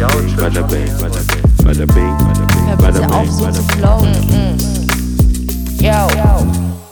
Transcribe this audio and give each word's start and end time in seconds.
Bada 0.00 0.16
bing, 0.16 0.88
bada 0.96 1.20
bing, 1.28 1.44
bada 1.62 1.84
bing, 1.92 2.16
bada 2.16 2.44
bing, 2.48 2.76
bada 2.80 3.06
auf, 3.12 3.20
bing, 3.20 3.32
so 3.32 3.44
bada 3.44 3.52
zu 3.52 3.62
bing. 3.66 3.76
flowen. 3.76 4.14
Yo. 5.76 6.08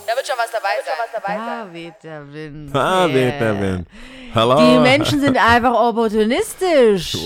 Da 0.05 0.13
wird 0.15 0.27
schon 0.27 0.37
was 0.37 0.51
dabei 0.51 0.77
sein. 0.85 0.93
Da 1.25 1.73
weht 1.73 1.93
der 2.03 2.31
Wind. 2.31 2.75
Ah, 2.75 3.07
Yeah. 3.07 3.15
weht 3.15 3.41
der 3.41 3.59
Wind. 3.61 3.87
Hallo. 4.35 4.57
Die 4.57 4.79
Menschen 4.83 5.21
sind 5.21 5.37
einfach 5.37 5.73
opportunistisch. 5.73 7.17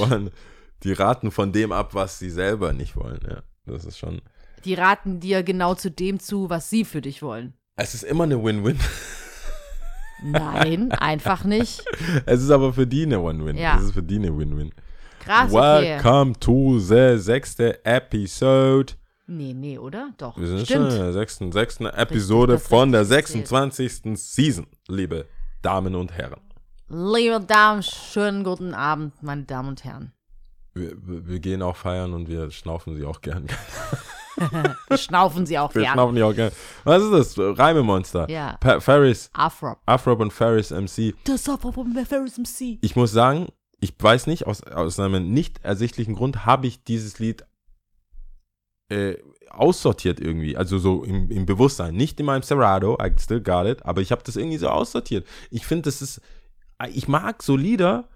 die 0.84 0.94
raten 0.94 1.32
von 1.32 1.52
dem 1.52 1.74
ab, 1.74 1.90
was 1.94 2.18
sie 2.18 2.30
selber 2.30 2.72
nicht 2.72 2.96
wollen. 2.96 3.20
Ja, 3.30 3.42
das 3.66 3.84
ist 3.84 3.98
schon. 3.98 4.22
Die 4.64 4.76
raten 4.76 5.20
dir 5.20 5.44
genau 5.44 5.76
zu 5.76 5.92
dem 5.92 6.22
zu, 6.22 6.50
was 6.50 6.70
sie 6.70 6.86
für 6.86 7.02
dich 7.02 7.22
wollen. 7.22 7.56
Es 7.76 7.94
ist 7.94 8.04
immer 8.04 8.24
eine 8.24 8.42
Win-Win. 8.42 8.80
Nein, 10.24 10.94
einfach 10.94 11.44
nicht. 11.44 11.84
Es 12.26 12.42
ist 12.42 12.52
aber 12.52 12.72
für 12.72 12.88
die 12.88 13.04
eine 13.04 13.22
Win-Win. 13.22 13.58
Ja. 13.58 13.76
Es 13.78 13.84
ist 13.88 13.94
für 13.94 14.04
die 14.04 14.16
eine 14.16 14.38
Win-Win. 14.38 14.72
Krass, 15.24 15.54
okay. 15.54 15.98
Welcome 16.04 16.34
to 16.42 16.80
the 16.80 17.18
sechste 17.18 17.80
Episode. 17.86 18.94
Nee, 19.26 19.54
nee, 19.54 19.78
oder? 19.78 20.10
Doch. 20.18 20.38
Wir 20.38 20.48
sind 20.48 20.58
schon 20.60 20.66
Stimmt. 20.66 20.92
in 20.92 20.98
der 21.00 21.14
sechsten, 21.14 21.52
sechsten 21.54 21.86
Episode 21.86 22.54
das 22.54 22.68
von 22.68 22.92
der 22.92 23.10
richtig 23.10 23.48
26. 23.48 24.20
Season, 24.20 24.68
liebe 24.90 25.26
Damen 25.62 25.96
und 25.96 26.12
Herren. 26.12 26.42
Liebe 26.90 27.40
Damen, 27.40 27.84
schönen 27.84 28.44
guten 28.44 28.74
Abend, 28.74 29.14
meine 29.24 29.44
Damen 29.44 29.70
und 29.70 29.86
Herren. 29.86 30.12
Wir, 30.74 30.92
wir 30.98 31.26
wir 31.26 31.40
gehen 31.40 31.62
auch 31.62 31.78
feiern 31.78 32.14
und 32.14 32.28
wir 32.28 32.52
schnaufen 32.52 32.98
sie 32.98 33.06
auch 33.06 33.22
gern. 33.22 33.48
Wir 34.90 34.98
schnaufen 34.98 35.46
sie 35.46 35.60
auch 35.60 35.74
Wir 35.76 35.84
gerne. 35.84 35.94
schnaufen 35.94 36.16
die 36.16 36.24
auch 36.24 36.34
gern. 36.34 36.52
Was 36.84 37.04
ist 37.04 37.38
das? 37.38 37.60
Reimemonster. 37.60 38.28
Ja. 38.32 38.58
Pa 38.60 38.80
Ferris, 38.80 39.30
Afro. 39.32 39.78
Afrop 39.86 40.20
und 40.22 40.34
Ferris 40.34 40.72
MC. 40.72 41.14
Das 41.24 41.48
Afro 41.48 41.72
von 41.72 41.94
Ferris 42.04 42.40
MC. 42.40 42.80
Ich 42.82 42.96
muss 42.96 43.12
sagen, 43.12 43.48
ich 43.84 43.94
weiß 44.00 44.28
nicht, 44.28 44.48
aus, 44.48 44.64
aus 44.64 45.00
einem 45.00 45.34
nicht 45.34 45.64
ersichtlichen 45.64 46.16
Grund 46.16 46.46
habe 46.46 46.68
ich 46.68 46.84
dieses 46.86 47.20
Lied 47.20 47.46
äh, 48.90 49.16
aussortiert 49.50 50.22
irgendwie. 50.22 50.56
Also 50.56 50.78
so 50.80 51.04
im, 51.04 51.30
im 51.30 51.46
Bewusstsein. 51.46 51.94
Nicht 51.94 52.20
in 52.20 52.26
meinem 52.26 52.44
Serato, 52.44 52.98
I 53.02 53.12
still 53.20 53.42
got 53.42 53.66
it, 53.66 53.86
aber 53.86 54.02
ich 54.02 54.12
habe 54.12 54.24
das 54.24 54.38
irgendwie 54.38 54.58
so 54.58 54.70
aussortiert. 54.70 55.28
Ich 55.52 55.66
finde, 55.66 55.84
das 55.84 56.02
ist, 56.02 56.22
ich 56.94 57.08
mag 57.10 57.44
so 57.44 57.58
Lieder 57.58 58.08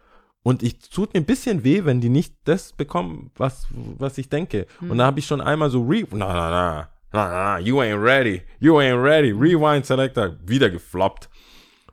und 0.41 0.63
ich 0.63 0.79
tut 0.79 1.13
mir 1.13 1.19
ein 1.19 1.25
bisschen 1.25 1.65
weh, 1.65 1.83
wenn 1.83 1.99
die 1.99 2.09
nicht 2.09 2.33
das 2.45 2.71
bekommen, 2.71 3.31
was, 3.35 3.67
was 3.71 4.17
ich 4.17 4.29
denke. 4.29 4.67
Und 4.79 4.97
da 4.97 5.05
habe 5.05 5.19
ich 5.19 5.27
schon 5.27 5.41
einmal 5.41 5.69
so 5.69 5.83
re, 5.83 6.05
na, 6.11 6.27
na, 6.27 6.49
na, 6.49 6.89
na, 7.11 7.29
na, 7.29 7.59
you 7.59 7.81
ain't 7.81 8.01
ready, 8.01 8.41
you 8.59 8.79
ain't 8.79 9.03
ready, 9.03 9.31
Rewind 9.31 9.85
Selector, 9.85 10.37
wieder 10.45 10.69
gefloppt. 10.69 11.29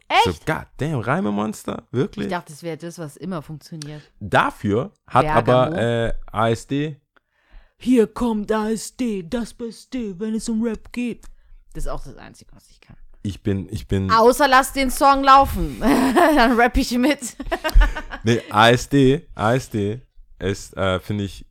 Echt? 0.08 0.24
So, 0.24 0.32
God 0.52 0.66
damn, 0.76 1.00
Reimemonster? 1.00 1.86
Wirklich? 1.90 2.26
Ich 2.26 2.30
dachte, 2.30 2.52
das 2.52 2.62
wäre 2.62 2.76
das, 2.76 2.98
was 2.98 3.16
immer 3.16 3.42
funktioniert. 3.42 4.02
Dafür 4.20 4.92
hat 5.06 5.24
Bergamo. 5.24 5.74
aber 5.74 5.78
äh, 5.78 6.14
ASD, 6.30 7.00
Hier 7.76 8.06
kommt 8.06 8.52
ASD, 8.52 9.22
das 9.28 9.54
Beste, 9.54 10.18
wenn 10.20 10.34
es 10.34 10.48
um 10.48 10.62
Rap 10.62 10.92
geht. 10.92 11.26
Das 11.72 11.84
ist 11.84 11.90
auch 11.90 12.04
das 12.04 12.16
Einzige, 12.16 12.52
was 12.54 12.70
ich 12.70 12.80
kann. 12.80 12.96
ich 13.22 13.42
bin, 13.42 13.68
ich 13.70 13.88
bin, 13.88 14.10
Außer 14.10 14.46
lass 14.46 14.72
den 14.72 14.90
Song 14.90 15.24
laufen. 15.24 15.78
Dann 15.80 16.58
rapp 16.60 16.76
ich 16.76 16.92
mit. 16.98 17.36
nee, 18.22 18.42
ASD, 18.50 19.26
ASD 19.34 20.02
ist, 20.38 20.76
äh, 20.76 21.00
finde 21.00 21.24
ich, 21.24 21.46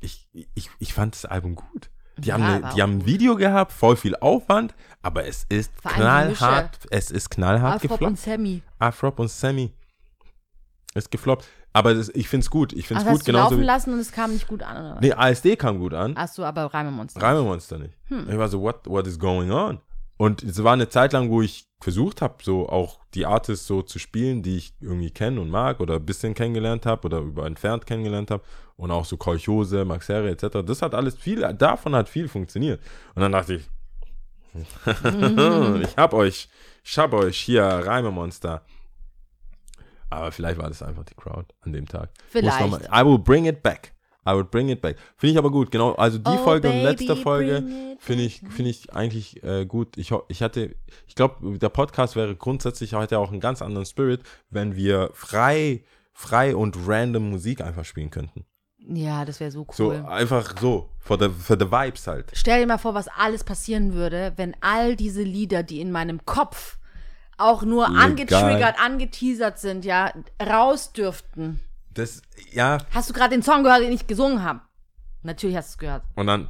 ich, 0.00 0.28
ich, 0.54 0.70
ich 0.78 0.94
fand 0.94 1.14
das 1.14 1.24
Album 1.24 1.54
gut. 1.54 1.90
Die, 2.18 2.32
haben, 2.32 2.42
Ja, 2.42 2.56
ne, 2.56 2.62
war 2.62 2.74
die 2.74 2.82
haben 2.82 2.98
ein. 2.98 3.06
Video 3.06 3.36
gehabt, 3.36 3.72
voll 3.72 3.96
viel 3.96 4.16
Aufwand, 4.16 4.74
aber 5.02 5.26
es 5.26 5.44
ist 5.48 5.72
Vor 5.80 5.92
knallhart, 5.92 6.78
es 6.90 7.10
ist 7.10 7.30
knallhart 7.30 7.76
Afrop 7.76 7.82
gefloppt. 7.90 8.10
und 8.10 8.18
Sammy. 8.18 8.62
Afrop 8.78 9.18
und 9.18 9.30
Sammy 9.30 9.72
ist 10.94 11.10
gefloppt. 11.10 11.46
Aber 11.72 11.94
das, 11.94 12.08
ich 12.10 12.28
finde 12.28 12.44
es 12.44 12.50
gut, 12.50 12.72
ich 12.72 12.88
finde 12.88 13.02
Ach, 13.02 13.06
es 13.06 13.10
gut, 13.10 13.18
hast 13.20 13.26
genauso 13.26 13.54
laufen 13.54 13.62
lassen 13.64 13.92
und 13.92 14.00
es 14.00 14.10
kam 14.10 14.32
nicht 14.32 14.48
gut 14.48 14.62
an, 14.62 14.76
oder? 14.92 15.00
nee, 15.00 15.12
ASD 15.12 15.56
kam 15.56 15.78
gut 15.78 15.94
an. 15.94 16.16
Hast 16.16 16.36
du 16.38 16.44
aber 16.44 16.64
Reimemonster. 16.72 17.20
Reimemonster 17.22 17.78
nicht. 17.78 17.94
Hm. 18.06 18.26
Ich 18.28 18.38
war 18.38 18.48
so, 18.48 18.60
what, 18.62 18.86
what 18.86 19.06
is 19.06 19.18
going 19.18 19.50
on? 19.50 19.80
Und 20.16 20.42
es 20.42 20.64
war 20.64 20.72
eine 20.72 20.88
Zeit 20.88 21.12
lang, 21.12 21.30
wo 21.30 21.42
ich 21.42 21.68
versucht 21.80 22.22
habe, 22.22 22.42
so 22.42 22.68
auch 22.68 22.98
die 23.14 23.24
Artists 23.26 23.66
so 23.68 23.82
zu 23.82 24.00
spielen, 24.00 24.42
die 24.42 24.56
ich 24.56 24.74
irgendwie 24.80 25.12
kenne 25.12 25.40
und 25.40 25.48
mag 25.50 25.78
oder 25.78 25.96
ein 25.96 26.04
bisschen 26.06 26.34
kennengelernt 26.34 26.86
habe 26.86 27.06
oder 27.06 27.18
über 27.18 27.46
entfernt 27.46 27.86
kennengelernt 27.86 28.32
habe. 28.32 28.42
Und 28.78 28.90
auch 28.92 29.04
so 29.04 29.16
Kolchose, 29.16 29.84
Max 29.84 30.08
Herre 30.08 30.30
etc. 30.30 30.58
Das 30.64 30.80
hat 30.82 30.94
alles 30.94 31.16
viel, 31.16 31.40
davon 31.54 31.94
hat 31.96 32.08
viel 32.08 32.28
funktioniert. 32.28 32.80
Und 33.14 33.22
dann 33.22 33.32
dachte 33.32 33.54
ich, 33.56 33.68
ich 34.54 35.96
hab 35.96 36.14
euch, 36.14 36.48
ich 36.84 36.98
hab 36.98 37.12
euch 37.12 37.36
hier, 37.38 37.64
Reimemonster. 37.64 38.62
Aber 40.10 40.32
vielleicht 40.32 40.58
war 40.58 40.68
das 40.68 40.82
einfach 40.82 41.04
die 41.04 41.14
Crowd 41.14 41.52
an 41.60 41.72
dem 41.72 41.86
Tag. 41.86 42.10
Muss 42.14 42.30
Vielleicht. 42.30 42.70
mal- 42.70 42.80
I 42.92 43.04
will 43.04 43.18
bring 43.18 43.44
it 43.46 43.62
back. 43.62 43.92
I 44.26 44.30
will 44.34 44.44
bring 44.44 44.68
it 44.68 44.80
back. 44.80 44.96
Finde 45.16 45.32
ich 45.32 45.38
aber 45.38 45.50
gut, 45.50 45.70
genau. 45.70 45.92
Also 45.94 46.18
die 46.18 46.30
Oh, 46.30 46.44
Folge 46.44 46.68
und 46.68 46.74
baby, 46.74 46.84
letzte 46.86 47.16
Folge 47.16 47.64
finde 47.98 48.24
ich, 48.24 48.40
finde 48.50 48.70
ich 48.70 48.92
eigentlich 48.92 49.42
äh, 49.42 49.66
gut. 49.66 49.96
Ich, 49.98 50.12
ich 50.28 50.42
hatte, 50.42 50.76
ich 51.06 51.14
glaube, 51.14 51.58
der 51.58 51.68
Podcast 51.70 52.14
wäre 52.14 52.36
grundsätzlich 52.36 52.94
heute 52.94 53.18
auch 53.18 53.30
einen 53.32 53.40
ganz 53.40 53.60
anderen 53.60 53.86
Spirit, 53.86 54.22
wenn 54.50 54.76
wir 54.76 55.10
frei, 55.14 55.82
frei 56.12 56.54
und 56.54 56.76
random 56.86 57.30
Musik 57.30 57.60
einfach 57.60 57.84
spielen 57.84 58.10
könnten. 58.10 58.44
Ja, 58.90 59.24
das 59.26 59.38
wäre 59.38 59.50
so 59.50 59.66
So 59.72 59.88
cool. 59.90 60.04
einfach 60.08 60.54
so, 60.58 60.88
für 60.98 61.18
the, 61.18 61.28
für 61.28 61.58
the 61.60 61.70
Vibes 61.70 62.06
halt. 62.06 62.30
Stell 62.32 62.60
dir 62.60 62.66
mal 62.66 62.78
vor, 62.78 62.94
was 62.94 63.06
alles 63.08 63.44
passieren 63.44 63.92
würde, 63.92 64.32
wenn 64.36 64.56
all 64.62 64.96
diese 64.96 65.22
Lieder, 65.22 65.62
die 65.62 65.80
in 65.82 65.92
meinem 65.92 66.24
Kopf 66.24 66.78
auch 67.36 67.62
nur 67.62 67.86
Legal. 67.88 68.02
angetriggert, 68.04 68.76
angeteasert 68.82 69.58
sind, 69.58 69.84
ja, 69.84 70.12
raus 70.42 70.92
dürften. 70.92 71.60
Das, 71.92 72.22
ja, 72.52 72.78
Hast 72.92 73.10
du 73.10 73.14
gerade 73.14 73.30
den 73.30 73.42
Song 73.42 73.62
gehört, 73.62 73.82
den 73.82 73.92
ich 73.92 74.06
gesungen 74.06 74.42
habe? 74.42 74.60
Natürlich 75.22 75.56
hast 75.56 75.68
du 75.68 75.72
es 75.74 75.78
gehört. 75.78 76.02
Und 76.14 76.26
dann 76.28 76.48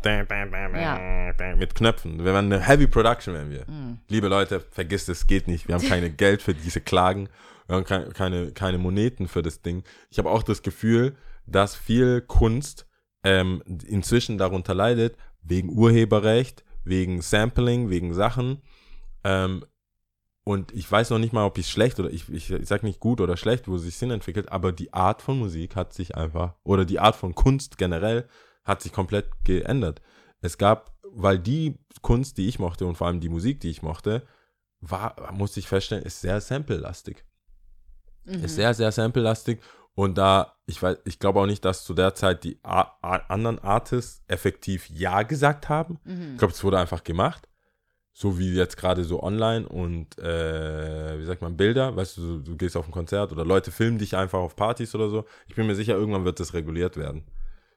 Ja. 0.75 1.33
mit 1.57 1.75
Knöpfen. 1.75 2.19
Wir 2.19 2.27
werden 2.27 2.53
eine 2.53 2.61
Heavy 2.61 2.87
Production, 2.87 3.35
werden 3.35 3.51
wir. 3.51 3.65
Mhm. 3.67 3.99
Liebe 4.09 4.29
Leute, 4.29 4.61
vergisst 4.61 5.09
es, 5.09 5.27
geht 5.27 5.49
nicht. 5.49 5.67
Wir 5.69 5.75
haben 5.75 5.85
keine 5.89 6.11
Geld 6.11 6.43
für 6.43 6.55
diese 6.55 6.81
Klagen. 6.81 7.29
Wir 7.67 7.77
haben 7.77 7.85
keine, 7.85 8.11
keine, 8.11 8.51
keine 8.53 8.79
Moneten 8.79 9.27
für 9.27 9.43
das 9.43 9.61
Ding. 9.63 9.83
Ich 10.11 10.19
habe 10.19 10.31
auch 10.31 10.43
das 10.43 10.63
Gefühl, 10.63 11.17
dass 11.51 11.75
viel 11.75 12.21
Kunst 12.21 12.87
ähm, 13.25 13.63
inzwischen 13.87 14.39
darunter 14.39 14.75
leidet, 14.75 15.17
wegen 15.43 15.71
Urheberrecht, 15.71 16.65
wegen 16.85 17.21
Sampling, 17.21 17.91
wegen 17.91 18.15
Sachen. 18.15 18.63
Ähm, 19.25 19.65
und 20.45 20.73
ich 20.73 20.91
weiß 20.91 21.11
noch 21.11 21.19
nicht 21.19 21.33
mal, 21.33 21.45
ob 21.45 21.59
ich 21.59 21.69
schlecht 21.69 22.01
oder 22.01 22.11
ich, 22.11 22.29
ich, 22.31 22.51
ich 22.51 22.69
sag 22.69 22.83
nicht 22.83 23.01
gut 23.01 23.21
oder 23.21 23.37
schlecht, 23.37 23.69
wo 23.69 23.77
es 23.77 23.83
sich 23.83 23.97
Sinn 23.97 24.11
entwickelt, 24.11 24.51
aber 24.51 24.73
die 24.73 24.93
Art 24.95 25.21
von 25.21 25.39
Musik 25.39 25.77
hat 25.77 25.93
sich 25.93 26.17
einfach, 26.17 26.55
oder 26.65 26.85
die 26.87 27.01
Art 27.01 27.17
von 27.17 27.35
Kunst 27.35 27.77
generell 27.77 28.27
hat 28.65 28.83
sich 28.83 28.93
komplett 28.93 29.29
geändert. 29.45 30.01
Es 30.41 30.57
gab, 30.57 30.97
weil 31.03 31.39
die 31.39 31.79
Kunst, 32.01 32.39
die 32.39 32.49
ich 32.49 32.59
mochte 32.59 32.87
und 32.87 32.97
vor 32.97 33.09
allem 33.09 33.21
die 33.21 33.29
Musik, 33.29 33.61
die 33.61 33.71
ich 33.71 33.83
mochte, 33.83 34.27
war, 34.81 35.33
musste 35.33 35.61
ich 35.61 35.69
feststellen, 35.69 36.05
ist 36.05 36.21
sehr 36.21 36.41
sample-lastig. 36.41 37.25
Mhm. 38.25 38.45
Ist 38.45 38.55
sehr, 38.55 38.73
sehr 38.75 38.93
sample-lastig. 38.93 39.61
Und 39.99 40.17
da, 40.17 40.55
ich 40.67 40.81
weiß, 40.81 40.99
ich 41.07 41.19
glaube 41.19 41.41
auch 41.41 41.47
nicht, 41.47 41.65
dass 41.65 41.83
zu 41.83 41.93
der 41.93 42.15
Zeit 42.15 42.45
die 42.45 42.61
A 42.63 42.83
A 43.03 43.17
anderen 43.27 43.59
Artists 43.59 44.23
effektiv 44.29 44.89
Ja 44.91 45.25
gesagt 45.25 45.69
haben. 45.69 45.99
Mhm. 46.05 46.35
Ich 46.35 46.39
glaube, 46.39 46.55
es 46.55 46.63
wurde 46.63 46.79
einfach 46.79 47.03
gemacht. 47.03 47.49
So 48.13 48.39
wie 48.39 48.55
jetzt 48.55 48.77
gerade 48.77 49.03
so 49.03 49.21
online 49.25 49.69
und, 49.69 50.17
äh, 50.21 51.19
wie 51.19 51.25
sagt 51.25 51.43
man, 51.43 51.57
Bilder. 51.57 51.97
Weißt 51.97 52.17
du, 52.17 52.39
du, 52.39 52.57
gehst 52.57 52.77
auf 52.77 52.87
ein 52.87 52.93
Konzert 52.93 53.33
oder 53.33 53.45
Leute 53.45 53.73
filmen 53.73 53.99
dich 53.99 54.17
einfach 54.17 54.39
auf 54.39 54.55
Partys 54.55 54.95
oder 54.95 55.09
so. 55.09 55.25
Ich 55.49 55.57
bin 55.57 55.67
mir 55.67 55.75
sicher, 55.75 55.95
irgendwann 55.95 56.25
wird 56.25 56.39
das 56.39 56.55
reguliert 56.55 56.97
werden. 56.97 57.25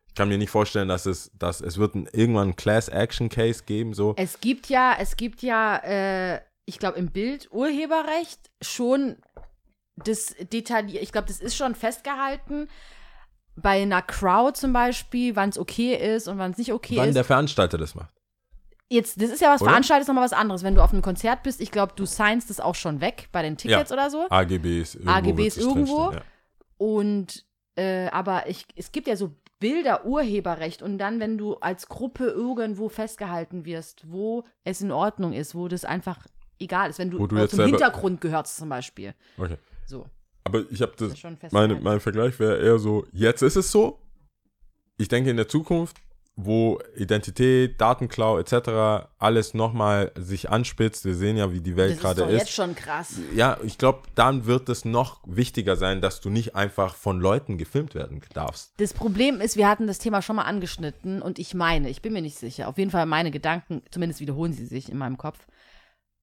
Ich 0.07 0.13
kann 0.13 0.29
mir 0.29 0.37
nicht 0.37 0.51
vorstellen, 0.51 0.89
dass 0.89 1.07
es, 1.07 1.31
dass 1.39 1.59
es 1.59 1.79
wird 1.79 1.95
ein, 1.95 2.07
irgendwann 2.13 2.49
einen 2.49 2.55
Class-Action-Case 2.55 3.63
geben, 3.65 3.95
so. 3.95 4.13
Es 4.17 4.39
gibt 4.39 4.69
ja, 4.69 4.95
es 4.99 5.15
gibt 5.15 5.41
ja, 5.41 5.77
äh, 5.77 6.41
ich 6.65 6.77
glaube, 6.77 6.99
im 6.99 7.09
Bild 7.09 7.51
Urheberrecht 7.51 8.51
schon 8.61 9.15
das 10.03 10.35
detailliert, 10.51 11.03
ich 11.03 11.11
glaube, 11.11 11.27
das 11.27 11.39
ist 11.39 11.55
schon 11.55 11.75
festgehalten. 11.75 12.67
Bei 13.55 13.81
einer 13.81 14.01
Crowd 14.01 14.57
zum 14.57 14.71
Beispiel, 14.73 15.35
wann 15.35 15.49
es 15.49 15.57
okay 15.59 15.95
ist 16.15 16.27
und 16.27 16.37
wann 16.37 16.51
es 16.51 16.57
nicht 16.57 16.71
okay 16.73 16.97
wann 16.97 17.09
ist. 17.09 17.15
der 17.15 17.23
Veranstalter 17.25 17.77
das 17.77 17.95
macht. 17.95 18.13
Jetzt, 18.89 19.21
das 19.21 19.29
ist 19.29 19.41
ja 19.41 19.53
was, 19.53 19.61
Oder? 19.61 19.71
Veranstaltet 19.71 20.03
ist 20.03 20.07
nochmal 20.07 20.25
was 20.25 20.33
anderes. 20.33 20.63
Wenn 20.63 20.75
du 20.75 20.81
auf 20.83 20.91
einem 20.91 21.01
Konzert 21.01 21.43
bist, 21.43 21.61
ich 21.61 21.71
glaube, 21.71 21.93
du 21.95 22.05
signst 22.05 22.49
das 22.49 22.59
auch 22.59 22.75
schon 22.75 22.99
weg 23.01 23.29
bei 23.31 23.41
den 23.41 23.57
Tickets 23.57 23.91
oder 23.91 24.09
so. 24.09 24.25
AGBs 24.29 24.95
irgendwo. 24.95 25.11
AGBs 25.11 25.57
irgendwo. 25.57 25.97
drinstehen, 26.07 26.23
Und, 26.77 27.45
äh, 27.75 28.07
aber 28.09 28.47
ich, 28.49 28.65
es 28.75 28.91
gibt 28.91 29.07
ja 29.07 29.15
so 29.15 29.33
Bilder 29.59 30.05
Urheberrecht 30.05 30.81
und 30.81 30.97
dann, 30.97 31.19
wenn 31.19 31.37
du 31.37 31.55
als 31.55 31.87
Gruppe 31.87 32.25
irgendwo 32.25 32.89
festgehalten 32.89 33.63
wirst, 33.63 34.03
wo 34.11 34.43
es 34.63 34.81
in 34.81 34.91
Ordnung 34.91 35.33
ist, 35.33 35.53
wo 35.55 35.67
das 35.67 35.85
einfach 35.85 36.17
egal 36.59 36.89
ist, 36.89 36.99
wenn 36.99 37.11
du, 37.11 37.19
Wo 37.19 37.27
du 37.27 37.35
zum 37.47 37.57
selber- 37.57 37.69
Hintergrund 37.69 38.21
gehörst 38.21 38.57
zum 38.57 38.69
Beispiel. 38.69 39.13
Ja. 39.37 39.43
Okay. 39.45 39.57
So, 39.85 40.07
Aber 40.43 40.63
ich 40.69 40.81
habe 40.81 40.93
das 40.97 41.13
das, 41.39 41.51
meine, 41.51 41.75
mein 41.75 41.99
Vergleich 41.99 42.39
wäre 42.39 42.59
eher 42.59 42.79
so, 42.79 43.05
jetzt 43.11 43.41
ist 43.41 43.55
es 43.55 43.71
so. 43.71 43.99
Ich 44.97 45.07
denke, 45.07 45.29
in 45.29 45.37
der 45.37 45.47
Zukunft 45.47 45.97
wo 46.35 46.79
Identität, 46.95 47.79
Datenklau 47.79 48.39
etc. 48.39 49.07
alles 49.19 49.53
nochmal 49.53 50.11
sich 50.15 50.49
anspitzt. 50.49 51.05
Wir 51.05 51.15
sehen 51.15 51.37
ja, 51.37 51.51
wie 51.51 51.61
die 51.61 51.75
Welt 51.75 51.91
Das 51.91 51.97
ist 51.97 52.01
gerade 52.01 52.21
doch 52.21 52.29
ist. 52.29 52.39
jetzt 52.39 52.51
schon 52.51 52.75
krass. 52.75 53.19
Ja, 53.35 53.57
ich 53.63 53.77
glaube, 53.77 54.03
dann 54.15 54.45
wird 54.45 54.69
es 54.69 54.85
noch 54.85 55.21
wichtiger 55.25 55.75
sein, 55.75 56.01
dass 56.01 56.21
du 56.21 56.29
nicht 56.29 56.55
einfach 56.55 56.95
von 56.95 57.19
Leuten 57.19 57.57
gefilmt 57.57 57.95
werden 57.95 58.21
darfst. 58.33 58.73
Das 58.77 58.93
Problem 58.93 59.41
ist, 59.41 59.57
wir 59.57 59.67
hatten 59.67 59.87
das 59.87 59.99
Thema 59.99 60.21
schon 60.21 60.37
mal 60.37 60.43
angeschnitten 60.43 61.21
und 61.21 61.37
ich 61.37 61.53
meine, 61.53 61.89
ich 61.89 62.01
bin 62.01 62.13
mir 62.13 62.21
nicht 62.21 62.37
sicher. 62.37 62.67
Auf 62.67 62.77
jeden 62.77 62.91
Fall 62.91 63.05
meine 63.05 63.31
Gedanken, 63.31 63.83
zumindest 63.91 64.21
wiederholen 64.21 64.53
sie 64.53 64.65
sich 64.65 64.89
in 64.89 64.97
meinem 64.97 65.17
Kopf, 65.17 65.39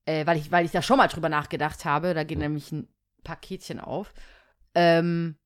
äh, 0.07 0.27
weil, 0.27 0.39
ich, 0.39 0.51
weil 0.51 0.65
ich 0.65 0.71
da 0.71 0.81
schon 0.83 0.97
mal 0.97 1.09
drüber 1.09 1.29
nachgedacht 1.29 1.85
habe. 1.85 2.15
Da 2.15 2.25
geht 2.25 2.39
nämlich 2.39 2.73
ein 2.73 2.89
Paketchen 3.25 3.81
auf. 3.81 4.13
Ähm, 4.75 5.37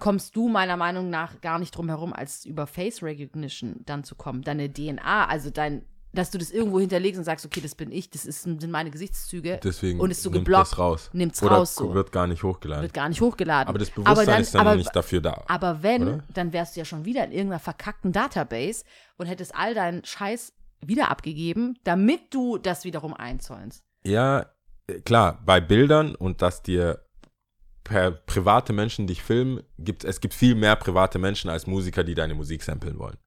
kommst 0.00 0.34
du 0.36 0.48
meiner 0.48 0.76
Meinung 0.76 1.10
nach 1.10 1.40
gar 1.40 1.58
nicht 1.58 1.76
drum 1.76 1.88
herum, 1.88 2.12
als 2.12 2.44
über 2.44 2.66
Face 2.66 3.02
Recognition 3.02 3.82
dann 3.86 4.04
zu 4.04 4.14
kommen. 4.16 4.42
Deine 4.42 4.72
DNA, 4.72 5.26
also 5.26 5.50
dein, 5.50 5.84
dass 6.12 6.30
du 6.30 6.38
das 6.38 6.50
irgendwo 6.50 6.80
hinterlegst 6.80 7.18
und 7.18 7.24
sagst, 7.24 7.44
okay, 7.46 7.60
das 7.60 7.74
bin 7.74 7.92
ich, 7.92 8.10
das 8.10 8.24
ist, 8.26 8.42
sind 8.42 8.70
meine 8.70 8.90
Gesichtszüge. 8.90 9.60
Deswegen 9.62 10.00
Und 10.00 10.10
ist 10.10 10.22
so 10.22 10.30
nimmt 10.30 10.44
geblockt, 10.46 10.72
das 10.72 10.78
raus. 10.78 11.10
nimmt's 11.12 11.42
Oder 11.42 11.56
raus 11.56 11.74
so. 11.76 11.94
wird 11.94 12.10
gar 12.12 12.26
nicht 12.26 12.42
hochgeladen. 12.42 12.82
wird 12.82 12.94
gar 12.94 13.08
nicht 13.08 13.20
hochgeladen. 13.20 13.68
aber 13.68 13.78
das 13.78 13.90
Bewusstsein 13.90 14.26
dann- 14.26 14.42
ist 14.42 14.54
dann 14.54 14.66
aber- 14.66 14.76
nicht 14.76 14.94
dafür 14.96 15.20
da. 15.20 15.44
Aber 15.48 15.82
wenn, 15.82 16.02
Oder? 16.02 16.24
dann 16.32 16.52
wärst 16.52 16.74
du 16.76 16.80
ja 16.80 16.84
schon 16.84 17.04
wieder 17.04 17.24
in 17.24 17.32
irgendeiner 17.32 17.60
verkackten 17.60 18.12
Database 18.12 18.84
und 19.16 19.26
hättest 19.26 19.54
all 19.54 19.74
deinen 19.74 20.04
Scheiß 20.04 20.52
wieder 20.80 21.10
abgegeben, 21.10 21.78
damit 21.84 22.34
du 22.34 22.58
das 22.58 22.84
wiederum 22.84 23.14
einzäunst. 23.14 23.84
Ja, 24.04 24.46
klar, 25.04 25.42
bei 25.44 25.60
Bildern 25.60 26.14
und 26.14 26.42
dass 26.42 26.62
dir 26.62 27.04
per 27.84 28.10
private 28.10 28.72
Menschen 28.72 29.06
dich 29.06 29.22
filmen, 29.22 29.62
gibt 29.78 30.04
es 30.04 30.20
gibt 30.20 30.34
viel 30.34 30.54
mehr 30.54 30.76
private 30.76 31.18
Menschen 31.18 31.50
als 31.50 31.66
Musiker, 31.66 32.02
die 32.02 32.14
deine 32.14 32.34
Musik 32.34 32.62
samplen 32.62 32.98
wollen. 32.98 33.18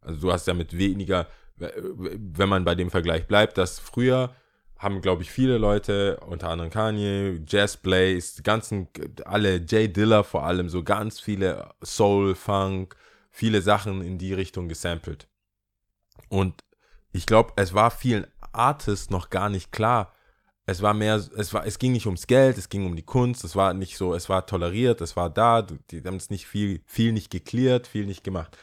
Also 0.00 0.20
du 0.20 0.32
hast 0.32 0.46
ja 0.46 0.54
mit 0.54 0.76
weniger, 0.76 1.26
äh, 1.58 1.70
wenn 1.76 2.48
man 2.48 2.64
bei 2.64 2.74
dem 2.74 2.90
Vergleich 2.90 3.26
bleibt, 3.26 3.58
dass 3.58 3.78
früher 3.78 4.34
haben, 4.78 5.02
glaube 5.02 5.22
ich, 5.22 5.30
viele 5.30 5.58
Leute, 5.58 6.18
unter 6.26 6.48
anderem 6.48 6.70
Kanye, 6.70 7.42
Jazz 7.46 7.76
Blaze, 7.76 8.42
ganzen, 8.42 8.88
alle, 9.26 9.60
Jay 9.66 9.92
Diller 9.92 10.24
vor 10.24 10.46
allem, 10.46 10.70
so 10.70 10.82
ganz 10.82 11.20
viele 11.20 11.74
Soul, 11.84 12.34
Funk, 12.34 12.96
viele 13.30 13.60
Sachen 13.60 14.00
in 14.00 14.16
die 14.16 14.32
Richtung 14.32 14.68
gesampelt. 14.68 15.28
Und 16.30 16.64
ich 17.12 17.26
glaube, 17.26 17.52
es 17.56 17.74
war 17.74 17.90
vielen 17.90 18.26
Artists 18.52 19.10
noch 19.10 19.28
gar 19.28 19.50
nicht 19.50 19.70
klar. 19.70 20.14
Es 20.70 20.82
war 20.82 20.94
mehr, 20.94 21.16
es 21.16 21.52
war, 21.52 21.66
es 21.66 21.80
ging 21.80 21.90
nicht 21.90 22.06
ums 22.06 22.28
Geld, 22.28 22.56
es 22.56 22.68
ging 22.68 22.86
um 22.86 22.94
die 22.94 23.02
Kunst, 23.02 23.42
es 23.42 23.56
war 23.56 23.74
nicht 23.74 23.96
so, 23.96 24.14
es 24.14 24.28
war 24.28 24.46
toleriert, 24.46 25.00
es 25.00 25.16
war 25.16 25.28
da, 25.28 25.62
die 25.62 26.00
haben 26.04 26.14
es 26.14 26.30
nicht 26.30 26.46
viel, 26.46 26.80
viel 26.86 27.12
nicht 27.12 27.28
geklärt, 27.28 27.88
viel 27.88 28.06
nicht 28.06 28.22
gemacht. 28.22 28.56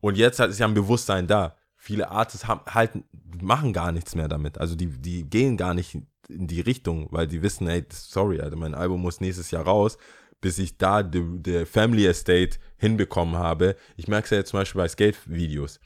Und 0.00 0.18
jetzt 0.18 0.40
ist 0.40 0.58
ja 0.58 0.66
ein 0.66 0.74
Bewusstsein 0.74 1.28
da. 1.28 1.54
Viele 1.76 2.10
Artists 2.10 2.48
haben, 2.48 2.62
halten, 2.66 3.04
machen 3.40 3.72
gar 3.72 3.92
nichts 3.92 4.16
mehr 4.16 4.26
damit. 4.26 4.58
Also 4.58 4.74
die, 4.74 4.88
die 4.88 5.22
gehen 5.22 5.56
gar 5.56 5.72
nicht 5.72 5.94
in 6.28 6.48
die 6.48 6.62
Richtung, 6.62 7.06
weil 7.12 7.28
die 7.28 7.42
wissen, 7.42 7.68
ey, 7.68 7.86
sorry, 7.92 8.40
Alter, 8.40 8.56
mein 8.56 8.74
Album 8.74 9.00
muss 9.00 9.20
nächstes 9.20 9.52
Jahr 9.52 9.62
raus, 9.62 9.98
bis 10.40 10.58
ich 10.58 10.78
da 10.78 11.04
der 11.04 11.64
Family 11.64 12.06
Estate 12.06 12.58
hinbekommen 12.76 13.36
habe. 13.36 13.76
Ich 13.96 14.08
merke 14.08 14.24
es 14.24 14.30
ja 14.30 14.38
jetzt 14.38 14.50
zum 14.50 14.58
Beispiel 14.58 14.80
bei 14.80 14.88
Skate-Videos. 14.88 15.78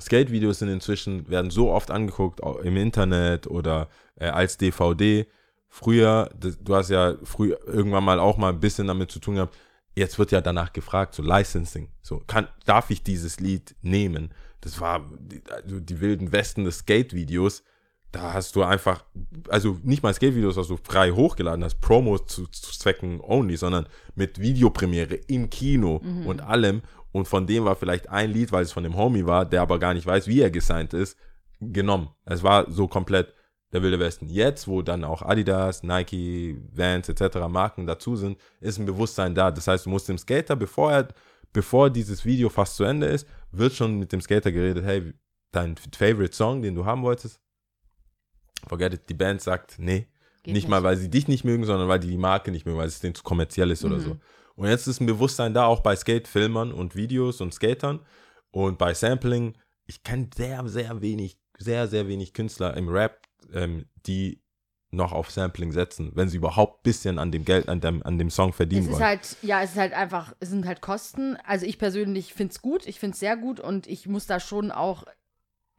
Skate-Videos 0.00 0.58
sind 0.58 0.68
inzwischen, 0.68 1.28
werden 1.28 1.50
so 1.50 1.70
oft 1.70 1.90
angeguckt, 1.90 2.40
im 2.62 2.76
Internet 2.76 3.46
oder 3.46 3.88
äh, 4.16 4.26
als 4.26 4.56
DVD. 4.56 5.26
Früher, 5.68 6.30
das, 6.38 6.58
du 6.60 6.74
hast 6.74 6.90
ja 6.90 7.14
früher 7.22 7.58
irgendwann 7.66 8.04
mal 8.04 8.18
auch 8.18 8.36
mal 8.36 8.50
ein 8.50 8.60
bisschen 8.60 8.86
damit 8.86 9.10
zu 9.10 9.18
tun 9.18 9.36
gehabt, 9.36 9.56
jetzt 9.94 10.18
wird 10.18 10.32
ja 10.32 10.40
danach 10.40 10.72
gefragt, 10.72 11.14
so 11.14 11.22
Licensing. 11.22 11.88
So, 12.02 12.22
kann, 12.26 12.48
darf 12.64 12.90
ich 12.90 13.02
dieses 13.02 13.40
Lied 13.40 13.74
nehmen? 13.82 14.30
Das 14.60 14.80
war 14.80 15.08
die, 15.18 15.42
also 15.50 15.80
die 15.80 16.00
wilden 16.00 16.32
Westen 16.32 16.64
des 16.64 16.78
Skate-Videos. 16.78 17.62
Da 18.10 18.32
hast 18.32 18.54
du 18.54 18.62
einfach, 18.62 19.04
also 19.48 19.78
nicht 19.82 20.02
mal 20.02 20.14
Skate-Videos, 20.14 20.56
was 20.56 20.68
du 20.68 20.76
frei 20.76 21.10
hochgeladen 21.10 21.64
hast, 21.64 21.80
Promos 21.80 22.26
zu, 22.26 22.46
zu 22.46 22.72
Zwecken 22.72 23.20
only, 23.20 23.56
sondern 23.56 23.86
mit 24.14 24.40
Videopremiere 24.40 25.14
im 25.14 25.50
Kino 25.50 26.00
und 26.24 26.40
allem. 26.40 26.82
Und 27.14 27.28
von 27.28 27.46
dem 27.46 27.64
war 27.64 27.76
vielleicht 27.76 28.08
ein 28.08 28.32
Lied, 28.32 28.50
weil 28.50 28.64
es 28.64 28.72
von 28.72 28.82
dem 28.82 28.96
Homie 28.96 29.24
war, 29.24 29.46
der 29.46 29.62
aber 29.62 29.78
gar 29.78 29.94
nicht 29.94 30.04
weiß, 30.04 30.26
wie 30.26 30.40
er 30.40 30.50
gesigned 30.50 30.92
ist, 30.94 31.16
genommen. 31.60 32.08
Es 32.24 32.42
war 32.42 32.68
so 32.68 32.88
komplett 32.88 33.32
der 33.72 33.82
Wilde 33.82 34.00
Westen. 34.00 34.26
Jetzt, 34.26 34.66
wo 34.66 34.82
dann 34.82 35.04
auch 35.04 35.22
Adidas, 35.22 35.84
Nike, 35.84 36.56
Vans 36.72 37.08
etc. 37.08 37.36
Marken 37.48 37.86
dazu 37.86 38.16
sind, 38.16 38.36
ist 38.60 38.78
ein 38.78 38.86
Bewusstsein 38.86 39.32
da. 39.32 39.52
Das 39.52 39.68
heißt, 39.68 39.86
du 39.86 39.90
musst 39.90 40.08
dem 40.08 40.18
Skater, 40.18 40.56
bevor 40.56 40.90
er, 40.90 41.08
bevor 41.52 41.88
dieses 41.88 42.24
Video 42.24 42.48
fast 42.48 42.74
zu 42.74 42.82
Ende 42.82 43.06
ist, 43.06 43.28
wird 43.52 43.74
schon 43.74 43.96
mit 43.96 44.10
dem 44.10 44.20
Skater 44.20 44.50
geredet, 44.50 44.84
hey, 44.84 45.14
dein 45.52 45.76
Favorite 45.96 46.34
Song, 46.34 46.62
den 46.62 46.74
du 46.74 46.84
haben 46.84 47.02
wolltest, 47.02 47.40
forget 48.66 48.92
it, 48.94 49.08
die 49.08 49.14
Band 49.14 49.40
sagt, 49.40 49.76
nee, 49.78 50.08
Geht 50.42 50.52
nicht, 50.54 50.68
mal, 50.68 50.82
weil 50.82 50.96
sie 50.96 51.08
dich 51.08 51.28
nicht 51.28 51.44
mögen, 51.44 51.64
sondern 51.64 51.88
weil 51.88 52.00
die 52.00 52.08
die 52.08 52.18
Marke 52.18 52.50
nicht 52.50 52.66
mögen, 52.66 52.76
weil 52.78 52.88
es 52.88 52.98
denen 52.98 53.14
zu 53.14 53.22
kommerziell 53.22 53.70
ist 53.70 53.84
oder 53.84 53.96
Mhm. 53.98 54.00
so. 54.00 54.16
Und 54.56 54.68
jetzt 54.68 54.86
ist 54.86 55.00
ein 55.00 55.06
Bewusstsein 55.06 55.54
da, 55.54 55.66
auch 55.66 55.80
bei 55.80 55.96
Skate-Filmern 55.96 56.72
und 56.72 56.94
Videos 56.94 57.40
und 57.40 57.52
Skatern 57.52 58.00
und 58.50 58.78
bei 58.78 58.94
Sampling. 58.94 59.56
Ich 59.86 60.02
kenne 60.02 60.28
sehr, 60.34 60.66
sehr 60.68 61.00
wenig, 61.00 61.38
sehr, 61.58 61.88
sehr 61.88 62.06
wenig 62.08 62.32
Künstler 62.34 62.76
im 62.76 62.88
Rap, 62.88 63.20
ähm, 63.52 63.86
die 64.06 64.40
noch 64.90 65.12
auf 65.12 65.30
Sampling 65.30 65.72
setzen, 65.72 66.12
wenn 66.14 66.28
sie 66.28 66.36
überhaupt 66.36 66.78
ein 66.78 66.82
bisschen 66.84 67.18
an 67.18 67.32
dem 67.32 67.44
Geld, 67.44 67.68
an 67.68 67.80
dem, 67.80 68.02
an 68.04 68.16
dem 68.16 68.30
Song 68.30 68.52
verdienen 68.52 68.82
Es 68.82 68.86
ist 68.88 68.92
wollen. 68.94 69.04
halt, 69.04 69.36
ja, 69.42 69.60
es 69.60 69.72
ist 69.72 69.76
halt 69.76 69.92
einfach, 69.92 70.34
es 70.38 70.50
sind 70.50 70.66
halt 70.66 70.80
Kosten. 70.80 71.36
Also 71.44 71.66
ich 71.66 71.78
persönlich 71.78 72.32
finde 72.32 72.52
es 72.52 72.62
gut, 72.62 72.86
ich 72.86 73.00
finde 73.00 73.14
es 73.14 73.20
sehr 73.20 73.36
gut 73.36 73.58
und 73.58 73.88
ich 73.88 74.06
muss 74.06 74.26
da 74.26 74.38
schon 74.38 74.70
auch 74.70 75.04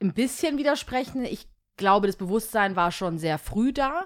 ein 0.02 0.14
bisschen 0.14 0.58
widersprechen. 0.58 1.24
Ich 1.24 1.48
glaube, 1.78 2.08
das 2.08 2.18
Bewusstsein 2.18 2.76
war 2.76 2.92
schon 2.92 3.18
sehr 3.18 3.38
früh 3.38 3.72
da. 3.72 4.06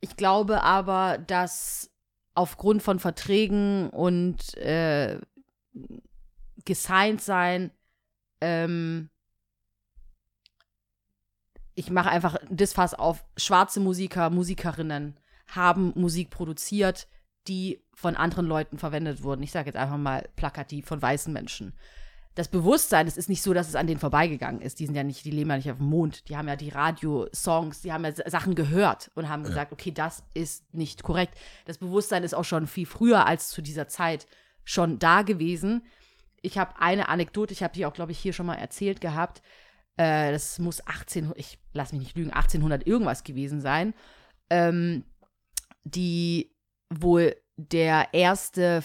Ich 0.00 0.16
glaube 0.16 0.62
aber, 0.62 1.16
dass 1.16 1.91
aufgrund 2.34 2.82
von 2.82 2.98
Verträgen 2.98 3.90
und 3.90 4.56
äh, 4.56 5.18
gesigned 6.64 7.20
sein, 7.20 7.70
ähm, 8.40 9.10
ich 11.74 11.90
mache 11.90 12.10
einfach 12.10 12.36
das 12.50 12.72
Fass 12.72 12.94
auf, 12.94 13.24
schwarze 13.36 13.80
Musiker, 13.80 14.30
Musikerinnen 14.30 15.16
haben 15.48 15.92
Musik 15.94 16.30
produziert, 16.30 17.08
die 17.48 17.82
von 17.94 18.16
anderen 18.16 18.46
Leuten 18.46 18.78
verwendet 18.78 19.22
wurden. 19.22 19.42
Ich 19.42 19.52
sage 19.52 19.66
jetzt 19.66 19.76
einfach 19.76 19.96
mal 19.96 20.28
plakativ 20.36 20.86
von 20.86 21.00
weißen 21.00 21.32
Menschen. 21.32 21.74
Das 22.34 22.48
Bewusstsein, 22.48 23.06
es 23.06 23.18
ist 23.18 23.28
nicht 23.28 23.42
so, 23.42 23.52
dass 23.52 23.68
es 23.68 23.74
an 23.74 23.86
denen 23.86 24.00
vorbeigegangen 24.00 24.62
ist. 24.62 24.80
Die 24.80 24.86
sind 24.86 24.94
ja 24.94 25.02
nicht, 25.02 25.24
die 25.24 25.30
leben 25.30 25.50
ja 25.50 25.56
nicht 25.56 25.70
auf 25.70 25.76
dem 25.76 25.88
Mond. 25.88 26.28
Die 26.28 26.36
haben 26.36 26.48
ja 26.48 26.56
die 26.56 26.70
Radiosongs, 26.70 27.82
die 27.82 27.92
haben 27.92 28.04
ja 28.04 28.12
Sachen 28.30 28.54
gehört 28.54 29.10
und 29.14 29.28
haben 29.28 29.44
gesagt, 29.44 29.72
okay, 29.72 29.90
das 29.90 30.22
ist 30.32 30.72
nicht 30.72 31.02
korrekt. 31.02 31.36
Das 31.66 31.76
Bewusstsein 31.76 32.24
ist 32.24 32.34
auch 32.34 32.44
schon 32.44 32.66
viel 32.66 32.86
früher 32.86 33.26
als 33.26 33.50
zu 33.50 33.60
dieser 33.60 33.86
Zeit 33.86 34.26
schon 34.64 34.98
da 34.98 35.22
gewesen. 35.22 35.84
Ich 36.40 36.56
habe 36.56 36.80
eine 36.80 37.08
Anekdote, 37.08 37.52
ich 37.52 37.62
habe 37.62 37.74
die 37.74 37.84
auch, 37.84 37.92
glaube 37.92 38.12
ich, 38.12 38.18
hier 38.18 38.32
schon 38.32 38.46
mal 38.46 38.54
erzählt 38.54 39.00
gehabt. 39.00 39.42
Äh, 39.96 40.32
das 40.32 40.58
muss 40.58 40.86
18, 40.86 41.32
ich 41.36 41.58
lass 41.74 41.92
mich 41.92 42.00
nicht 42.00 42.16
lügen, 42.16 42.30
1800 42.30 42.86
irgendwas 42.86 43.24
gewesen 43.24 43.60
sein. 43.60 43.92
Ähm, 44.48 45.04
die 45.84 46.54
wohl 46.88 47.36
der 47.56 48.08
erste 48.12 48.82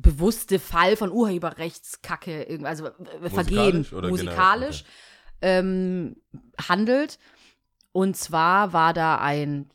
bewusste 0.00 0.58
Fall 0.58 0.96
von 0.96 1.10
Urheberrechtskacke, 1.10 2.60
also 2.64 2.86
äh, 2.86 3.30
Vergehen, 3.30 3.78
Musikalisch 3.78 3.92
oder 3.92 4.08
generell? 4.08 4.10
musikalisch, 4.10 4.84
ähm, 5.42 6.16
handelt. 6.68 7.18
Und 7.92 8.16
zwar 8.16 8.72
war 8.72 8.92
da 8.92 9.18
ein, 9.18 9.70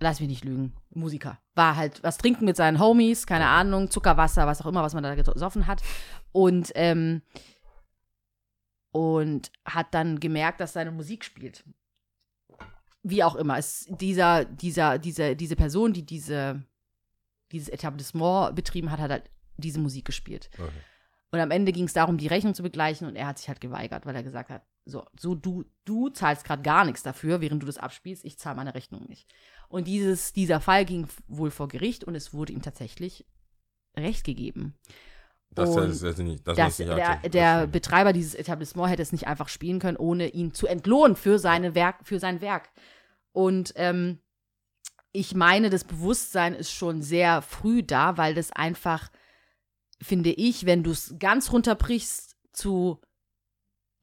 lass 0.00 0.20
mich 0.20 0.28
nicht 0.28 0.44
lügen, 0.44 0.74
Musiker. 0.90 1.38
War 1.54 1.76
halt 1.76 2.02
was 2.02 2.18
trinken 2.18 2.44
mit 2.44 2.56
seinen 2.56 2.80
Homies, 2.80 3.26
keine 3.26 3.46
Ahnung, 3.46 3.90
Zuckerwasser, 3.90 4.46
was 4.46 4.60
auch 4.62 4.66
immer, 4.66 4.82
was 4.82 4.94
man 4.94 5.02
da 5.02 5.14
gesoffen 5.14 5.66
hat. 5.66 5.82
Und, 6.32 6.72
ähm, 6.74 7.22
und 8.90 9.50
hat 9.64 9.92
dann 9.92 10.20
gemerkt, 10.20 10.60
dass 10.60 10.72
seine 10.72 10.90
Musik 10.90 11.24
spielt. 11.24 11.64
Wie 13.02 13.22
auch 13.22 13.36
immer. 13.36 13.58
Es, 13.58 13.86
dieser, 13.88 14.44
dieser, 14.44 14.98
diese, 14.98 15.36
diese 15.36 15.56
Person, 15.56 15.92
die 15.92 16.04
diese, 16.04 16.62
dieses 17.52 17.68
Etablissement 17.68 18.54
betrieben 18.54 18.90
hat, 18.90 19.00
hat 19.00 19.10
halt 19.10 19.30
diese 19.56 19.80
Musik 19.80 20.04
gespielt. 20.04 20.50
Okay. 20.54 20.70
Und 21.32 21.40
am 21.40 21.50
Ende 21.50 21.72
ging 21.72 21.84
es 21.84 21.92
darum, 21.92 22.18
die 22.18 22.28
Rechnung 22.28 22.54
zu 22.54 22.62
begleichen 22.62 23.06
und 23.06 23.16
er 23.16 23.26
hat 23.26 23.38
sich 23.38 23.48
halt 23.48 23.60
geweigert, 23.60 24.06
weil 24.06 24.14
er 24.14 24.22
gesagt 24.22 24.50
hat, 24.50 24.62
so, 24.84 25.04
so 25.18 25.34
du, 25.34 25.64
du 25.84 26.08
zahlst 26.08 26.44
gerade 26.44 26.62
gar 26.62 26.84
nichts 26.84 27.02
dafür, 27.02 27.40
während 27.40 27.62
du 27.62 27.66
das 27.66 27.78
abspielst, 27.78 28.24
ich 28.24 28.38
zahle 28.38 28.56
meine 28.56 28.74
Rechnung 28.74 29.04
nicht. 29.08 29.28
Und 29.68 29.88
dieses, 29.88 30.32
dieser 30.32 30.60
Fall 30.60 30.84
ging 30.84 31.08
wohl 31.26 31.50
vor 31.50 31.68
Gericht 31.68 32.04
und 32.04 32.14
es 32.14 32.32
wurde 32.32 32.52
ihm 32.52 32.62
tatsächlich 32.62 33.26
Recht 33.96 34.24
gegeben. 34.24 34.74
Das, 35.50 35.74
das, 35.74 36.02
ist 36.02 36.18
nicht, 36.18 36.46
das 36.46 36.58
muss 36.58 36.78
nicht 36.78 36.90
der, 36.90 37.16
der. 37.30 37.66
Betreiber 37.66 38.12
dieses 38.12 38.34
Etablissements 38.34 38.90
hätte 38.90 39.02
es 39.02 39.12
nicht 39.12 39.26
einfach 39.26 39.48
spielen 39.48 39.78
können, 39.78 39.96
ohne 39.96 40.28
ihn 40.28 40.52
zu 40.52 40.66
entlohnen 40.66 41.16
für, 41.16 41.38
seine 41.38 41.74
Werk, 41.74 41.96
für 42.02 42.20
sein 42.20 42.42
Werk. 42.42 42.68
Und 43.32 43.72
ähm, 43.76 44.18
ich 45.16 45.34
meine, 45.34 45.70
das 45.70 45.84
Bewusstsein 45.84 46.54
ist 46.54 46.70
schon 46.72 47.02
sehr 47.02 47.42
früh 47.42 47.82
da, 47.82 48.16
weil 48.16 48.34
das 48.34 48.52
einfach, 48.52 49.10
finde 50.00 50.30
ich, 50.30 50.66
wenn 50.66 50.82
du 50.82 50.90
es 50.90 51.14
ganz 51.18 51.52
runterbrichst 51.52 52.36
zu 52.52 53.00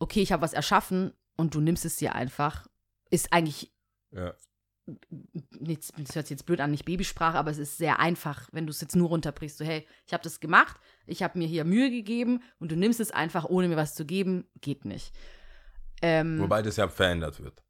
okay, 0.04 0.22
ich 0.22 0.32
habe 0.32 0.42
was 0.42 0.54
erschaffen 0.54 1.14
und 1.38 1.56
du 1.56 1.62
nimmst 1.62 1.86
es 1.86 1.96
dir 1.96 2.14
einfach, 2.14 2.68
ist 3.10 3.32
eigentlich 3.32 3.72
Ja. 4.12 4.34
nichts, 5.52 5.94
das 5.98 6.16
hört 6.16 6.28
sich 6.28 6.36
jetzt 6.36 6.46
blöd 6.46 6.60
an, 6.60 6.72
nicht 6.72 6.84
Babysprache, 6.86 7.38
aber 7.38 7.52
es 7.52 7.58
ist 7.58 7.78
sehr 7.78 8.00
einfach, 8.00 8.50
wenn 8.52 8.66
du 8.68 8.72
es 8.72 8.82
jetzt 8.82 8.96
nur 8.98 9.08
runterbrichst. 9.08 9.58
So, 9.58 9.66
hey, 9.66 9.88
ich 10.06 10.14
habe 10.14 10.24
das 10.24 10.42
gemacht, 10.42 10.78
ich 11.06 11.24
habe 11.24 11.40
mir 11.40 11.48
hier 11.48 11.64
Mühe 11.64 11.90
gegeben 11.90 12.44
und 12.60 12.72
du 12.72 12.76
nimmst 12.76 13.00
es 13.00 13.12
einfach, 13.12 13.46
ohne 13.46 13.70
mir 13.70 13.78
was 13.78 13.96
zu 13.96 14.06
geben, 14.06 14.46
geht 14.60 14.84
nicht. 14.84 15.14
Ähm, 16.02 16.40
Wobei 16.40 16.62
das 16.62 16.76
ja 16.76 16.90
verändert 16.90 17.42
wird. 17.42 17.64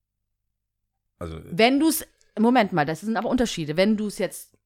Also, 1.19 1.39
wenn 1.45 1.79
du 1.79 1.88
es, 1.88 2.05
Moment 2.38 2.74
mal, 2.74 2.86
das 2.86 3.02
sind 3.02 3.18
aber 3.18 3.30
Unterschiede. 3.30 3.78
Wenn 3.78 3.98
du 3.98 4.08
es 4.08 4.18
jetzt 4.18 4.58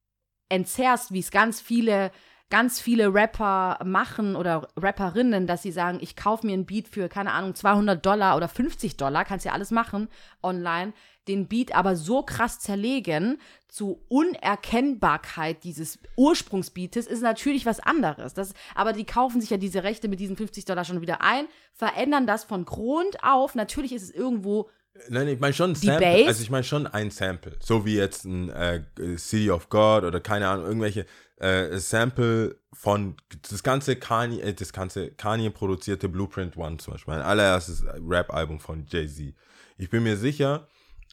entzerrst, 0.49 1.11
wie 1.11 1.19
es 1.19 1.31
ganz 1.31 1.59
viele, 1.59 2.11
ganz 2.49 2.79
viele 2.79 3.13
Rapper 3.13 3.79
machen 3.83 4.35
oder 4.37 4.69
Rapperinnen, 4.77 5.47
dass 5.47 5.63
sie 5.63 5.71
sagen, 5.71 5.99
ich 6.01 6.15
kaufe 6.15 6.45
mir 6.45 6.53
ein 6.53 6.65
Beat 6.65 6.87
für, 6.87 7.09
keine 7.09 7.33
Ahnung, 7.33 7.55
200 7.55 8.05
Dollar 8.05 8.37
oder 8.37 8.47
50 8.47 8.95
Dollar, 8.95 9.25
kannst 9.25 9.45
ja 9.45 9.51
alles 9.51 9.71
machen 9.71 10.07
online, 10.41 10.93
den 11.27 11.47
Beat 11.47 11.75
aber 11.75 11.97
so 11.97 12.23
krass 12.23 12.59
zerlegen 12.59 13.37
zu 13.67 14.01
Unerkennbarkeit 14.07 15.65
dieses 15.65 15.99
Ursprungsbeates 16.15 17.05
ist 17.05 17.21
natürlich 17.21 17.65
was 17.65 17.81
anderes. 17.81 18.33
Das, 18.33 18.53
aber 18.75 18.93
die 18.93 19.03
kaufen 19.03 19.41
sich 19.41 19.49
ja 19.49 19.57
diese 19.57 19.83
Rechte 19.83 20.07
mit 20.07 20.21
diesen 20.21 20.37
50 20.37 20.63
Dollar 20.63 20.85
schon 20.85 21.01
wieder 21.01 21.21
ein, 21.21 21.47
verändern 21.73 22.27
das 22.27 22.45
von 22.45 22.63
Grund 22.63 23.23
auf. 23.23 23.55
Natürlich 23.55 23.91
ist 23.91 24.03
es 24.03 24.11
irgendwo 24.11 24.69
Nein, 25.09 25.27
ich 25.27 25.39
meine 25.39 25.53
schon 25.53 25.73
Die 25.73 25.85
Sample. 25.87 26.17
Bass? 26.19 26.27
Also 26.27 26.43
ich 26.43 26.49
meine 26.49 26.63
schon 26.63 26.87
ein 26.87 27.11
Sample. 27.11 27.57
So 27.59 27.85
wie 27.85 27.95
jetzt 27.95 28.25
ein 28.25 28.49
äh, 28.49 28.83
City 29.17 29.51
of 29.51 29.69
God 29.69 30.03
oder 30.03 30.19
keine 30.19 30.47
Ahnung, 30.47 30.65
irgendwelche 30.65 31.05
äh, 31.37 31.77
Sample 31.77 32.59
von 32.73 33.15
das 33.49 33.63
ganze 33.63 33.95
Kanye, 33.95 34.41
äh, 34.41 34.53
das 34.53 34.73
ganze 34.73 35.11
Kanye 35.11 35.49
produzierte 35.49 36.09
Blueprint 36.09 36.57
One 36.57 36.77
zum 36.77 36.93
Beispiel. 36.93 37.13
Mein 37.13 37.23
allererstes 37.23 37.83
Rap-Album 37.85 38.59
von 38.59 38.85
Jay-Z. 38.87 39.33
Ich 39.77 39.89
bin 39.89 40.03
mir 40.03 40.17
sicher, 40.17 40.67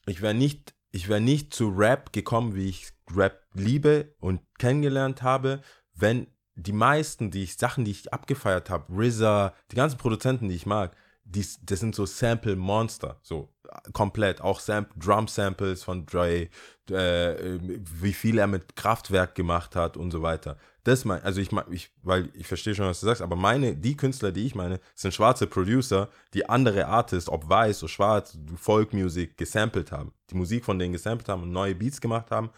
ich 0.07 0.23
wäre 0.23 0.35
nicht, 0.35 0.75
ich 0.91 1.09
wäre 1.09 1.21
nicht 1.21 1.55
zu 1.55 1.69
Rap 1.69 2.13
gekommen, 2.13 2.55
wie 2.55 2.69
ich 2.69 2.89
Rap 3.15 3.43
liebe 3.55 4.15
und 4.21 4.41
kennengelernt 4.59 5.23
habe, 5.23 5.61
wenn 5.95 6.27
die 6.57 6.73
meisten, 6.73 7.31
die 7.31 7.43
ich, 7.43 7.57
Sachen, 7.57 7.85
die 7.85 7.91
ich 7.91 8.13
abgefeiert 8.13 8.71
habe, 8.71 8.93
RZA, 8.93 9.55
die 9.71 9.77
ganzen 9.77 9.99
Produzenten, 9.99 10.49
die 10.49 10.55
ich 10.55 10.67
mag, 10.67 10.97
die, 11.25 11.45
das 11.63 11.81
sind 11.81 11.95
so 11.95 12.07
Sample-Monster, 12.07 13.19
so 13.23 13.43
äh, 13.43 13.54
komplett, 13.93 14.41
auch 14.41 14.61
Sam 14.61 14.87
Drum-Samples 14.97 15.83
von 15.83 16.07
Dre, 16.07 16.49
äh, 16.91 17.59
wie 18.01 18.13
viel 18.13 18.39
er 18.39 18.47
mit 18.47 18.77
Kraftwerk 18.77 19.35
gemacht 19.35 19.77
hat 19.77 19.97
und 19.97 20.11
so 20.11 20.23
weiter. 20.23 20.57
Das 20.85 21.05
mein, 21.05 21.23
also 21.23 21.41
ich, 21.41 21.51
mein- 21.53 21.65
ich, 21.71 21.91
weil 22.03 22.31
ich 22.35 22.47
verstehe 22.47 22.75
schon, 22.75 22.87
was 22.87 23.01
du 23.01 23.07
sagst, 23.07 23.23
aber 23.23 23.37
meine, 23.37 23.75
die 23.75 23.97
Künstler, 23.97 24.33
die 24.33 24.47
ich 24.47 24.55
meine, 24.55 24.81
sind 24.95 25.15
schwarze 25.15 25.47
Producer, 25.47 26.09
die 26.35 26.49
andere 26.49 26.87
Artists, 26.87 27.31
ob 27.31 27.49
weiß 27.49 27.83
oder 27.83 27.91
schwarz, 27.91 28.39
Folk-Music 28.57 29.37
gesampelt 29.37 29.93
haben, 29.93 30.13
die 30.31 30.37
Musik 30.37 30.65
von 30.65 30.79
denen 30.79 30.93
gesampelt 30.93 31.29
haben 31.29 31.43
und 31.43 31.53
neue 31.53 31.75
Beats 31.75 32.01
gemacht 32.01 32.31
haben 32.31 32.51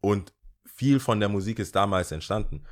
und 0.00 0.32
viel 0.64 1.00
von 1.00 1.20
der 1.20 1.28
Musik 1.28 1.58
ist 1.58 1.74
damals 1.74 2.12
entstanden 2.12 2.64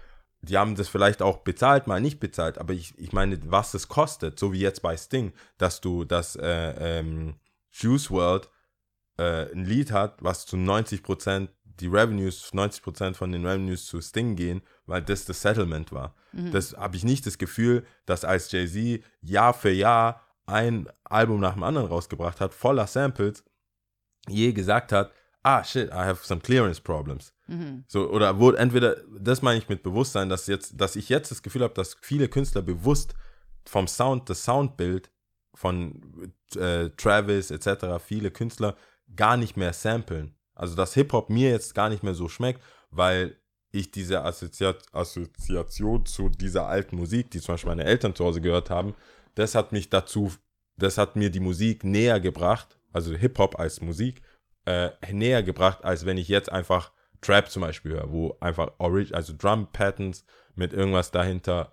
die 0.45 0.59
haben 0.59 0.75
das 0.75 0.89
vielleicht 0.89 1.23
auch 1.23 1.39
bezahlt, 1.39 1.87
mal 1.87 2.01
nicht 2.01 2.21
bezahlt, 2.21 2.59
aber 2.59 2.73
ich, 2.73 2.99
ich 2.99 3.13
meine, 3.13 3.39
was 3.51 3.75
es 3.75 3.89
kostet, 3.89 4.39
so 4.39 4.53
wie 4.53 4.61
jetzt 4.61 4.83
bei 4.83 4.97
Sting, 4.97 5.33
dass 5.59 5.81
du 5.81 6.05
das 6.05 6.37
äh, 6.37 6.99
ähm, 6.99 7.37
Juice 7.75 8.11
World 8.11 8.49
äh, 9.19 9.53
ein 9.53 9.65
Lied 9.65 9.91
hat, 9.93 10.23
was 10.23 10.47
zu 10.47 10.57
90% 10.57 11.49
die 11.65 11.89
Revenues, 11.89 12.53
90% 12.53 13.15
von 13.15 13.33
den 13.33 13.45
Revenues 13.45 13.87
zu 13.87 14.01
Sting 14.01 14.37
gehen, 14.37 14.63
weil 14.87 15.03
das 15.03 15.25
das 15.25 15.43
Settlement 15.43 15.91
war. 15.93 16.15
Das 16.53 16.77
habe 16.77 16.97
ich 16.97 17.05
nicht 17.05 17.27
das 17.27 17.39
Gefühl, 17.39 17.85
dass 18.07 18.25
als 18.25 18.51
Jay-Z 18.53 19.03
Jahr 19.23 19.55
für 19.55 19.71
Jahr 19.71 20.21
ein 20.47 20.89
Album 21.05 21.41
nach 21.41 21.55
dem 21.55 21.63
anderen 21.63 21.89
rausgebracht 21.89 22.41
hat, 22.41 22.55
voller 22.55 22.87
Samples, 22.87 23.45
je 24.29 24.53
gesagt 24.53 24.93
hat, 24.93 25.13
ah 25.43 25.63
shit, 25.65 25.89
I 25.91 26.05
have 26.05 26.25
some 26.25 26.41
clearance 26.41 26.81
problems. 26.81 27.33
So, 27.89 28.09
oder 28.11 28.39
wurde 28.39 28.59
entweder, 28.59 28.97
das 29.19 29.43
meine 29.43 29.59
ich 29.59 29.69
mit 29.69 29.83
Bewusstsein, 29.83 30.29
dass 30.29 30.47
jetzt, 30.47 30.81
dass 30.81 30.97
ich 30.97 31.09
jetzt 31.09 31.31
das 31.31 31.43
Gefühl 31.43 31.63
habe, 31.63 31.75
dass 31.75 31.97
viele 32.01 32.29
Künstler 32.29 32.63
bewusst 32.63 33.15
vom 33.65 33.87
Sound, 33.87 34.29
das 34.31 34.45
Soundbild 34.45 35.11
von 35.55 36.33
äh, 36.57 36.91
Travis 36.91 37.51
etc., 37.51 38.03
viele 38.05 38.31
Künstler 38.31 38.77
gar 39.17 39.37
nicht 39.37 39.57
mehr 39.57 39.73
samplen. 39.73 40.35
Also 40.55 40.77
dass 40.77 40.95
Hip-Hop 40.95 41.31
mir 41.31 41.51
jetzt 41.51 41.75
gar 41.75 41.89
nicht 41.89 42.03
mehr 42.03 42.15
so 42.15 42.29
schmeckt, 42.29 42.63
weil 42.91 43.37
ich 43.73 43.91
diese 43.91 44.23
Assoziat 44.23 44.83
Assoziation 44.93 46.07
zu 46.07 46.29
dieser 46.29 46.67
alten 46.67 46.97
Musik, 46.97 47.31
die 47.31 47.41
zum 47.41 47.55
Beispiel 47.55 47.71
meine 47.71 47.85
Eltern 47.85 48.15
zu 48.15 48.25
Hause 48.25 48.41
gehört 48.41 48.71
haben, 48.71 48.95
das 49.35 49.55
hat 49.55 49.73
mich 49.73 49.91
dazu, 49.91 50.33
das 50.77 50.97
hat 50.97 51.17
mir 51.17 51.31
die 51.31 51.41
Musik 51.41 51.83
näher 51.83 52.21
gebracht, 52.21 52.79
also 52.93 53.15
Hip-Hop 53.15 53.59
als 53.59 53.81
Musik, 53.81 54.23
äh, 54.65 54.91
näher 55.13 55.43
gebracht, 55.43 55.85
als 55.85 56.07
wenn 56.07 56.19
ich 56.19 56.29
jetzt 56.29 56.51
einfach 56.51 56.93
Trap 57.21 57.51
zum 57.51 57.63
Beispiel 57.63 57.93
höre, 57.93 58.13
wo 58.13 58.37
einfach 58.41 58.73
Orig 58.79 59.15
also 59.15 59.35
Drum 59.37 59.67
Patterns 59.73 60.25
mit 60.55 60.73
irgendwas 60.73 61.11
dahinter 61.11 61.73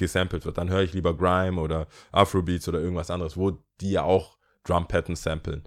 gesampelt 0.00 0.44
wird. 0.44 0.58
Dann 0.58 0.70
höre 0.70 0.82
ich 0.82 0.92
lieber 0.92 1.16
Grime 1.16 1.60
oder 1.60 1.86
Afrobeats 2.10 2.68
oder 2.68 2.80
irgendwas 2.80 3.10
anderes, 3.10 3.36
wo 3.36 3.52
die 3.80 3.92
ja 3.92 4.02
auch 4.02 4.36
Drum 4.64 4.88
Patterns 4.88 5.22
samplen. 5.22 5.62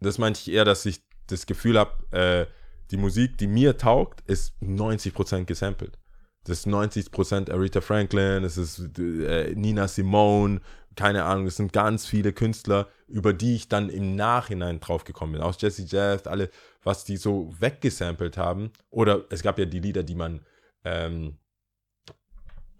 Das 0.00 0.18
meinte 0.18 0.40
ich 0.40 0.52
eher, 0.52 0.64
dass 0.64 0.86
ich 0.86 1.02
das 1.26 1.46
Gefühl 1.46 1.78
habe, 1.78 2.16
äh, 2.16 2.46
die 2.90 2.96
Musik, 2.96 3.36
die 3.38 3.48
mir 3.48 3.76
taugt, 3.76 4.22
ist 4.22 4.54
90% 4.62 5.44
gesampelt. 5.44 5.98
Das 6.44 6.60
ist 6.60 6.66
90% 6.66 7.50
Aretha 7.50 7.80
Franklin, 7.80 8.44
es 8.44 8.56
ist 8.56 8.98
äh, 8.98 9.52
Nina 9.54 9.88
Simone, 9.88 10.60
keine 10.96 11.24
Ahnung, 11.24 11.46
es 11.46 11.56
sind 11.56 11.72
ganz 11.72 12.06
viele 12.06 12.32
Künstler, 12.32 12.88
über 13.06 13.32
die 13.32 13.54
ich 13.54 13.68
dann 13.68 13.88
im 13.88 14.16
Nachhinein 14.16 14.80
draufgekommen 14.80 15.34
bin. 15.34 15.42
Aus 15.42 15.60
Jesse 15.60 15.84
Jazz, 15.86 16.26
alle, 16.26 16.50
was 16.82 17.04
die 17.04 17.16
so 17.16 17.54
weggesampelt 17.58 18.36
haben. 18.36 18.72
Oder 18.90 19.24
es 19.30 19.42
gab 19.42 19.58
ja 19.58 19.64
die 19.64 19.80
Lieder, 19.80 20.02
die 20.02 20.14
man, 20.14 20.40
ähm, 20.84 21.36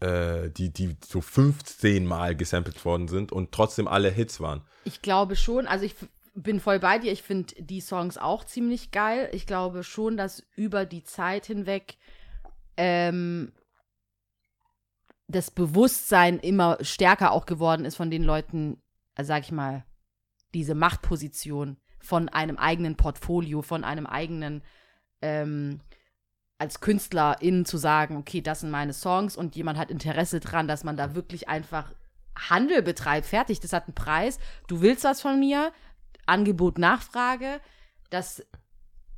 äh, 0.01 0.51
die, 0.51 0.73
die 0.73 0.97
so 1.05 1.21
15 1.21 2.07
Mal 2.07 2.37
gesampelt 2.37 2.85
worden 2.85 3.09
sind 3.09 3.33
und 3.33 3.53
trotzdem 3.53 3.89
alle 3.89 4.11
Hits 4.11 4.41
waren. 4.41 4.63
Ich 4.85 5.03
glaube 5.03 5.37
schon, 5.37 5.67
also 5.67 5.85
ich 5.85 5.95
bin 6.35 6.61
voll 6.61 6.79
bei 6.79 6.99
dir. 6.99 7.13
Ich 7.13 7.23
finde 7.23 7.55
die 7.59 7.81
Songs 7.81 8.17
auch 8.17 8.45
ziemlich 8.45 8.91
geil. 8.91 9.29
Ich 9.33 9.47
glaube 9.47 9.83
schon, 9.83 10.17
dass 10.17 10.45
über 10.55 10.87
die 10.87 11.03
Zeit 11.03 11.47
hinweg 11.47 11.97
ähm, 12.77 13.53
das 15.27 15.51
Bewusstsein 15.51 16.39
immer 16.39 16.79
stärker 16.81 17.33
auch 17.33 17.45
geworden 17.45 17.85
ist 17.85 17.97
von 17.97 18.11
den 18.11 18.23
Leuten, 18.23 18.81
äh, 19.17 19.25
sag 19.25 19.43
ich 19.43 19.53
mal, 19.53 19.85
diese 20.55 20.75
Machtposition 20.75 21.77
von 22.01 22.29
einem 22.29 22.57
eigenen 22.57 22.97
Portfolio, 22.97 23.61
von 23.63 23.85
einem 23.85 24.07
eigenen 24.07 24.63
ähm, 25.21 25.81
als 26.59 26.81
Künstlerin 26.81 27.65
zu 27.65 27.79
sagen, 27.79 28.17
okay, 28.17 28.41
das 28.41 28.61
sind 28.61 28.71
meine 28.71 28.93
Songs 28.93 29.37
und 29.37 29.55
jemand 29.55 29.79
hat 29.79 29.91
Interesse 29.91 30.41
dran, 30.41 30.67
dass 30.67 30.85
man 30.85 30.97
da 30.97 31.15
wirklich 31.15 31.49
einfach 31.49 31.93
Handel 32.37 32.83
betreibt, 32.83 33.27
fertig, 33.27 33.61
das 33.61 33.73
hat 33.73 33.87
einen 33.87 33.95
Preis, 33.95 34.39
du 34.67 34.81
willst 34.81 35.05
was 35.05 35.21
von 35.21 35.39
mir, 35.39 35.73
Angebot, 36.27 36.79
Nachfrage, 36.79 37.61
dass 38.11 38.45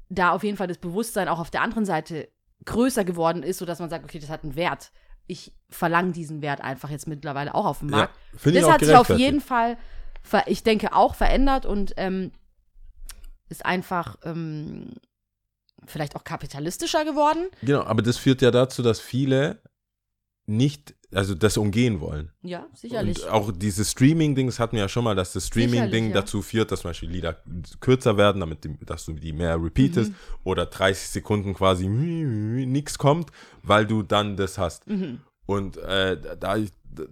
da 0.09 0.30
auf 0.32 0.44
jeden 0.44 0.56
Fall 0.56 0.66
das 0.66 0.78
Bewusstsein 0.78 1.28
auch 1.28 1.38
auf 1.38 1.50
der 1.50 1.62
anderen 1.62 1.85
Seite 1.85 2.28
größer 2.64 3.04
geworden 3.04 3.42
ist, 3.42 3.59
sodass 3.59 3.78
man 3.78 3.88
sagt, 3.88 4.04
okay, 4.04 4.18
das 4.18 4.28
hat 4.28 4.42
einen 4.42 4.56
Wert. 4.56 4.92
Ich 5.26 5.52
verlange 5.70 6.12
diesen 6.12 6.42
Wert 6.42 6.61
einfach 6.61 6.90
jetzt 6.90 7.06
mittlerweile 7.06 7.54
auch 7.54 7.64
auf 7.64 7.78
dem 7.78 7.90
Markt. 7.90 8.14
ich 8.44 8.52
das 8.52 8.70
hat 8.70 8.80
sich 8.80 8.94
auf 8.94 9.11
jeden 9.11 9.40
Fall, 9.40 9.78
ich 10.47 10.62
denke, 10.62 10.92
auch 10.94 11.14
verändert 11.14 11.64
und 11.64 11.94
ähm, 11.97 12.32
ist 13.49 13.64
einfach 13.64 14.16
ähm, 14.25 14.94
vielleicht 15.87 16.16
auch 16.16 16.25
kapitalistischer 16.25 17.04
geworden. 17.04 17.49
Genau, 17.62 17.82
aber 17.82 18.02
das 18.02 18.16
führt 18.16 18.42
ja 18.42 18.50
dazu, 18.50 18.82
dass 18.82 19.00
viele 19.00 19.62
nicht, 20.46 20.94
also 21.12 21.34
das 21.34 21.56
umgehen 21.56 22.00
wollen. 22.00 22.32
Ja, 22.42 22.66
sicherlich. 22.75 23.22
Und 23.22 23.30
auch 23.30 23.52
dieses 23.52 23.92
Streaming-Ding, 23.92 24.46
das 24.46 24.58
hatten 24.58 24.76
wir 24.76 24.82
ja 24.82 24.88
schon 24.88 25.04
mal, 25.04 25.14
dass 25.14 25.32
das 25.32 25.46
Streaming-Ding 25.46 26.08
ja. 26.08 26.14
dazu 26.14 26.42
führt, 26.42 26.72
dass 26.72 26.80
zum 26.80 26.90
Beispiel 26.90 27.10
Lieder 27.10 27.40
kürzer 27.78 28.16
werden, 28.16 28.40
damit 28.40 28.64
die, 28.64 28.76
dass 28.84 29.04
du 29.04 29.12
die 29.12 29.32
mehr 29.32 29.62
repeatest 29.62 30.10
Mhm. 30.10 30.16
oder 30.44 30.66
30 30.66 31.08
Sekunden 31.08 31.54
quasi 31.54 31.87
nichts 31.87 32.99
kommt, 32.99 33.30
weil 33.62 33.87
du 33.87 34.02
dann 34.02 34.37
das 34.37 34.58
hast. 34.58 34.88
Mhm. 34.88 35.20
Und 35.46 35.76
äh, 35.76 36.20
da, 36.38 36.56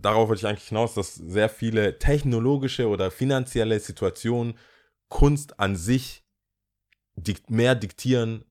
darauf 0.01 0.29
wollte 0.29 0.41
ich 0.41 0.47
eigentlich 0.47 0.69
hinaus, 0.69 0.95
dass 0.95 1.15
sehr 1.15 1.49
viele 1.49 1.99
technologische 1.99 2.89
oder 2.89 3.11
finanzielle 3.11 3.79
Situationen 3.79 4.55
Kunst 5.09 5.59
an 5.61 5.77
sich 5.77 6.25
dik 7.17 7.51
mehr 7.51 7.75
diktieren, 7.75 8.45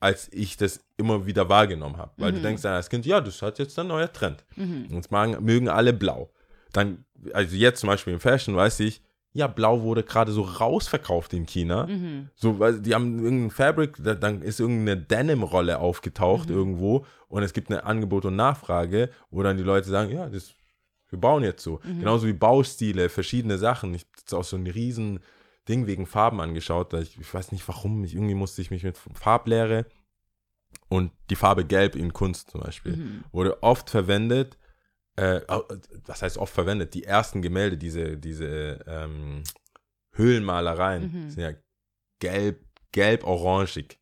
als 0.00 0.28
ich 0.32 0.56
das 0.56 0.80
immer 0.96 1.26
wieder 1.26 1.48
wahrgenommen 1.48 1.98
habe. 1.98 2.10
Weil 2.16 2.32
du 2.32 2.38
Mhm. 2.38 2.42
denkst 2.42 2.62
dann 2.62 2.72
als 2.74 2.88
Kind, 2.90 3.04
ja, 3.06 3.20
das 3.20 3.42
hat 3.42 3.58
jetzt 3.58 3.78
ein 3.78 3.86
neuer 3.86 4.12
Trend. 4.12 4.44
Mhm. 4.56 4.86
Uns 4.92 5.10
mögen, 5.10 5.44
mögen 5.44 5.68
alle 5.68 5.92
blau. 5.92 6.30
Dann, 6.72 7.04
also 7.34 7.54
jetzt 7.54 7.80
zum 7.80 7.88
Beispiel 7.88 8.14
im 8.14 8.20
Fashion 8.20 8.56
weiß 8.56 8.80
ich, 8.80 9.02
ja, 9.32 9.46
blau 9.46 9.82
wurde 9.82 10.02
gerade 10.02 10.32
so 10.32 10.42
rausverkauft 10.42 11.32
in 11.34 11.46
China. 11.46 11.86
Mhm. 11.86 12.30
So, 12.34 12.58
weil 12.58 12.80
die 12.80 12.94
haben 12.94 13.22
irgendein 13.22 13.50
Fabric, 13.50 13.96
da, 14.02 14.14
dann 14.14 14.42
ist 14.42 14.58
irgendeine 14.58 14.96
Denim-Rolle 15.00 15.78
aufgetaucht 15.78 16.48
Mhm. 16.48 16.56
irgendwo 16.56 17.06
und 17.28 17.42
es 17.42 17.52
gibt 17.52 17.70
eine 17.70 17.84
Angebot 17.84 18.24
und 18.24 18.34
Nachfrage, 18.36 19.10
wo 19.30 19.42
dann 19.42 19.56
die 19.56 19.62
Leute 19.62 19.88
sagen, 19.88 20.10
ja, 20.10 20.28
das 20.28 20.54
Wir 21.12 21.18
bauen 21.18 21.42
jetzt 21.42 21.64
so. 21.64 21.80
Mhm. 21.82 21.98
Genauso 21.98 22.28
wie 22.28 22.32
Baustile, 22.32 23.08
verschiedene 23.08 23.58
Sachen. 23.58 23.94
Ich 23.94 24.02
habe 24.02 24.10
jetzt 24.18 24.32
auch 24.32 24.44
so 24.44 24.56
ein 24.56 24.66
riesen 24.68 25.18
Ding 25.70 25.86
wegen 25.86 26.06
Farben 26.06 26.40
angeschaut. 26.40 26.92
Ich, 26.94 27.18
ich 27.18 27.32
weiß 27.32 27.52
nicht 27.52 27.66
warum. 27.68 28.02
Ich, 28.04 28.14
irgendwie 28.14 28.34
musste 28.34 28.60
ich 28.60 28.70
mich 28.70 28.82
mit 28.82 28.98
Farblehre 28.98 29.86
und 30.88 31.12
die 31.30 31.36
Farbe 31.36 31.64
Gelb 31.64 31.94
in 31.94 32.12
Kunst 32.12 32.50
zum 32.50 32.60
Beispiel 32.62 32.96
Mhm. 32.96 33.24
wurde 33.32 33.62
oft 33.62 33.88
verwendet. 33.90 34.58
Äh, 35.16 35.40
das 36.04 36.22
heißt 36.22 36.38
oft 36.38 36.52
verwendet. 36.52 36.94
Die 36.94 37.04
ersten 37.04 37.40
Gemälde, 37.42 37.76
diese, 37.78 38.16
diese 38.16 38.80
ähm, 38.86 39.44
Höhlenmalereien 40.14 41.04
Mhm. 41.04 41.30
sind 41.30 41.42
ja 41.42 41.52
gelb, 42.18 42.64
gelb-orangig. 42.92 43.99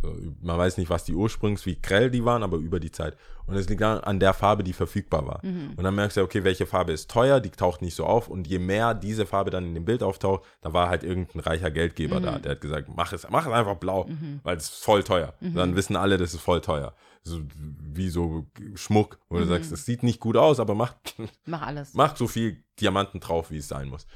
So, 0.00 0.14
man 0.42 0.56
weiß 0.58 0.76
nicht, 0.78 0.90
was 0.90 1.04
die 1.04 1.14
ursprünglich, 1.14 1.66
wie 1.66 1.80
grell 1.80 2.10
die 2.10 2.24
waren, 2.24 2.42
aber 2.44 2.56
über 2.58 2.78
die 2.78 2.92
Zeit. 2.92 3.16
Und 3.46 3.56
es 3.56 3.68
liegt 3.68 3.82
an, 3.82 4.20
der 4.20 4.32
Farbe, 4.34 4.62
die 4.62 4.72
verfügbar 4.72 5.26
war. 5.26 5.40
Mhm. 5.44 5.70
Und 5.76 5.82
dann 5.82 5.94
merkst 5.94 6.16
du, 6.18 6.22
okay, 6.22 6.44
welche 6.44 6.66
Farbe 6.66 6.92
ist 6.92 7.10
teuer, 7.10 7.40
die 7.40 7.50
taucht 7.50 7.82
nicht 7.82 7.94
so 7.96 8.04
auf. 8.04 8.28
Und 8.28 8.46
je 8.46 8.58
mehr 8.60 8.94
diese 8.94 9.26
Farbe 9.26 9.50
dann 9.50 9.64
in 9.64 9.74
dem 9.74 9.84
Bild 9.84 10.02
auftaucht, 10.04 10.44
da 10.60 10.72
war 10.72 10.88
halt 10.88 11.02
irgendein 11.02 11.40
reicher 11.40 11.70
Geldgeber 11.70 12.20
Mhm. 12.20 12.24
da. 12.24 12.38
Der 12.38 12.52
hat 12.52 12.60
gesagt, 12.60 12.88
mach 12.94 13.12
es, 13.12 13.26
mach 13.30 13.46
es 13.46 13.52
einfach 13.52 13.76
blau, 13.76 14.08
weil 14.44 14.56
es 14.56 14.64
ist 14.64 14.84
voll 14.84 15.02
teuer. 15.02 15.34
Mhm. 15.40 15.54
Dann 15.54 15.74
wissen 15.76 15.96
alle, 15.96 16.16
das 16.18 16.32
ist 16.34 16.42
voll 16.42 16.60
teuer. 16.60 16.94
So, 17.24 17.40
wie 17.56 18.08
so 18.10 18.46
Schmuck, 18.76 19.18
wo 19.28 19.38
du 19.38 19.44
Mhm. 19.46 19.48
sagst, 19.48 19.72
es 19.72 19.84
sieht 19.84 20.02
nicht 20.04 20.20
gut 20.20 20.36
aus, 20.36 20.60
aber 20.60 20.74
macht, 20.76 21.16
Mach 21.46 21.62
alles. 21.62 21.94
macht 21.94 22.16
so 22.18 22.28
viel 22.28 22.62
Diamanten 22.78 23.18
drauf, 23.20 23.50
wie 23.50 23.58
es 23.58 23.66
sein 23.68 23.88
muss. 23.88 24.06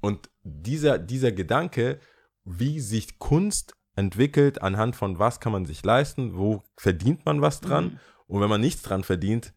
Und 0.00 0.30
dieser, 0.42 0.98
dieser 0.98 1.32
Gedanke, 1.32 2.00
wie 2.44 2.80
sich 2.80 3.18
Kunst 3.18 3.76
entwickelt, 3.96 4.62
anhand 4.62 4.96
von 4.96 5.18
was 5.18 5.40
kann 5.40 5.52
man 5.52 5.66
sich 5.66 5.84
leisten, 5.84 6.36
wo 6.36 6.62
verdient 6.76 7.24
man 7.26 7.40
was 7.42 7.60
dran 7.60 7.84
Mhm. 7.84 7.98
und 8.26 8.40
wenn 8.40 8.48
man 8.50 8.60
nichts 8.60 8.82
dran 8.82 9.04
verdient, 9.04 9.52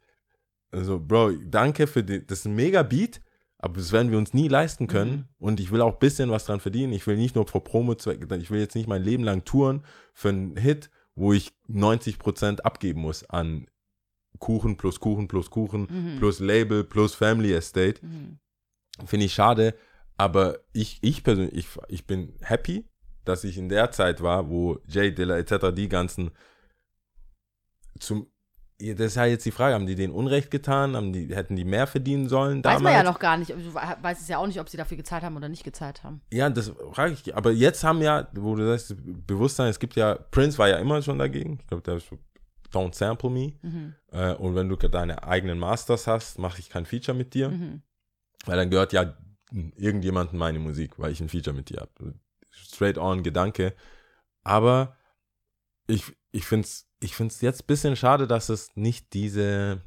also 0.71 0.99
Bro, 0.99 1.31
danke 1.45 1.87
für 1.87 2.03
die, 2.03 2.25
das 2.25 2.39
ist 2.39 2.45
ein 2.45 2.55
mega 2.55 2.83
Beat, 2.83 3.21
aber 3.57 3.77
das 3.77 3.91
werden 3.93 4.11
wir 4.11 4.17
uns 4.17 4.33
nie 4.33 4.47
leisten 4.49 4.87
können 4.87 5.11
Mhm. 5.11 5.25
und 5.39 5.59
ich 5.59 5.71
will 5.71 5.81
auch 5.81 5.93
ein 5.93 5.99
bisschen 5.99 6.29
was 6.29 6.45
dran 6.45 6.59
verdienen. 6.59 6.91
Ich 6.93 7.07
will 7.07 7.15
nicht 7.17 7.35
nur 7.35 7.47
für 7.47 7.61
Promo-Zwecke, 7.61 8.27
ich 8.37 8.51
will 8.51 8.59
jetzt 8.59 8.75
nicht 8.75 8.87
mein 8.87 9.01
Leben 9.03 9.23
lang 9.23 9.45
touren 9.45 9.83
für 10.13 10.29
einen 10.29 10.57
Hit, 10.57 10.89
wo 11.15 11.31
ich 11.31 11.53
90% 11.69 12.65
abgeben 12.65 13.01
muss 13.01 13.23
an 13.29 13.67
Kuchen 14.39 14.75
plus 14.75 14.99
Kuchen 14.99 15.29
plus 15.29 15.49
Kuchen 15.49 15.87
Mhm. 15.89 16.19
plus 16.19 16.39
Label 16.39 16.83
plus 16.83 17.15
Family 17.15 17.53
Estate. 17.53 18.05
Mhm. 18.05 18.39
Finde 19.05 19.25
ich 19.27 19.33
schade, 19.33 19.75
aber 20.17 20.59
ich, 20.73 20.99
ich 21.01 21.23
persönlich, 21.23 21.55
ich, 21.57 21.67
ich 21.87 22.05
bin 22.05 22.33
happy, 22.41 22.85
dass 23.25 23.43
ich 23.43 23.57
in 23.57 23.69
der 23.69 23.91
Zeit 23.91 24.21
war, 24.21 24.49
wo 24.49 24.79
Jay 24.87 25.13
Dilla 25.13 25.37
etc., 25.37 25.73
die 25.75 25.89
ganzen 25.89 26.31
zum 27.99 28.27
das 28.77 29.07
ist 29.07 29.15
ja 29.15 29.25
jetzt 29.25 29.45
die 29.45 29.51
Frage, 29.51 29.73
haben 29.73 29.85
die 29.85 29.95
denen 29.95 30.11
Unrecht 30.11 30.51
getan? 30.51 30.97
Haben 30.97 31.13
die, 31.13 31.33
hätten 31.33 31.55
die 31.55 31.63
mehr 31.63 31.87
verdienen 31.87 32.27
sollen 32.27 32.57
Weiß 32.57 32.63
damals? 32.63 32.83
man 32.83 32.93
ja 32.93 33.03
noch 33.03 33.19
gar 33.19 33.37
nicht. 33.37 33.51
Du 33.51 33.73
weißt 33.73 34.21
es 34.21 34.27
ja 34.27 34.37
auch 34.37 34.47
nicht, 34.47 34.59
ob 34.59 34.67
sie 34.67 34.75
dafür 34.75 34.97
gezahlt 34.97 35.23
haben 35.23 35.37
oder 35.37 35.47
nicht 35.47 35.63
gezahlt 35.63 36.03
haben. 36.03 36.21
Ja, 36.33 36.49
das 36.49 36.73
frage 36.91 37.13
ich. 37.13 37.33
Aber 37.35 37.51
jetzt 37.51 37.85
haben 37.85 38.01
ja, 38.01 38.27
wo 38.33 38.55
du 38.55 38.65
sagst, 38.65 38.95
Bewusstsein, 39.25 39.69
es 39.69 39.79
gibt 39.79 39.95
ja, 39.95 40.15
Prince 40.15 40.57
war 40.57 40.67
ja 40.67 40.77
immer 40.77 41.01
schon 41.01 41.19
dagegen. 41.19 41.59
Ich 41.61 41.67
glaube, 41.67 41.83
der 41.83 41.95
ist 41.95 42.09
Don't 42.73 42.93
Sample 42.93 43.29
Me. 43.29 43.53
Mhm. 43.61 43.95
Äh, 44.11 44.33
und 44.33 44.55
wenn 44.55 44.67
du 44.67 44.75
deine 44.75 45.23
eigenen 45.23 45.57
Masters 45.57 46.05
hast, 46.05 46.37
mache 46.37 46.59
ich 46.59 46.69
kein 46.69 46.85
Feature 46.85 47.17
mit 47.17 47.33
dir. 47.33 47.49
Mhm. 47.49 47.81
Weil 48.45 48.57
dann 48.57 48.69
gehört 48.69 48.91
ja 48.91 49.15
irgendjemandem 49.77 50.37
meine 50.37 50.59
Musik, 50.59 50.99
weil 50.99 51.13
ich 51.13 51.21
ein 51.21 51.29
Feature 51.29 51.55
mit 51.55 51.69
dir 51.69 51.79
habe. 51.79 52.15
Straight 52.55 52.97
on 52.97 53.23
Gedanke. 53.23 53.75
Aber 54.43 54.95
ich, 55.87 56.15
ich 56.31 56.45
finde 56.45 56.65
es 56.67 56.87
ich 57.01 57.15
find's 57.15 57.41
jetzt 57.41 57.63
ein 57.63 57.67
bisschen 57.67 57.95
schade, 57.95 58.25
dass 58.27 58.49
es 58.49 58.75
nicht 58.75 59.13
diese. 59.13 59.81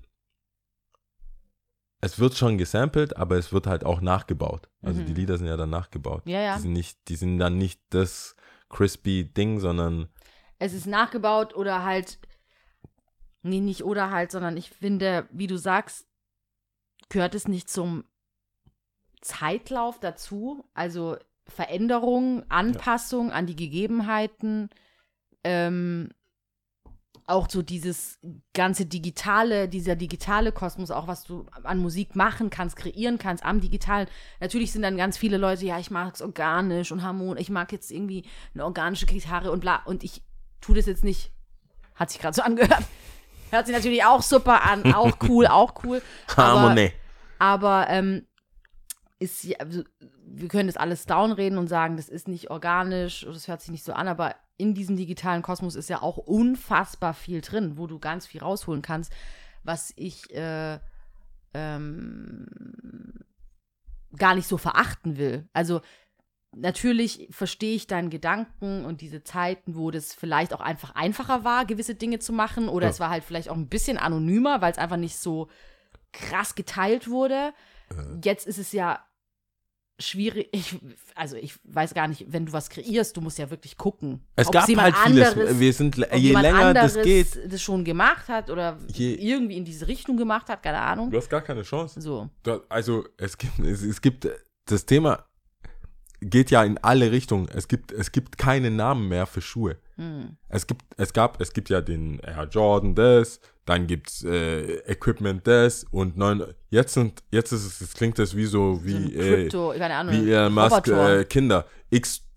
Es 2.01 2.21
wird 2.21 2.37
schon 2.37 2.59
gesampelt, 2.59 3.17
aber 3.17 3.37
es 3.39 3.53
wird 3.53 3.67
halt 3.67 3.85
auch 3.85 4.01
nachgebaut. 4.01 4.69
Also 4.83 5.01
Mhm. 5.01 5.07
die 5.07 5.15
Lieder 5.15 5.37
sind 5.37 5.49
ja 5.49 5.57
dann 5.57 5.71
nachgebaut. 5.71 6.23
Ja, 6.27 6.41
ja. 6.41 6.57
Die 6.57 6.63
sind, 6.63 6.73
nicht, 6.75 6.97
die 7.09 7.17
sind 7.17 7.39
dann 7.39 7.59
nicht 7.59 7.81
das 7.91 8.37
crispy 8.69 9.25
Ding, 9.25 9.59
sondern 9.59 10.09
Es 10.61 10.75
ist 10.75 10.87
nachgebaut 10.87 11.57
oder 11.57 11.83
halt. 11.85 12.19
Nee, 13.43 13.61
nicht 13.61 13.83
oder 13.85 14.11
halt, 14.11 14.31
sondern 14.31 14.57
ich 14.57 14.71
finde, 14.71 15.29
wie 15.33 15.47
du 15.47 15.57
sagst, 15.57 16.07
gehört 17.09 17.35
es 17.35 17.49
nicht 17.49 17.69
zum 17.69 18.05
Zeitlauf 19.21 19.99
dazu. 19.99 20.64
Also 20.75 21.16
Veränderung, 21.49 22.45
Anpassung 22.49 23.33
an 23.33 23.47
die 23.47 23.57
Gegebenheiten. 23.57 24.69
Ähm, 25.45 26.11
auch 27.29 27.49
so 27.51 27.61
dieses 27.61 28.19
ganze 28.55 28.87
digitale, 28.87 29.69
dieser 29.69 29.97
digitale 29.97 30.51
Kosmos, 30.51 30.91
auch 30.91 31.07
was 31.07 31.25
du 31.25 31.45
an 31.63 31.79
Musik 31.79 32.17
machen 32.17 32.49
kannst, 32.49 32.77
kreieren 32.77 33.19
kannst 33.19 33.45
am 33.45 33.61
digitalen. 33.61 34.09
Natürlich 34.41 34.73
sind 34.73 34.83
dann 34.83 34.97
ganz 34.97 35.19
viele 35.19 35.37
Leute, 35.37 35.67
ja, 35.67 35.79
ich 35.79 35.91
mag 35.91 36.15
es 36.15 36.23
organisch 36.23 36.91
und 36.91 37.03
harmonisch, 37.03 37.43
ich 37.43 37.51
mag 37.51 37.71
jetzt 37.71 37.91
irgendwie 37.91 38.25
eine 38.55 38.65
organische 38.65 39.05
Gitarre 39.05 39.51
und 39.51 39.61
bla. 39.61 39.83
Und 39.85 40.05
ich 40.05 40.23
tue 40.63 40.75
das 40.75 40.87
jetzt 40.87 41.05
nicht. 41.05 41.31
Hat 41.95 42.11
sich 42.11 42.21
gerade 42.21 42.35
so 42.35 42.43
angehört. 42.43 42.85
Hört 43.51 43.67
sich 43.67 43.77
natürlich 43.77 44.05
auch 44.05 44.23
super 44.23 44.65
an, 44.65 44.95
auch 44.95 45.19
cool, 45.29 45.47
auch 45.47 45.75
cool. 45.85 46.03
Aber, 46.35 46.61
Harmonie. 46.61 46.93
aber 47.39 47.87
ähm, 47.89 48.27
ist 49.18 49.46
also, 49.61 49.83
wir 50.24 50.48
können 50.48 50.68
das 50.68 50.76
alles 50.76 51.07
downreden 51.07 51.59
und 51.59 51.66
sagen, 51.68 51.96
das 51.96 52.09
ist 52.09 52.28
nicht 52.28 52.50
organisch, 52.50 53.24
das 53.26 53.48
hört 53.48 53.61
sich 53.61 53.70
nicht 53.70 53.85
so 53.85 53.92
an, 53.92 54.09
aber 54.09 54.35
in 54.57 54.74
diesem 54.74 54.96
digitalen 54.96 55.42
Kosmos 55.42 55.74
ist 55.74 55.88
ja 55.88 56.02
auch 56.02 56.16
unfassbar 56.16 57.14
viel 57.14 57.40
drin, 57.40 57.78
wo 57.78 57.87
du 57.87 57.98
ganz 57.98 58.26
viel 58.26 58.40
rausholen 58.40 58.83
kannst, 58.83 59.12
was 59.64 59.92
ich 59.96 60.33
äh, 60.35 60.78
ähm, 61.54 62.46
gar 64.16 64.35
nicht 64.35 64.48
so 64.48 64.57
verachten 64.57 65.16
will. 65.16 65.48
Also 65.52 65.81
natürlich 66.57 67.28
verstehe 67.31 67.74
ich 67.76 67.87
deinen 67.87 68.11
Gedanken 68.11 68.85
und 68.85 69.00
diese 69.00 69.22
Zeiten, 69.22 69.76
wo 69.76 69.90
das 69.90 70.14
vielleicht 70.14 70.54
auch 70.54 70.61
einfach 70.61 70.94
einfacher 70.94 71.44
war, 71.44 71.66
gewisse 71.66 71.94
Dinge 71.94 72.18
zu 72.18 72.33
machen, 72.33 72.68
oder 72.68 72.87
Ja. 72.87 72.90
es 72.90 73.00
war 73.00 73.11
halt 73.11 73.24
vielleicht 73.24 73.48
auch 73.48 73.57
ein 73.57 73.68
bisschen 73.68 73.98
anonymer, 73.98 74.61
weil 74.61 74.72
es 74.72 74.78
einfach 74.78 74.96
nicht 74.96 75.18
so 75.18 75.48
krass 76.12 76.54
geteilt 76.54 77.09
wurde. 77.09 77.52
Jetzt 78.22 78.46
ist 78.46 78.59
es 78.59 78.72
ja 78.72 79.04
schwierig. 79.99 80.49
Ich, 80.53 80.77
also 81.15 81.37
ich 81.37 81.55
weiß 81.65 81.95
gar 81.95 82.07
nicht, 82.09 82.27
wenn 82.33 82.47
du 82.47 82.53
was 82.53 82.71
kreierst, 82.71 83.17
du 83.17 83.21
musst 83.21 83.39
ja 83.39 83.51
wirklich 83.51 83.77
gucken. 83.77 84.21
Es 84.37 84.51
gab 84.51 84.69
jemand 84.69 84.95
halt 84.97 85.09
vieles. 85.13 85.29
anderes- 85.29 85.59
Wir 85.61 85.73
sind, 85.73 85.99
ob 85.99 86.15
je 86.15 86.33
länger 86.33 86.75
das 86.75 86.95
geht, 87.03 87.53
das 87.53 87.61
schon 87.63 87.85
gemacht 87.85 88.29
hat 88.29 88.51
oder 88.51 88.79
Je- 88.93 89.15
irgendwie 89.15 89.57
in 89.57 89.65
diese 89.65 89.89
Richtung 89.89 90.17
gemacht 90.17 90.49
hat, 90.49 90.63
keine 90.63 90.81
Ahnung. 90.81 91.11
du 91.11 91.17
hast 91.17 91.29
gar 91.29 91.41
keine 91.43 91.63
Chance. 91.63 92.01
So. 92.01 92.29
Da- 92.43 92.61
Also 92.69 93.05
es 93.17 93.37
gibt, 93.37 93.59
es, 93.61 93.83
es 93.83 94.01
gibt, 94.01 94.29
das 94.67 94.85
Thema 94.87 95.25
geht 96.20 96.50
ja 96.50 96.62
in 96.64 96.78
alle 96.78 97.12
Richtungen. 97.12 97.48
Es 97.54 97.68
gibt, 97.68 97.92
es 97.92 98.12
gibt 98.12 98.38
keine 98.38 98.70
Namen 98.70 99.09
mehr 99.09 99.26
für 99.26 99.40
Schuhe. 99.40 99.76
Hm. 99.96 100.37
Es 100.48 100.66
gibt, 100.66 100.83
es 100.96 101.12
gab, 101.12 101.40
es 101.40 101.52
gibt 101.52 101.68
ja 101.70 101.81
den 101.81 102.20
Air 102.20 102.48
Jordan 102.50 102.94
das, 102.94 103.40
dann 103.64 103.87
gibt's 103.87 104.24
äh, 104.24 104.78
Equipment 104.90 105.46
das 105.46 105.85
und 105.90 106.16
neun, 106.16 106.44
jetzt 106.70 106.94
sind, 106.94 107.22
jetzt 107.31 107.52
ist 107.52 107.81
es, 107.81 107.94
klingt 107.94 108.18
das 108.18 108.37
wie 108.37 108.46
so, 108.46 108.76
so 108.76 108.85
wie, 108.85 108.94
ein 108.94 109.12
äh, 109.12 109.35
Krypto, 109.35 109.74
keine 109.76 109.94
Ahnung. 109.94 110.14
wie 110.14 110.33
Elon 110.33 110.54
Musk, 110.54 110.88
äh, 110.88 111.24
Kinder, 111.24 111.66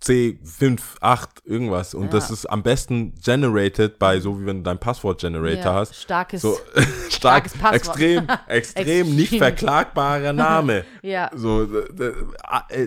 XC5, 0.03 0.79
8, 0.99 1.29
irgendwas. 1.45 1.93
Und 1.93 2.05
Ja. 2.05 2.09
das 2.09 2.31
ist 2.31 2.45
am 2.47 2.63
besten 2.63 3.13
generated 3.23 3.99
bei, 3.99 4.19
so 4.19 4.39
wie 4.41 4.45
wenn 4.45 4.57
du 4.57 4.63
deinen 4.63 4.79
Passwort-Generator 4.79 5.63
Ja, 5.65 5.73
hast. 5.75 5.95
Starkes. 5.95 6.41
So 6.41 6.57
stark, 7.09 7.49
Starkes 7.49 7.53
Passwort. 7.53 7.75
extrem, 7.75 8.27
extrem 8.47 9.15
nicht 9.15 9.37
verklagbarer 9.37 10.33
Name. 10.33 10.83
Ja. 11.03 11.29
So, 11.35 11.67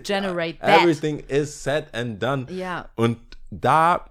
Generate 0.03 0.59
that. 0.61 0.81
Everything 0.83 1.21
is 1.29 1.63
set 1.63 1.87
and 1.95 2.23
done. 2.23 2.47
Ja. 2.51 2.89
Und 2.97 3.19
da, 3.51 4.05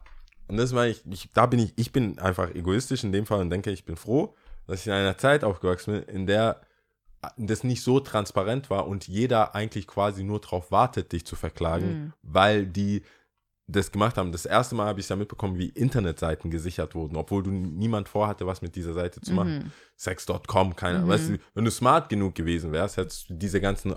und 0.47 0.57
das 0.57 0.71
meine 0.73 0.91
ich, 0.91 1.01
ich, 1.09 1.29
da 1.33 1.45
bin 1.45 1.59
ich, 1.59 1.73
ich 1.77 1.91
bin 1.91 2.19
einfach 2.19 2.53
egoistisch 2.53 3.03
in 3.03 3.11
dem 3.11 3.25
Fall 3.25 3.39
und 3.41 3.49
denke, 3.49 3.71
ich 3.71 3.85
bin 3.85 3.95
froh, 3.95 4.35
dass 4.67 4.81
ich 4.81 4.87
in 4.87 4.93
einer 4.93 5.17
Zeit 5.17 5.43
aufgewachsen 5.43 5.93
bin, 6.05 6.15
in 6.15 6.27
der 6.27 6.61
das 7.38 7.63
nicht 7.63 7.81
so 7.83 7.99
transparent 7.99 8.69
war 8.69 8.88
und 8.88 9.07
jeder 9.07 9.55
eigentlich 9.55 9.88
quasi 9.88 10.23
nur 10.23 10.39
darauf 10.41 10.71
wartet, 10.71 11.12
dich 11.12 11.25
zu 11.25 11.36
verklagen, 11.36 11.88
Mhm. 12.05 12.13
weil 12.21 12.65
die 12.67 13.03
das 13.67 13.91
gemacht 13.93 14.17
haben. 14.17 14.33
Das 14.33 14.45
erste 14.45 14.75
Mal 14.75 14.88
habe 14.88 14.99
ich 14.99 15.07
da 15.07 15.15
mitbekommen, 15.15 15.57
wie 15.57 15.69
Internetseiten 15.69 16.51
gesichert 16.51 16.95
wurden, 16.95 17.15
obwohl 17.15 17.43
du 17.43 17.49
niemand 17.49 18.09
vorhatte, 18.09 18.45
was 18.45 18.62
mit 18.62 18.75
dieser 18.75 18.93
Seite 18.93 19.21
zu 19.21 19.33
machen. 19.33 19.57
Mhm. 19.59 19.71
Sex.com, 19.95 20.75
keine 20.75 20.97
Ahnung. 20.97 21.09
Weißt 21.09 21.29
du, 21.29 21.38
wenn 21.53 21.63
du 21.63 21.71
smart 21.71 22.09
genug 22.09 22.36
gewesen 22.36 22.73
wärst, 22.73 22.97
hättest 22.97 23.29
du 23.29 23.36
diese 23.36 23.62
ganzen 23.62 23.93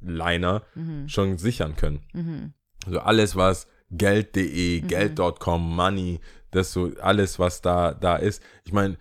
One-Liner 0.00 0.62
Mhm. 0.74 1.08
schon 1.08 1.38
sichern 1.38 1.76
können. 1.76 2.00
Mhm. 2.14 2.54
Also 2.86 3.00
alles, 3.00 3.36
was 3.36 3.66
Geld.de, 3.90 4.80
Geld.com, 4.80 5.76
Money, 5.76 6.20
das 6.50 6.72
so, 6.72 6.90
alles, 7.00 7.38
was 7.38 7.60
da, 7.60 7.92
da 7.92 8.16
ist. 8.16 8.42
Ich 8.64 8.72
meine, 8.72 8.96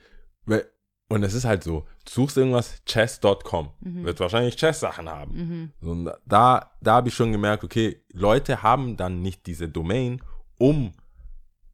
und 1.11 1.23
es 1.23 1.33
ist 1.33 1.43
halt 1.43 1.61
so, 1.61 1.85
suchst 2.07 2.37
irgendwas, 2.37 2.81
chess.com, 2.85 3.71
wird 3.81 4.21
wahrscheinlich 4.21 4.55
Chess-Sachen 4.55 5.09
haben. 5.09 5.73
Mhm. 5.81 5.89
Und 5.89 6.11
da, 6.25 6.71
da 6.79 6.93
habe 6.93 7.09
ich 7.09 7.15
schon 7.15 7.33
gemerkt, 7.33 7.65
okay, 7.65 8.01
Leute 8.13 8.63
haben 8.63 8.95
dann 8.95 9.21
nicht 9.21 9.45
diese 9.45 9.67
Domain, 9.67 10.21
um 10.57 10.93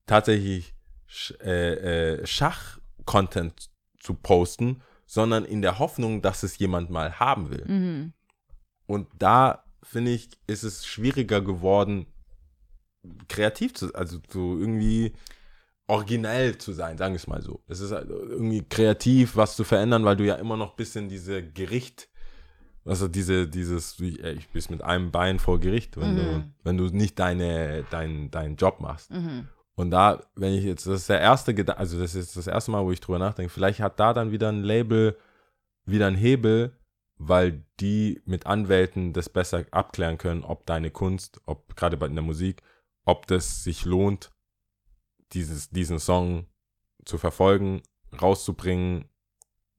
tatsächlich 0.08 0.74
äh, 1.44 1.74
äh, 2.16 2.26
Schach-Content 2.26 3.70
zu 4.00 4.16
posten, 4.16 4.82
sondern 5.06 5.46
in 5.46 5.62
der 5.62 5.78
Hoffnung, 5.78 6.24
dass 6.24 6.42
es 6.42 6.58
jemand 6.58 6.90
mal 6.90 7.20
haben 7.20 7.52
will. 7.52 7.66
Mhm. 7.68 8.14
Und 8.88 9.08
da, 9.20 9.66
finde 9.84 10.12
ich, 10.12 10.30
ist 10.48 10.64
es 10.64 10.88
schwieriger 10.88 11.42
geworden, 11.42 12.08
kreativ 13.28 13.76
zu, 13.76 13.94
also 13.94 14.20
so 14.30 14.58
irgendwie 14.58 15.14
originell 15.88 16.58
zu 16.58 16.74
sein, 16.74 16.98
sagen 16.98 17.14
wir 17.14 17.18
es 17.18 17.28
mal 17.28 17.42
so. 17.42 17.62
Es 17.68 17.80
ist 17.80 17.92
halt 17.92 18.10
irgendwie 18.10 18.64
kreativ, 18.64 19.36
was 19.36 19.56
zu 19.56 19.64
verändern, 19.64 20.04
weil 20.06 20.18
du 20.18 20.26
ja 20.26 20.36
immer 20.36 20.58
noch 20.58 20.72
ein 20.72 20.76
bisschen 20.76 21.08
diese 21.10 21.42
Gericht, 21.44 22.10
also 22.86 23.08
diese, 23.08 23.48
dieses, 23.48 24.00
ich 24.00 24.50
bist 24.50 24.70
mit 24.70 24.82
einem 24.82 25.12
Bein 25.12 25.40
vor 25.40 25.60
Gericht, 25.60 25.98
wenn 25.98 26.16
du, 26.16 26.22
Mhm. 26.22 26.54
wenn 26.64 26.78
du 26.78 26.86
nicht 26.86 27.18
deine, 27.20 27.86
dein, 27.90 28.32
deinen 28.32 28.56
Job 28.58 28.80
machst. 28.80 29.12
Mhm. 29.12 29.48
Und 29.76 29.92
da, 29.92 30.24
wenn 30.36 30.54
ich 30.54 30.64
jetzt, 30.64 30.88
das 30.88 31.02
ist 31.02 31.10
der 31.10 31.22
erste 31.22 31.54
Gedanke, 31.54 31.80
also 31.80 32.00
das 32.00 32.16
ist 32.16 32.36
das 32.36 32.48
erste 32.48 32.72
Mal, 32.72 32.84
wo 32.84 32.92
ich 32.92 33.00
drüber 33.00 33.20
nachdenke, 33.20 33.52
vielleicht 33.52 33.80
hat 33.80 34.00
da 34.00 34.14
dann 34.14 34.32
wieder 34.32 34.50
ein 34.50 34.64
Label, 34.64 35.18
wieder 35.86 36.08
ein 36.08 36.16
Hebel, 36.16 36.72
weil 37.18 37.64
die 37.80 38.22
mit 38.26 38.46
Anwälten 38.46 39.14
das 39.14 39.30
besser 39.30 39.66
abklären 39.72 40.18
können, 40.18 40.44
ob 40.44 40.66
deine 40.66 40.92
Kunst, 40.92 41.42
ob 41.46 41.76
gerade 41.76 41.96
bei 41.98 42.08
in 42.08 42.16
der 42.16 42.24
Musik, 42.24 42.62
ob 43.06 43.28
das 43.28 43.64
sich 43.64 43.86
lohnt, 43.86 44.32
dieses, 45.34 45.70
diesen 45.70 46.00
Song 46.00 46.46
zu 47.06 47.18
verfolgen, 47.18 47.82
rauszubringen, 48.22 49.06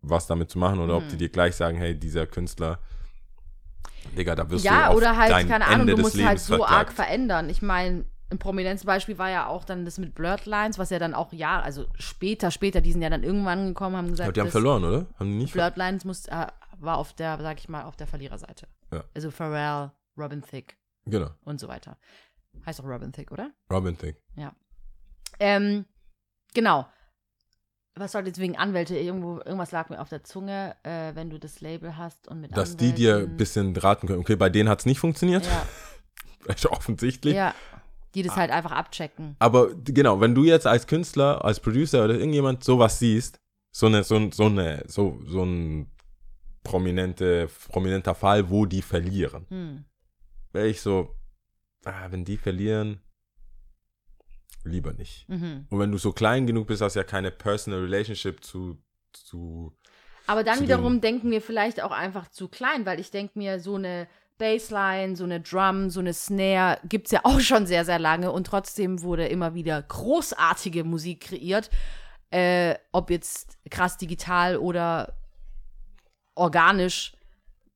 was 0.00 0.26
damit 0.26 0.50
zu 0.50 0.58
machen, 0.58 0.78
oder 0.80 0.96
ob 0.96 1.04
Mhm. 1.04 1.08
die 1.08 1.16
dir 1.16 1.28
gleich 1.28 1.56
sagen, 1.56 1.76
hey, 1.78 1.98
dieser 1.98 2.26
Künstler, 2.26 2.78
Digga, 4.16 4.34
da 4.34 4.48
wirst 4.48 4.64
du 4.64 4.68
Ja, 4.68 4.92
oder 4.92 5.16
halt, 5.16 5.48
keine 5.48 5.66
Ahnung, 5.66 5.80
Ende 5.80 5.94
du 5.96 6.02
musst 6.02 6.22
halt 6.22 6.38
so 6.40 6.64
arg 6.64 6.92
verklagt. 6.92 6.92
verändern. 6.94 7.50
Ich 7.50 7.62
meine, 7.62 8.04
ein 8.30 8.38
Prominenzbeispiel 8.38 9.18
war 9.18 9.30
ja 9.30 9.46
auch 9.48 9.64
dann 9.64 9.84
das 9.84 9.98
mit 9.98 10.14
Blurred 10.14 10.46
Lines, 10.46 10.78
was 10.78 10.90
ja 10.90 10.98
dann 10.98 11.14
auch 11.14 11.32
ja, 11.32 11.60
also 11.60 11.86
später, 11.98 12.50
später, 12.50 12.80
die 12.80 12.92
sind 12.92 13.02
ja 13.02 13.10
dann 13.10 13.22
irgendwann 13.24 13.68
gekommen, 13.68 13.96
haben 13.96 14.08
gesagt, 14.10 14.28
Ja, 14.28 14.32
die 14.32 14.40
haben 14.40 14.50
verloren, 14.50 14.84
oder? 14.84 15.06
Haben 15.18 15.30
die 15.32 15.38
nicht? 15.38 15.52
Blurred 15.52 15.76
Lines 15.76 16.04
muss, 16.04 16.26
äh, 16.26 16.46
war 16.78 16.98
auf 16.98 17.12
der, 17.14 17.38
sag 17.40 17.58
ich 17.58 17.68
mal, 17.68 17.84
auf 17.84 17.96
der 17.96 18.06
Verliererseite. 18.06 18.68
Ja. 18.92 19.02
Also 19.14 19.30
Pharrell, 19.30 19.90
Robin 20.16 20.42
Thicke 20.42 20.74
Genau, 21.06 21.30
und 21.44 21.58
so 21.58 21.68
weiter. 21.68 21.96
Heißt 22.66 22.78
doch 22.78 22.84
Robin 22.84 23.12
Thicke, 23.12 23.32
oder? 23.32 23.50
Robin 23.72 23.96
Thicke. 23.96 24.20
Ähm, 25.40 25.84
genau. 26.54 26.86
Was 27.94 28.12
soll 28.12 28.26
jetzt 28.26 28.38
wegen 28.38 28.56
Anwälte? 28.56 28.96
Irgendwo, 28.96 29.38
irgendwas 29.38 29.72
lag 29.72 29.88
mir 29.88 30.00
auf 30.00 30.08
der 30.08 30.22
Zunge, 30.22 30.76
äh, 30.84 31.14
wenn 31.14 31.30
du 31.30 31.38
das 31.38 31.60
Label 31.60 31.96
hast 31.96 32.28
und 32.28 32.40
mit 32.40 32.56
Dass 32.56 32.76
die 32.76 32.92
dir 32.92 33.14
ein 33.16 33.22
Anwälten- 33.22 33.36
bisschen 33.36 33.76
raten 33.76 34.06
können. 34.06 34.20
Okay, 34.20 34.36
bei 34.36 34.50
denen 34.50 34.68
hat 34.68 34.80
es 34.80 34.86
nicht 34.86 35.00
funktioniert. 35.00 35.44
Ja, 35.46 36.70
offensichtlich. 36.70 37.34
ja. 37.34 37.54
Die 38.14 38.22
das 38.22 38.36
halt 38.36 38.50
einfach 38.50 38.72
abchecken. 38.72 39.36
Aber 39.38 39.74
genau, 39.74 40.20
wenn 40.20 40.34
du 40.34 40.42
jetzt 40.44 40.66
als 40.66 40.86
Künstler, 40.86 41.44
als 41.44 41.60
Producer 41.60 42.04
oder 42.04 42.14
irgendjemand 42.14 42.64
sowas 42.64 42.98
siehst, 42.98 43.38
so 43.70 43.86
eine, 43.86 44.02
so, 44.02 44.16
ein- 44.16 44.32
so 44.32 44.46
eine, 44.46 44.82
so, 44.86 45.20
so 45.26 45.44
ein 45.44 45.90
prominente, 46.64 47.48
prominenter 47.68 48.14
Fall, 48.14 48.48
wo 48.50 48.64
die 48.66 48.82
verlieren, 48.82 49.46
Hm. 49.48 49.84
wäre 50.52 50.68
ich 50.68 50.80
so, 50.80 51.14
ah, 51.84 52.06
wenn 52.10 52.24
die 52.24 52.36
verlieren, 52.38 53.00
lieber 54.64 54.92
nicht. 54.92 55.28
Mhm. 55.28 55.66
Und 55.70 55.78
wenn 55.78 55.92
du 55.92 55.98
so 55.98 56.12
klein 56.12 56.46
genug 56.46 56.66
bist, 56.66 56.82
hast 56.82 56.94
du 56.94 57.00
ja 57.00 57.04
keine 57.04 57.30
personal 57.30 57.80
relationship 57.80 58.44
zu, 58.44 58.78
zu 59.12 59.76
Aber 60.26 60.44
dann 60.44 60.60
wiederum 60.60 61.00
denken 61.00 61.30
wir 61.30 61.40
vielleicht 61.40 61.82
auch 61.82 61.90
einfach 61.90 62.28
zu 62.28 62.48
klein, 62.48 62.86
weil 62.86 63.00
ich 63.00 63.10
denke 63.10 63.38
mir, 63.38 63.60
so 63.60 63.76
eine 63.76 64.08
Bassline, 64.38 65.16
so 65.16 65.24
eine 65.24 65.40
Drum, 65.40 65.90
so 65.90 66.00
eine 66.00 66.14
Snare 66.14 66.78
gibt 66.88 67.06
es 67.06 67.12
ja 67.12 67.20
auch 67.24 67.40
schon 67.40 67.66
sehr, 67.66 67.84
sehr 67.84 67.98
lange 67.98 68.32
und 68.32 68.46
trotzdem 68.46 69.02
wurde 69.02 69.26
immer 69.26 69.54
wieder 69.54 69.82
großartige 69.82 70.84
Musik 70.84 71.22
kreiert. 71.22 71.70
Äh, 72.30 72.74
ob 72.92 73.10
jetzt 73.10 73.56
krass 73.70 73.96
digital 73.96 74.58
oder 74.58 75.14
organisch 76.34 77.14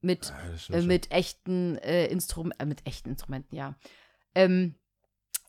mit, 0.03 0.33
Ja, 0.69 0.77
äh, 0.77 0.83
mit 0.83 1.11
echten 1.11 1.77
äh, 1.79 2.07
Instrumenten, 2.07 2.61
äh, 2.61 2.67
mit 2.67 2.87
echten 2.87 3.09
Instrumenten, 3.09 3.57
ja. 3.57 3.75
Ähm, 4.35 4.75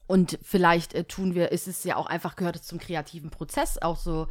und 0.08 0.38
vielleicht 0.44 0.94
äh, 0.94 1.04
tun 1.06 1.34
wir, 1.36 1.52
ist 1.52 1.68
es 1.68 1.84
ja 1.84 1.96
auch 1.96 2.06
einfach 2.08 2.36
gehört 2.36 2.56
es 2.58 2.64
zum 2.64 2.80
kreativen 2.80 3.30
Prozess, 3.30 3.82
auch 3.82 3.98
so 3.98 4.28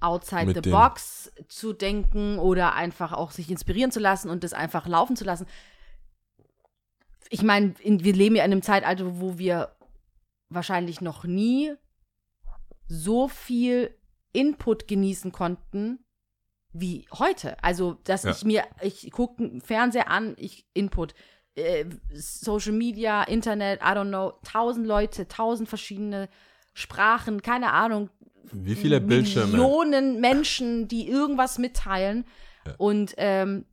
outside 0.00 0.46
Mit 0.46 0.64
the 0.64 0.70
box 0.70 1.32
zu 1.48 1.72
denken 1.72 2.38
oder 2.38 2.74
einfach 2.74 3.12
auch 3.12 3.30
sich 3.30 3.50
inspirieren 3.50 3.90
zu 3.90 4.00
lassen 4.00 4.28
und 4.28 4.44
das 4.44 4.52
einfach 4.52 4.86
laufen 4.86 5.16
zu 5.16 5.24
lassen. 5.24 5.46
Ich 7.30 7.42
meine, 7.42 7.74
in- 7.80 8.04
wir 8.04 8.12
leben 8.12 8.36
ja 8.36 8.44
in 8.44 8.52
einem 8.52 8.62
Zeitalter, 8.62 9.18
wo 9.20 9.38
wir 9.38 9.74
wahrscheinlich 10.50 11.00
noch 11.00 11.24
nie 11.24 11.72
so 12.86 13.28
viel 13.28 13.96
Input 14.32 14.88
genießen 14.88 15.32
konnten 15.32 16.04
wie 16.72 17.06
heute. 17.12 17.62
Also, 17.62 17.94
dass 18.04 18.24
Ja. 18.24 18.30
ich 18.32 18.44
mir, 18.44 18.64
ich 18.82 19.10
gucke 19.10 19.42
einen 19.42 19.60
Fernseher 19.60 20.10
an, 20.10 20.34
ich 20.38 20.66
Input, 20.74 21.14
äh, 21.56 21.84
Social 22.12 22.72
Media, 22.72 23.22
Internet, 23.24 23.80
I 23.80 23.86
don't 23.94 24.08
know, 24.08 24.32
tausend 24.44 24.86
Leute, 24.86 25.28
tausend 25.28 25.68
verschiedene 25.68 26.28
Sprachen, 26.72 27.42
keine 27.42 27.72
Ahnung, 27.72 28.10
Wie 28.52 28.74
viele 28.74 29.00
Bildschirme? 29.00 29.52
Millionen 29.52 30.20
Menschen, 30.20 30.88
die 30.88 31.08
irgendwas 31.08 31.58
mitteilen. 31.58 32.26
Ja. 32.66 32.74
Und 32.78 33.14
ähm, 33.18 33.66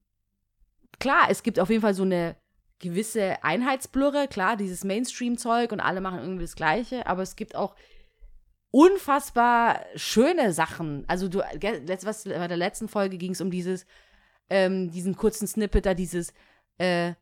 klar, 1.00 1.28
es 1.30 1.44
gibt 1.44 1.60
auf 1.60 1.70
jeden 1.70 1.82
Fall 1.82 1.94
so 1.96 2.04
eine 2.04 2.36
gewisse 2.80 3.44
Einheitsblurre, 3.44 4.28
klar, 4.28 4.58
dieses 4.58 4.84
Mainstream-Zeug 4.84 5.72
und 5.72 5.80
alle 5.80 6.02
machen 6.02 6.20
irgendwie 6.20 6.44
das 6.46 6.56
Gleiche, 6.56 7.06
aber 7.08 7.22
es 7.22 7.36
gibt 7.36 7.56
auch 7.56 7.76
unfassbar 8.72 9.82
schöne 9.96 10.54
Sachen. 10.54 11.04
Also 11.08 11.28
du, 11.28 11.40
letzt- 11.42 12.06
was 12.06 12.24
bei 12.24 12.48
der 12.48 12.58
letzten 12.58 12.88
Folge 12.88 13.18
ging 13.18 13.32
es 13.34 13.42
um 13.42 13.52
dieses, 13.52 13.86
ähm, 14.50 14.92
diesen 14.92 15.16
kurzen 15.16 15.48
Snippet 15.48 15.86
da, 15.86 15.94
dieses 15.94 16.34
äh, 16.78 17.14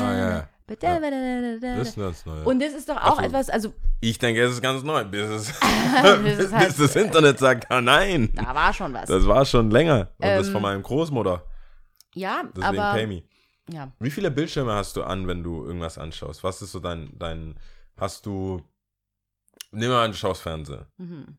Ah, 0.00 0.16
ja. 0.16 0.48
Das 0.66 1.88
ist 1.88 1.96
ganz 1.96 2.26
neu. 2.26 2.36
ja. 2.36 2.44
und 2.44 2.60
das 2.60 2.72
ist 2.74 2.88
doch 2.88 2.96
auch 3.02 3.16
so. 3.16 3.22
etwas, 3.22 3.48
also 3.48 3.72
Ich 4.00 4.18
denke, 4.18 4.42
es 4.42 4.52
ist 4.52 4.60
ganz 4.62 4.82
neu, 4.82 5.02
bis, 5.04 5.22
es, 5.30 5.46
Bis 6.22 6.38
es 6.38 6.52
halt- 6.52 6.68
bis 6.68 6.76
das 6.76 6.96
Internet 6.96 7.38
sagt, 7.38 7.70
ah 7.70 7.80
nein, 7.80 8.28
da 8.34 8.54
war 8.54 8.72
schon 8.74 8.92
was. 8.92 9.08
das 9.08 9.26
war 9.26 9.44
schon 9.46 9.70
länger. 9.70 10.08
Und 10.18 10.26
das 10.28 10.46
Ähm, 10.48 10.52
von 10.52 10.62
meinem 10.62 10.82
Großmutter. 10.82 11.42
ja, 12.14 12.42
Deswegen 12.54 12.64
aber 12.80 12.92
pay 12.98 13.06
me. 13.06 13.22
ja. 13.70 13.90
Wie 13.98 14.10
viele 14.10 14.30
Bildschirme 14.30 14.72
hast 14.74 14.94
du 14.96 15.04
an, 15.04 15.26
wenn 15.26 15.42
du 15.42 15.64
irgendwas 15.64 15.96
anschaust? 15.96 16.44
Was 16.44 16.60
ist 16.60 16.72
so 16.72 16.80
dein, 16.80 17.10
dein, 17.18 17.54
hast 17.96 18.26
du, 18.26 18.62
nehmen 19.70 19.92
wir 19.92 20.00
an, 20.00 20.10
du 20.10 20.16
schaust 20.18 20.42
Fernsehen. 20.42 20.84
Mhm. 20.98 21.38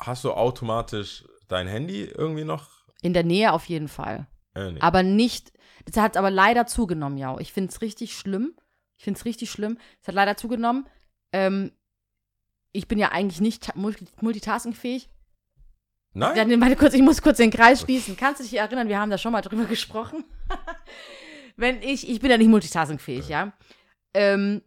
Hast 0.00 0.24
du 0.24 0.32
automatisch 0.32 1.24
dein 1.46 1.68
Handy 1.68 2.02
irgendwie 2.04 2.44
noch? 2.44 2.68
In 3.02 3.12
der 3.12 3.22
Nähe 3.24 3.52
auf 3.52 3.66
jeden 3.66 3.88
Fall. 3.88 4.26
Äh, 4.54 4.72
nee. 4.72 4.80
Aber 4.80 5.02
nicht, 5.02 5.52
das 5.86 5.96
hat 6.02 6.16
aber 6.16 6.30
leider 6.30 6.66
zugenommen, 6.66 7.18
ja. 7.18 7.36
Ich 7.38 7.52
finde 7.52 7.70
es 7.70 7.80
richtig 7.82 8.14
schlimm. 8.16 8.54
Ich 8.98 9.04
finde 9.04 9.18
es 9.18 9.24
richtig 9.24 9.50
schlimm. 9.50 9.78
Es 10.00 10.08
hat 10.08 10.14
leider 10.14 10.36
zugenommen. 10.36 10.86
Ähm, 11.32 11.72
ich 12.72 12.88
bin 12.88 12.98
ja 12.98 13.10
eigentlich 13.12 13.40
nicht 13.40 13.64
ta- 13.64 13.72
multi- 13.76 14.06
multitaskingfähig. 14.20 15.08
Nein? 16.14 16.36
Dann 16.36 16.60
warte 16.60 16.76
kurz, 16.76 16.94
ich 16.94 17.02
muss 17.02 17.22
kurz 17.22 17.38
den 17.38 17.50
Kreis 17.50 17.80
schließen. 17.80 18.16
Kannst 18.16 18.40
du 18.40 18.44
dich 18.44 18.54
erinnern, 18.58 18.88
wir 18.88 18.98
haben 19.00 19.10
da 19.10 19.18
schon 19.18 19.32
mal 19.32 19.40
drüber 19.42 19.64
gesprochen. 19.68 20.24
wenn 21.56 21.82
ich, 21.82 22.08
ich 22.08 22.20
bin 22.20 22.30
ja 22.30 22.38
nicht 22.38 22.48
multitaskingfähig, 22.48 23.28
ja. 23.28 23.52
Ähm, 24.14 24.62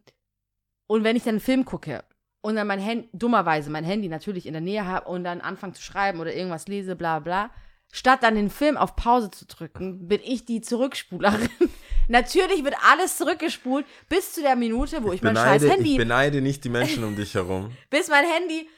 und 0.88 1.04
wenn 1.04 1.16
ich 1.16 1.22
dann 1.22 1.30
einen 1.36 1.40
Film 1.40 1.64
gucke 1.64 2.04
und 2.42 2.56
dann 2.56 2.66
mein 2.66 2.80
Handy, 2.80 3.08
dummerweise 3.12 3.70
mein 3.70 3.84
Handy 3.84 4.08
natürlich 4.08 4.46
in 4.46 4.52
der 4.52 4.60
Nähe 4.62 4.84
habe 4.86 5.08
und 5.08 5.24
dann 5.24 5.40
anfange 5.40 5.72
zu 5.74 5.82
schreiben 5.82 6.20
oder 6.20 6.34
irgendwas 6.34 6.66
lese, 6.68 6.96
bla 6.96 7.18
bla, 7.20 7.50
statt 7.92 8.22
dann 8.22 8.34
den 8.34 8.50
Film 8.50 8.76
auf 8.76 8.96
Pause 8.96 9.30
zu 9.30 9.46
drücken, 9.46 10.08
bin 10.08 10.20
ich 10.24 10.44
die 10.44 10.60
Zurückspulerin. 10.60 11.48
natürlich 12.08 12.64
wird 12.64 12.74
alles 12.90 13.16
zurückgespult 13.16 13.86
bis 14.08 14.32
zu 14.32 14.42
der 14.42 14.56
Minute, 14.56 15.02
wo 15.02 15.12
ich 15.12 15.22
mein 15.22 15.36
scheiß 15.36 15.62
Handy, 15.62 15.92
ich 15.92 15.98
beneide 15.98 16.40
nicht 16.40 16.64
die 16.64 16.68
Menschen 16.68 17.04
um 17.04 17.16
dich 17.16 17.34
herum. 17.34 17.72
bis 17.90 18.08
mein 18.08 18.24
Handy, 18.24 18.68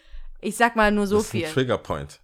ich 0.41 0.57
sag 0.57 0.77
mal 0.77 0.93
nur 0.93 1.07
so 1.07 1.17
das 1.17 1.27
ist 1.27 1.35
ein 1.35 1.41
viel. 1.41 1.49
Triggerpoint. 1.49 2.21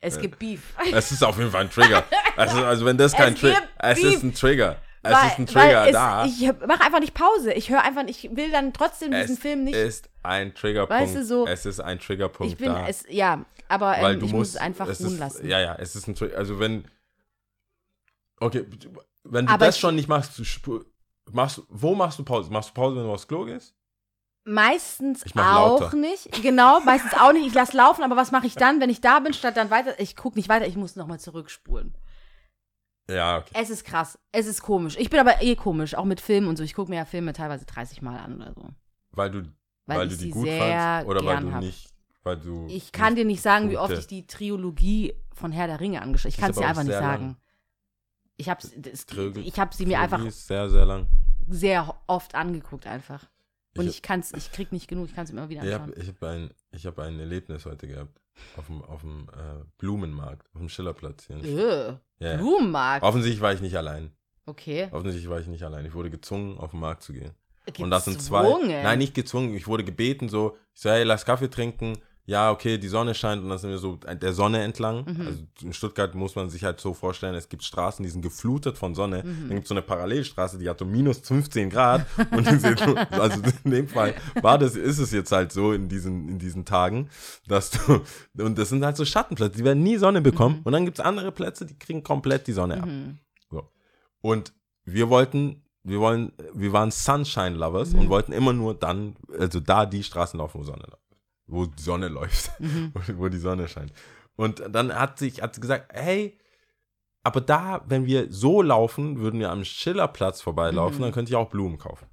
Es 0.00 0.20
gibt 0.20 0.38
Beef. 0.38 0.74
Es 0.92 1.10
ist 1.10 1.24
auf 1.24 1.38
jeden 1.38 1.50
Fall 1.50 1.62
ein 1.62 1.70
Trigger. 1.70 2.04
Also, 2.36 2.62
also 2.66 2.84
wenn 2.84 2.98
das 2.98 3.14
kein 3.14 3.34
Trigger, 3.34 3.60
gibt 3.60 3.72
es 3.78 3.98
ist 3.98 4.22
ein 4.22 4.34
Trigger. 4.34 4.76
Es 5.06 5.12
Weil- 5.12 5.26
ist 5.28 5.38
ein 5.38 5.46
Trigger 5.46 5.86
es, 5.86 5.92
da. 5.92 6.24
Ich 6.24 6.40
mache 6.66 6.80
einfach 6.82 7.00
nicht 7.00 7.14
Pause. 7.14 7.52
Ich 7.52 7.70
höre 7.70 7.82
einfach, 7.82 8.04
ich 8.06 8.34
will 8.36 8.50
dann 8.50 8.72
trotzdem 8.72 9.10
diesen 9.12 9.34
es 9.34 9.38
Film 9.38 9.64
nicht. 9.64 9.74
ist 9.76 10.08
ein 10.22 10.54
Triggerpunkt. 10.54 11.02
Weißt 11.02 11.16
du, 11.16 11.24
so- 11.24 11.46
es 11.46 11.66
ist 11.66 11.80
ein 11.80 11.98
Triggerpunkt 11.98 12.52
ich 12.52 12.58
bin 12.58 12.72
da. 12.72 12.86
es, 12.88 13.04
ja, 13.08 13.44
aber 13.68 13.96
ähm, 13.98 14.20
du 14.20 14.26
ich 14.26 14.32
musst 14.32 14.32
muss 14.32 14.48
es 14.50 14.56
einfach 14.56 14.88
es 14.88 15.00
ruhen 15.00 15.12
ist, 15.14 15.18
lassen. 15.18 15.48
Ja, 15.48 15.60
ja, 15.60 15.74
es 15.78 15.96
ist 15.96 16.06
ein 16.08 16.14
Trigger. 16.14 16.36
Also 16.38 16.58
wenn 16.58 16.84
Okay, 18.38 18.66
wenn 19.24 19.46
du 19.46 19.52
Aber 19.52 19.66
das 19.66 19.78
schon 19.78 19.94
nicht 19.96 20.08
machst, 20.08 20.38
du 20.38 20.84
machst 21.32 21.62
wo 21.68 21.94
machst 21.94 22.18
du 22.18 22.24
Pause? 22.24 22.50
Machst 22.50 22.70
du 22.70 22.74
Pause, 22.74 22.96
wenn 22.96 23.04
du 23.04 23.12
aufs 23.12 23.26
Klo 23.26 23.44
gehst? 23.44 23.74
Meistens 24.44 25.24
auch 25.36 25.80
lauter. 25.80 25.96
nicht. 25.96 26.30
Genau, 26.42 26.78
meistens 26.80 27.14
auch 27.14 27.32
nicht. 27.32 27.46
Ich 27.46 27.54
lasse 27.54 27.76
laufen, 27.76 28.04
aber 28.04 28.14
was 28.14 28.30
mache 28.30 28.46
ich 28.46 28.54
dann, 28.54 28.80
wenn 28.80 28.90
ich 28.90 29.00
da 29.00 29.18
bin, 29.18 29.32
statt 29.32 29.56
dann 29.56 29.70
weiter? 29.70 29.98
Ich 29.98 30.14
gucke 30.14 30.38
nicht 30.38 30.48
weiter, 30.48 30.66
ich 30.66 30.76
muss 30.76 30.94
nochmal 30.94 31.18
zurückspulen. 31.18 31.94
Ja, 33.08 33.38
okay. 33.38 33.50
Es 33.54 33.70
ist 33.70 33.84
krass. 33.84 34.18
Es 34.32 34.46
ist 34.46 34.62
komisch. 34.62 34.96
Ich 34.98 35.10
bin 35.10 35.20
aber 35.20 35.40
eh 35.42 35.54
komisch, 35.54 35.94
auch 35.94 36.04
mit 36.04 36.20
Filmen 36.20 36.48
und 36.48 36.56
so. 36.56 36.64
Ich 36.64 36.74
gucke 36.74 36.90
mir 36.90 36.96
ja 36.96 37.04
Filme 37.04 37.32
teilweise 37.32 37.64
30 37.64 38.02
Mal 38.02 38.18
an 38.18 38.36
oder 38.42 38.52
so. 38.54 38.68
Weil 39.12 39.30
du 39.30 39.42
Weil 39.86 39.98
weil, 39.98 40.08
du 40.08 40.16
die 40.16 40.30
gut 40.30 40.48
fandst 40.48 41.06
oder 41.08 41.24
weil 41.24 41.40
du 41.40 41.52
hab. 41.52 41.60
nicht 41.62 41.88
weil 42.24 42.36
du. 42.38 42.66
Ich 42.68 42.90
kann 42.90 43.14
dir 43.14 43.24
nicht 43.24 43.40
sagen, 43.42 43.70
wie 43.70 43.78
oft 43.78 43.92
ich 43.96 44.08
die 44.08 44.26
Trilogie 44.26 45.14
von 45.32 45.52
Herr 45.52 45.68
der 45.68 45.78
Ringe 45.78 46.02
angeschaut 46.02 46.32
habe. 46.32 46.34
Ich 46.34 46.40
kann 46.40 46.50
es 46.50 46.56
dir 46.56 46.66
einfach 46.66 46.82
nicht 46.82 46.92
sagen. 46.92 47.24
lang. 47.26 47.36
Ich 48.38 48.48
habe 48.48 48.60
ich 48.64 49.58
hab 49.60 49.72
sie 49.72 49.86
mir 49.86 49.94
Trilogie 49.96 50.02
einfach 50.14 50.24
ist 50.24 50.46
sehr, 50.48 50.68
sehr 50.68 50.84
lang. 50.86 51.06
sehr 51.46 51.94
oft 52.08 52.34
angeguckt 52.34 52.86
einfach. 52.88 53.24
Und 53.76 53.84
Ich- 53.84 53.96
ich 53.96 54.02
kann's, 54.02 54.32
ich 54.32 54.50
krieg 54.50 54.72
nicht 54.72 54.88
genug, 54.88 55.06
ich 55.08 55.14
kann 55.14 55.24
es 55.24 55.30
immer 55.30 55.48
wieder 55.48 55.62
Ich 55.64 55.72
anschauen. 55.72 55.90
habe 55.92 56.00
ich 56.00 56.08
hab 56.08 56.22
ein, 56.24 56.50
ich 56.72 56.86
hab 56.86 56.98
ein 56.98 57.20
Erlebnis 57.20 57.64
heute 57.66 57.86
gehabt. 57.86 58.20
Auf 58.56 58.66
dem, 58.66 58.82
auf 58.82 59.00
dem 59.00 59.28
äh, 59.32 59.64
Blumenmarkt, 59.78 60.46
auf 60.54 60.60
dem 60.60 60.68
Schillerplatz 60.68 61.26
hier. 61.26 62.00
Ja. 62.18 62.36
Blumenmarkt. 62.36 63.02
Offensichtlich 63.02 63.40
war 63.40 63.52
ich 63.52 63.60
nicht 63.60 63.76
allein. 63.76 64.12
Okay. 64.46 64.88
Offensichtlich 64.92 65.28
war 65.28 65.40
ich 65.40 65.46
nicht 65.46 65.64
allein. 65.64 65.84
Ich 65.84 65.94
wurde 65.94 66.10
gezwungen, 66.10 66.58
auf 66.58 66.70
den 66.70 66.80
Markt 66.80 67.02
zu 67.02 67.12
gehen. 67.12 67.32
Gezwungen. 67.66 67.86
Und 67.86 67.90
das 67.90 68.04
sind 68.04 68.22
zwei. 68.22 68.44
Nein, 68.64 68.98
nicht 68.98 69.14
gezwungen. 69.14 69.54
Ich 69.54 69.66
wurde 69.66 69.84
gebeten, 69.84 70.28
so, 70.28 70.56
ich 70.74 70.80
so, 70.82 70.90
hey, 70.90 71.02
lass 71.02 71.24
Kaffee 71.24 71.50
trinken. 71.50 71.98
Ja, 72.28 72.50
okay, 72.50 72.76
die 72.76 72.88
Sonne 72.88 73.14
scheint 73.14 73.40
und 73.42 73.48
dann 73.48 73.58
sind 73.58 73.70
wir 73.70 73.78
so 73.78 73.96
der 73.96 74.32
Sonne 74.32 74.60
entlang. 74.64 75.04
Mhm. 75.06 75.26
Also 75.26 75.42
in 75.62 75.72
Stuttgart 75.72 76.12
muss 76.16 76.34
man 76.34 76.50
sich 76.50 76.64
halt 76.64 76.80
so 76.80 76.92
vorstellen, 76.92 77.36
es 77.36 77.48
gibt 77.48 77.62
Straßen, 77.62 78.02
die 78.02 78.08
sind 78.10 78.20
geflutet 78.22 78.76
von 78.76 78.96
Sonne. 78.96 79.22
Mhm. 79.22 79.40
Dann 79.42 79.50
gibt 79.50 79.62
es 79.62 79.68
so 79.68 79.74
eine 79.74 79.82
Parallelstraße, 79.82 80.58
die 80.58 80.68
hat 80.68 80.80
so 80.80 80.84
minus 80.84 81.20
15 81.20 81.70
Grad. 81.70 82.04
und 82.32 82.44
so, 82.60 82.68
also 83.10 83.40
in 83.62 83.70
dem 83.70 83.88
Fall 83.88 84.14
war 84.42 84.58
das, 84.58 84.74
ist 84.74 84.98
es 84.98 85.12
jetzt 85.12 85.30
halt 85.30 85.52
so 85.52 85.72
in 85.72 85.88
diesen, 85.88 86.28
in 86.28 86.38
diesen 86.40 86.64
Tagen, 86.64 87.08
dass 87.46 87.70
du, 87.70 88.00
und 88.42 88.58
das 88.58 88.70
sind 88.70 88.84
halt 88.84 88.96
so 88.96 89.04
Schattenplätze, 89.04 89.58
die 89.58 89.64
werden 89.64 89.84
nie 89.84 89.96
Sonne 89.96 90.20
bekommen. 90.20 90.62
Und 90.64 90.72
dann 90.72 90.84
gibt 90.84 90.98
es 90.98 91.04
andere 91.04 91.30
Plätze, 91.30 91.64
die 91.64 91.78
kriegen 91.78 92.02
komplett 92.02 92.48
die 92.48 92.52
Sonne 92.52 92.82
ab. 92.82 92.86
Mhm. 92.88 93.18
So. 93.52 93.70
Und 94.20 94.52
wir 94.84 95.08
wollten, 95.10 95.62
wir 95.84 96.00
wollen, 96.00 96.32
wir 96.54 96.72
waren 96.72 96.90
Sunshine 96.90 97.54
Lovers 97.56 97.92
Mhm. 97.92 98.00
und 98.00 98.08
wollten 98.08 98.32
immer 98.32 98.52
nur 98.52 98.74
dann, 98.74 99.14
also 99.38 99.60
da 99.60 99.86
die 99.86 100.02
Straßen 100.02 100.38
laufen, 100.38 100.58
wo 100.58 100.64
Sonne 100.64 100.82
läuft. 100.90 101.05
Wo 101.46 101.66
die 101.66 101.82
Sonne 101.82 102.08
läuft. 102.08 102.50
Mhm. 102.60 102.92
wo, 103.16 103.28
die 103.28 103.38
Sonne 103.38 103.68
scheint. 103.68 103.92
Und 104.36 104.62
dann 104.70 104.92
hat 104.94 105.18
sich, 105.18 105.42
hat 105.42 105.54
sie 105.54 105.60
gesagt, 105.60 105.92
hey, 105.92 106.38
aber 107.22 107.40
da, 107.40 107.82
wenn 107.88 108.06
wir 108.06 108.32
so 108.32 108.62
laufen, 108.62 109.18
würden 109.18 109.40
wir 109.40 109.50
am 109.50 109.64
Schillerplatz 109.64 110.40
vorbeilaufen, 110.40 110.98
Mhm. 110.98 111.02
dann 111.02 111.12
könnte 111.12 111.30
ich 111.30 111.36
auch 111.36 111.50
Blumen 111.50 111.78
kaufen. 111.78 112.06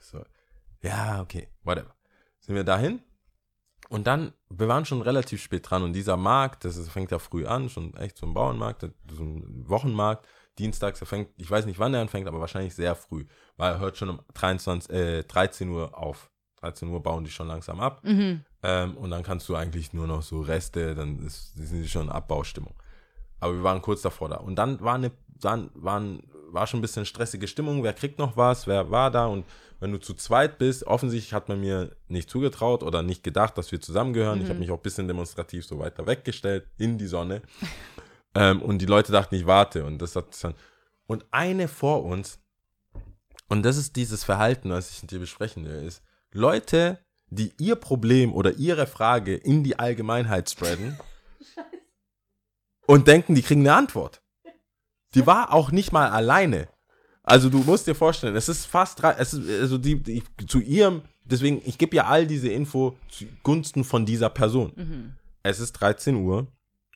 So. 0.00 0.24
Ja, 0.82 1.20
okay, 1.20 1.48
whatever. 1.62 1.94
Sind 2.40 2.54
wir 2.54 2.64
dahin? 2.64 3.00
Und 3.88 4.06
dann, 4.06 4.32
wir 4.48 4.68
waren 4.68 4.84
schon 4.84 5.02
relativ 5.02 5.42
spät 5.42 5.68
dran 5.68 5.82
und 5.82 5.92
dieser 5.92 6.16
Markt, 6.16 6.64
das 6.64 6.76
ist, 6.76 6.90
fängt 6.90 7.10
ja 7.10 7.18
früh 7.18 7.46
an, 7.46 7.68
schon 7.68 7.94
echt 7.96 8.16
so 8.18 8.26
ein 8.26 8.34
Bauernmarkt, 8.34 8.82
so 9.12 9.22
ein 9.22 9.68
Wochenmarkt, 9.68 10.26
dienstags, 10.58 11.00
er 11.00 11.06
fängt, 11.06 11.30
ich 11.36 11.50
weiß 11.50 11.66
nicht 11.66 11.78
wann 11.78 11.94
er 11.94 12.00
anfängt, 12.00 12.28
aber 12.28 12.38
wahrscheinlich 12.40 12.74
sehr 12.74 12.94
früh, 12.94 13.26
weil 13.56 13.72
er 13.72 13.78
hört 13.80 13.96
schon 13.96 14.10
um 14.10 14.20
23, 14.34 14.90
äh, 14.92 15.22
13 15.24 15.68
Uhr 15.70 15.98
auf. 15.98 16.29
13 16.60 16.88
Uhr 16.88 17.02
bauen 17.02 17.24
die 17.24 17.30
schon 17.30 17.48
langsam 17.48 17.80
ab. 17.80 18.02
Mhm. 18.04 18.44
Ähm, 18.62 18.96
und 18.96 19.10
dann 19.10 19.22
kannst 19.22 19.48
du 19.48 19.56
eigentlich 19.56 19.92
nur 19.92 20.06
noch 20.06 20.22
so 20.22 20.40
Reste, 20.40 20.94
dann 20.94 21.18
ist, 21.26 21.54
sind 21.56 21.82
die 21.82 21.88
schon 21.88 22.06
in 22.06 22.10
Abbaustimmung. 22.10 22.74
Aber 23.40 23.54
wir 23.54 23.62
waren 23.62 23.80
kurz 23.80 24.02
davor 24.02 24.28
da. 24.28 24.36
Und 24.36 24.56
dann 24.56 24.80
war 24.80 24.94
eine, 24.94 25.12
dann 25.28 25.70
waren, 25.74 26.22
war 26.50 26.66
schon 26.66 26.80
ein 26.80 26.82
bisschen 26.82 27.06
stressige 27.06 27.48
Stimmung. 27.48 27.82
Wer 27.82 27.94
kriegt 27.94 28.18
noch 28.18 28.36
was? 28.36 28.66
Wer 28.66 28.90
war 28.90 29.10
da? 29.10 29.26
Und 29.26 29.46
wenn 29.80 29.92
du 29.92 29.98
zu 29.98 30.12
zweit 30.12 30.58
bist, 30.58 30.86
offensichtlich 30.86 31.32
hat 31.32 31.48
man 31.48 31.60
mir 31.60 31.96
nicht 32.08 32.28
zugetraut 32.28 32.82
oder 32.82 33.02
nicht 33.02 33.24
gedacht, 33.24 33.56
dass 33.56 33.72
wir 33.72 33.80
zusammengehören. 33.80 34.42
Ich 34.42 34.48
habe 34.50 34.58
mich 34.58 34.70
auch 34.70 34.76
ein 34.76 34.82
bisschen 34.82 35.08
demonstrativ 35.08 35.64
so 35.64 35.78
weiter 35.78 36.06
weggestellt 36.06 36.66
in 36.76 36.98
die 36.98 37.06
Sonne. 37.06 37.40
ähm, 38.34 38.60
und 38.60 38.78
die 38.78 38.86
Leute 38.86 39.10
dachten, 39.10 39.34
ich 39.34 39.46
warte. 39.46 39.86
Und 39.86 40.02
das 40.02 40.14
hat 40.16 40.26
dann. 40.44 40.54
Und 41.06 41.24
eine 41.30 41.66
vor 41.66 42.04
uns, 42.04 42.38
und 43.48 43.64
das 43.64 43.78
ist 43.78 43.96
dieses 43.96 44.22
Verhalten, 44.22 44.70
was 44.70 44.90
ich 44.90 45.02
mit 45.02 45.10
dir 45.10 45.18
besprechen 45.18 45.64
will, 45.64 45.82
ist, 45.82 46.04
Leute, 46.32 46.98
die 47.28 47.52
ihr 47.58 47.76
Problem 47.76 48.32
oder 48.32 48.54
ihre 48.54 48.86
Frage 48.86 49.34
in 49.34 49.64
die 49.64 49.78
Allgemeinheit 49.78 50.50
spreaden 50.50 50.98
und 52.86 53.08
denken, 53.08 53.34
die 53.34 53.42
kriegen 53.42 53.60
eine 53.60 53.74
Antwort. 53.74 54.22
Die 55.14 55.26
war 55.26 55.52
auch 55.52 55.72
nicht 55.72 55.92
mal 55.92 56.08
alleine. 56.10 56.68
Also 57.22 57.48
du 57.48 57.58
musst 57.58 57.86
dir 57.86 57.94
vorstellen, 57.94 58.36
es 58.36 58.48
ist 58.48 58.66
fast 58.66 59.02
drei, 59.02 59.12
es 59.12 59.34
ist, 59.34 59.48
also 59.60 59.78
die, 59.78 60.02
die 60.02 60.22
zu 60.46 60.60
ihrem, 60.60 61.02
deswegen, 61.24 61.60
ich 61.64 61.78
gebe 61.78 61.96
ja 61.96 62.06
all 62.06 62.26
diese 62.26 62.48
Info 62.48 62.96
zugunsten 63.08 63.84
von 63.84 64.06
dieser 64.06 64.30
Person. 64.30 64.72
Mhm. 64.74 65.14
Es 65.42 65.60
ist 65.60 65.72
13 65.72 66.16
Uhr. 66.16 66.46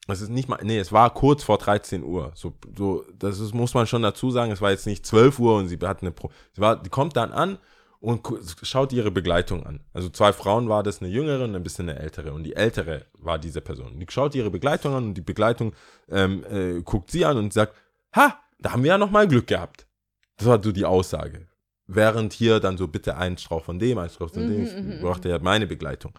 Es 0.07 0.20
ist 0.20 0.29
nicht 0.29 0.49
mal, 0.49 0.59
nee, 0.62 0.79
es 0.79 0.92
war 0.92 1.12
kurz 1.14 1.42
vor 1.42 1.59
13 1.59 2.03
Uhr. 2.03 2.33
So, 2.35 2.53
so, 2.77 3.05
das 3.18 3.38
ist, 3.38 3.55
muss 3.55 3.75
man 3.75 3.87
schon 3.87 4.03
dazu 4.03 4.31
sagen. 4.31 4.53
Es 4.53 4.61
war 4.61 4.70
jetzt 4.70 4.87
nicht 4.87 5.07
12 5.07 5.38
Uhr 5.38 5.57
und 5.57 5.68
sie 5.68 5.79
hat 5.79 6.03
eine 6.03 6.11
Pro. 6.11 6.31
Sie 6.53 6.61
war, 6.61 6.81
die 6.81 6.90
kommt 6.90 7.16
dann 7.16 7.33
an 7.33 7.59
und 8.05 8.21
schaut 8.62 8.93
ihre 8.93 9.11
Begleitung 9.11 9.64
an. 9.64 9.81
Also 9.95 10.11
zwei 10.11 10.35
Frauen 10.35 10.69
war 10.69 10.83
das, 10.83 11.01
eine 11.01 11.11
jüngere 11.11 11.45
und 11.45 11.57
ein 11.57 11.62
bisschen 11.62 11.88
eine 11.88 11.99
ältere. 11.99 12.35
Und 12.35 12.45
die 12.45 12.55
ältere 12.55 13.07
war 13.14 13.38
diese 13.38 13.62
Person. 13.62 13.99
Die 13.99 14.07
schaut 14.11 14.35
ihre 14.35 14.51
Begleitung 14.51 14.95
an 14.95 15.05
und 15.07 15.14
die 15.14 15.23
Begleitung 15.23 15.73
ähm, 16.11 16.45
äh, 16.51 16.83
guckt 16.83 17.11
sie 17.11 17.25
an 17.25 17.38
und 17.38 17.55
sagt, 17.55 17.75
ha, 18.14 18.38
da 18.59 18.73
haben 18.73 18.83
wir 18.83 18.90
ja 18.90 18.99
noch 18.99 19.11
mal 19.11 19.27
Glück 19.27 19.47
gehabt. 19.47 19.87
Das 20.37 20.47
war 20.47 20.62
so 20.62 20.71
die 20.71 20.85
Aussage. 20.85 21.47
Während 21.87 22.35
hier 22.35 22.61
dann 22.61 22.77
so, 22.77 22.88
bitte 22.88 23.17
einen 23.17 23.38
Strauch 23.38 23.64
von 23.64 23.79
dem, 23.79 23.97
einen 23.97 24.11
Strauch 24.11 24.31
von 24.31 24.49
dem. 24.49 24.61
Mhm, 24.61 24.67
Ich 24.67 24.75
mhm, 24.75 25.01
brachte 25.01 25.31
ja 25.31 25.38
meine 25.38 25.67
Begleitung. 25.67 26.12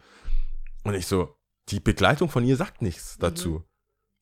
Und 0.84 0.96
ich 0.96 1.06
so, 1.06 1.36
die 1.70 1.80
Begleitung 1.80 2.30
von 2.30 2.44
ihr 2.44 2.56
sagt 2.56 2.82
nichts 2.82 3.18
dazu. 3.20 3.64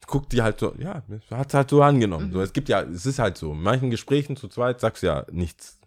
Guckt 0.08 0.32
die 0.32 0.42
halt 0.42 0.60
so, 0.60 0.74
ja, 0.78 1.04
hat 1.32 1.54
halt 1.54 1.70
so 1.70 1.82
angenommen. 1.82 2.32
So, 2.32 2.42
es 2.42 2.54
gibt 2.54 2.70
ja, 2.70 2.82
es 2.82 3.06
ist 3.06 3.20
halt 3.20 3.38
so. 3.38 3.52
In 3.54 3.62
manchen 3.62 3.89
Gesprächen 3.89 4.36
zu 4.36 4.48
zweit 4.48 4.80
sagst 4.80 5.04
du 5.04 5.08
ja 5.08 5.26
nichts. 5.32 5.80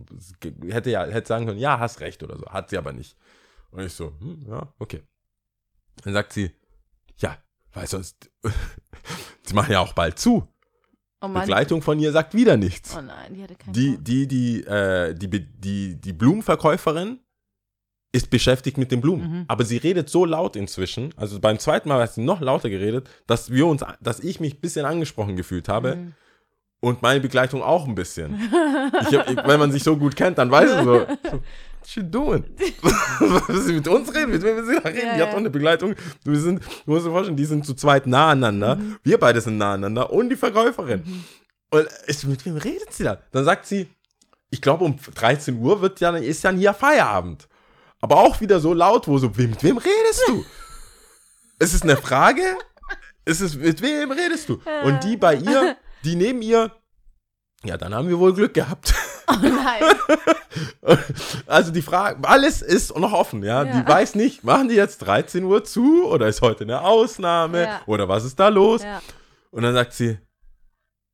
Hätte 0.68 0.90
ja, 0.90 1.04
hätte 1.04 1.28
sagen 1.28 1.46
können, 1.46 1.58
ja, 1.58 1.78
hast 1.78 2.00
recht 2.00 2.22
oder 2.22 2.38
so. 2.38 2.46
Hat 2.46 2.70
sie 2.70 2.78
aber 2.78 2.92
nicht. 2.92 3.16
Und 3.70 3.84
ich 3.84 3.92
so, 3.92 4.12
hm, 4.18 4.46
ja, 4.48 4.72
okay. 4.78 5.02
Dann 6.02 6.12
sagt 6.12 6.32
sie, 6.32 6.50
ja, 7.18 7.36
weil 7.72 7.86
sonst, 7.86 8.30
sie 9.44 9.54
machen 9.54 9.72
ja 9.72 9.80
auch 9.80 9.92
bald 9.92 10.18
zu. 10.18 10.48
Oh. 11.20 11.28
Begleitung 11.28 11.82
von 11.82 11.98
ihr 11.98 12.12
sagt 12.12 12.34
wieder 12.34 12.56
nichts. 12.56 12.94
Oh 12.96 13.00
nein, 13.00 13.34
die 13.34 13.42
hatte 13.42 13.54
keinen 13.54 13.72
Die, 13.72 13.98
die, 13.98 14.26
die, 14.28 14.64
äh, 14.64 15.14
die, 15.14 15.28
die, 15.28 16.00
die 16.00 16.12
Blumenverkäuferin 16.12 17.20
ist 18.16 18.30
beschäftigt 18.30 18.78
mit 18.78 18.90
den 18.90 19.02
Blumen. 19.02 19.30
Mhm. 19.30 19.44
Aber 19.46 19.64
sie 19.64 19.76
redet 19.76 20.08
so 20.08 20.24
laut 20.24 20.56
inzwischen, 20.56 21.10
also 21.16 21.38
beim 21.38 21.58
zweiten 21.58 21.90
Mal 21.90 22.00
hat 22.00 22.14
sie 22.14 22.22
noch 22.22 22.40
lauter 22.40 22.70
geredet, 22.70 23.10
dass 23.26 23.50
wir 23.50 23.66
uns, 23.66 23.84
dass 24.00 24.20
ich 24.20 24.40
mich 24.40 24.54
ein 24.54 24.60
bisschen 24.60 24.86
angesprochen 24.86 25.36
gefühlt 25.36 25.68
habe 25.68 25.96
Mhm. 25.96 26.12
und 26.80 27.02
meine 27.02 27.20
Begleitung 27.20 27.62
auch 27.62 27.86
ein 27.86 27.94
bisschen. 27.94 28.40
Ich 29.10 29.14
hab, 29.16 29.28
ich, 29.28 29.36
wenn 29.36 29.60
man 29.60 29.70
sich 29.70 29.82
so 29.82 29.96
gut 29.96 30.16
kennt, 30.16 30.38
dann 30.38 30.50
weiß 30.50 30.76
man 30.76 30.84
so, 30.84 31.00
so 31.00 31.06
what 31.06 31.94
you 31.94 32.02
doing? 32.02 32.44
Will 33.48 33.60
sie 33.60 33.72
mit 33.74 33.86
uns 33.86 34.14
reden? 34.14 34.30
Mit 34.30 34.42
wem 34.42 34.56
will 34.56 34.64
sie 34.64 34.76
reden? 34.76 34.96
Ja, 34.96 35.02
die 35.02 35.08
hat 35.10 35.18
ja. 35.18 35.26
doch 35.26 35.36
eine 35.36 35.50
Begleitung. 35.50 35.94
Wir 36.24 36.40
sind, 36.40 36.62
du 36.86 36.92
musst 36.92 37.04
dir 37.06 37.10
vorstellen, 37.10 37.36
die 37.36 37.44
sind 37.44 37.66
zu 37.66 37.74
zweit 37.74 38.06
nah 38.06 38.30
aneinander. 38.30 38.76
Mhm. 38.76 38.96
Wir 39.02 39.18
beide 39.18 39.42
sind 39.42 39.58
nah 39.58 39.74
aneinander 39.74 40.10
und 40.10 40.30
die 40.30 40.36
Verkäuferin. 40.36 41.02
Und 41.70 41.86
ich, 42.06 42.18
so, 42.18 42.28
mit 42.28 42.46
wem 42.46 42.56
redet 42.56 42.92
sie 42.94 43.04
da? 43.04 43.18
Dann 43.32 43.44
sagt 43.44 43.66
sie, 43.66 43.88
ich 44.48 44.62
glaube 44.62 44.84
um 44.84 44.96
13 44.96 45.58
Uhr 45.58 45.82
wird 45.82 46.00
ja, 46.00 46.16
ist 46.16 46.44
dann 46.44 46.56
hier 46.56 46.72
Feierabend. 46.72 47.48
Aber 48.06 48.20
auch 48.20 48.40
wieder 48.40 48.60
so 48.60 48.72
laut, 48.72 49.08
wo 49.08 49.18
so, 49.18 49.26
mit 49.36 49.62
wem 49.64 49.78
redest 49.78 50.22
du? 50.28 50.44
ist 51.58 51.74
es 51.74 51.82
eine 51.82 51.96
Frage? 51.96 52.42
Ist 53.24 53.40
es, 53.40 53.56
mit 53.56 53.82
wem 53.82 54.12
redest 54.12 54.48
du? 54.48 54.60
Und 54.84 55.02
die 55.02 55.16
bei 55.16 55.34
ihr, 55.34 55.76
die 56.04 56.14
neben 56.14 56.40
ihr, 56.40 56.70
ja, 57.64 57.76
dann 57.76 57.92
haben 57.92 58.08
wir 58.08 58.20
wohl 58.20 58.32
Glück 58.32 58.54
gehabt. 58.54 58.94
Oh 59.28 59.34
nein. 59.42 59.82
Also 61.46 61.72
die 61.72 61.82
Frage, 61.82 62.26
alles 62.26 62.62
ist 62.62 62.96
noch 62.96 63.12
offen, 63.12 63.42
ja. 63.42 63.64
Ja. 63.64 63.72
Die 63.82 63.86
weiß 63.86 64.14
nicht, 64.14 64.44
machen 64.44 64.68
die 64.68 64.76
jetzt 64.76 64.98
13 64.98 65.42
Uhr 65.44 65.64
zu 65.64 66.06
oder 66.06 66.28
ist 66.28 66.40
heute 66.42 66.62
eine 66.64 66.80
Ausnahme 66.82 67.64
Ja. 67.64 67.80
oder 67.86 68.08
was 68.08 68.24
ist 68.24 68.38
da 68.38 68.48
los? 68.48 68.82
Ja. 68.82 69.02
Und 69.50 69.64
dann 69.64 69.74
sagt 69.74 69.92
sie, 69.94 70.18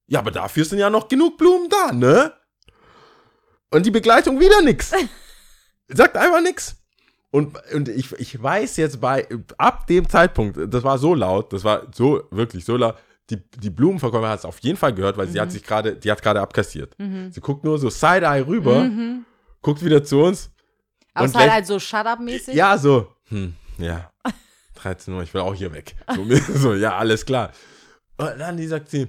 ja, 0.07 0.19
aber 0.19 0.31
dafür 0.31 0.65
sind 0.67 0.79
ja 0.79 0.91
noch 0.91 1.09
genug 1.09 1.39
Blumen 1.39 1.69
da, 1.71 1.91
ne? 1.93 2.33
Und 3.71 3.87
die 3.87 3.91
Begleitung 3.91 4.39
wieder 4.39 4.61
nix. 4.61 4.93
Sagt 5.89 6.17
einfach 6.17 6.41
nix. 6.43 6.77
Und, 7.33 7.57
und 7.73 7.89
ich, 7.89 8.13
ich 8.21 8.41
weiß 8.41 8.77
jetzt 8.77 9.01
bei, 9.01 9.27
ab 9.57 9.87
dem 9.87 10.07
Zeitpunkt, 10.09 10.59
das 10.73 10.85
war 10.85 10.99
so 10.99 11.15
laut, 11.15 11.51
das 11.53 11.65
war 11.65 11.87
so, 11.93 12.25
wirklich 12.31 12.63
so 12.65 12.77
laut, 12.77 12.95
die, 13.31 13.39
die 13.59 13.71
Blumenverkäuferin 13.71 14.31
hat 14.31 14.41
es 14.41 14.45
auf 14.45 14.59
jeden 14.59 14.77
Fall 14.77 14.93
gehört, 14.93 15.17
weil 15.17 15.27
sie 15.29 15.41
hat 15.41 15.51
sich 15.51 15.63
gerade, 15.65 15.97
die 15.97 16.11
hat 16.11 16.21
gerade 16.23 16.43
abkassiert. 16.43 16.95
Sie 17.31 17.41
guckt 17.41 17.65
nur 17.65 17.79
so 17.79 17.89
Side-Eye 17.89 18.47
rüber, 18.47 18.85
Mhm. 18.85 19.25
guckt 19.63 19.83
wieder 19.83 20.05
zu 20.05 20.21
uns. 20.23 20.51
Aber 21.15 21.25
es 21.27 21.33
war 21.35 21.51
halt 21.51 21.67
so 21.67 21.79
Shut-Up-mäßig. 21.79 22.55
Ja, 22.55 22.77
so, 22.77 23.09
hm, 23.29 23.55
ja, 23.79 24.11
13 24.75 25.15
Uhr, 25.15 25.23
ich 25.23 25.33
will 25.33 25.41
auch 25.41 25.55
hier 25.55 25.73
weg. 25.73 25.95
So, 26.15 26.27
so 26.59 26.75
ja, 26.75 26.99
alles 26.99 27.25
klar. 27.25 27.53
Und 28.19 28.39
dann 28.39 28.59
die 28.59 28.67
sagt 28.67 28.91
sie, 28.91 29.07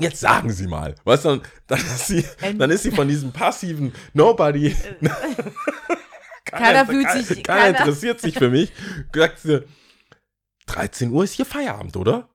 jetzt 0.00 0.18
sagen 0.18 0.50
Sie 0.50 0.66
mal. 0.66 0.96
Weißt 1.04 1.26
du, 1.26 1.28
dann, 1.28 1.42
dann, 1.68 1.78
ist 1.78 2.06
sie, 2.08 2.24
dann 2.58 2.70
ist 2.70 2.82
sie 2.82 2.90
von 2.90 3.06
diesem 3.06 3.30
passiven 3.30 3.92
Nobody. 4.14 4.74
Keiner 6.50 6.86
fühlt 6.86 7.10
sich- 7.10 7.42
Keiner, 7.42 7.60
keiner- 7.72 7.78
interessiert 7.78 8.20
sich 8.20 8.34
für 8.38 8.50
mich. 8.50 8.72
Sagt 9.14 9.38
sie, 9.40 9.64
13 10.66 11.10
Uhr 11.10 11.24
ist 11.24 11.32
hier 11.34 11.46
Feierabend, 11.46 11.96
oder? 11.96 12.28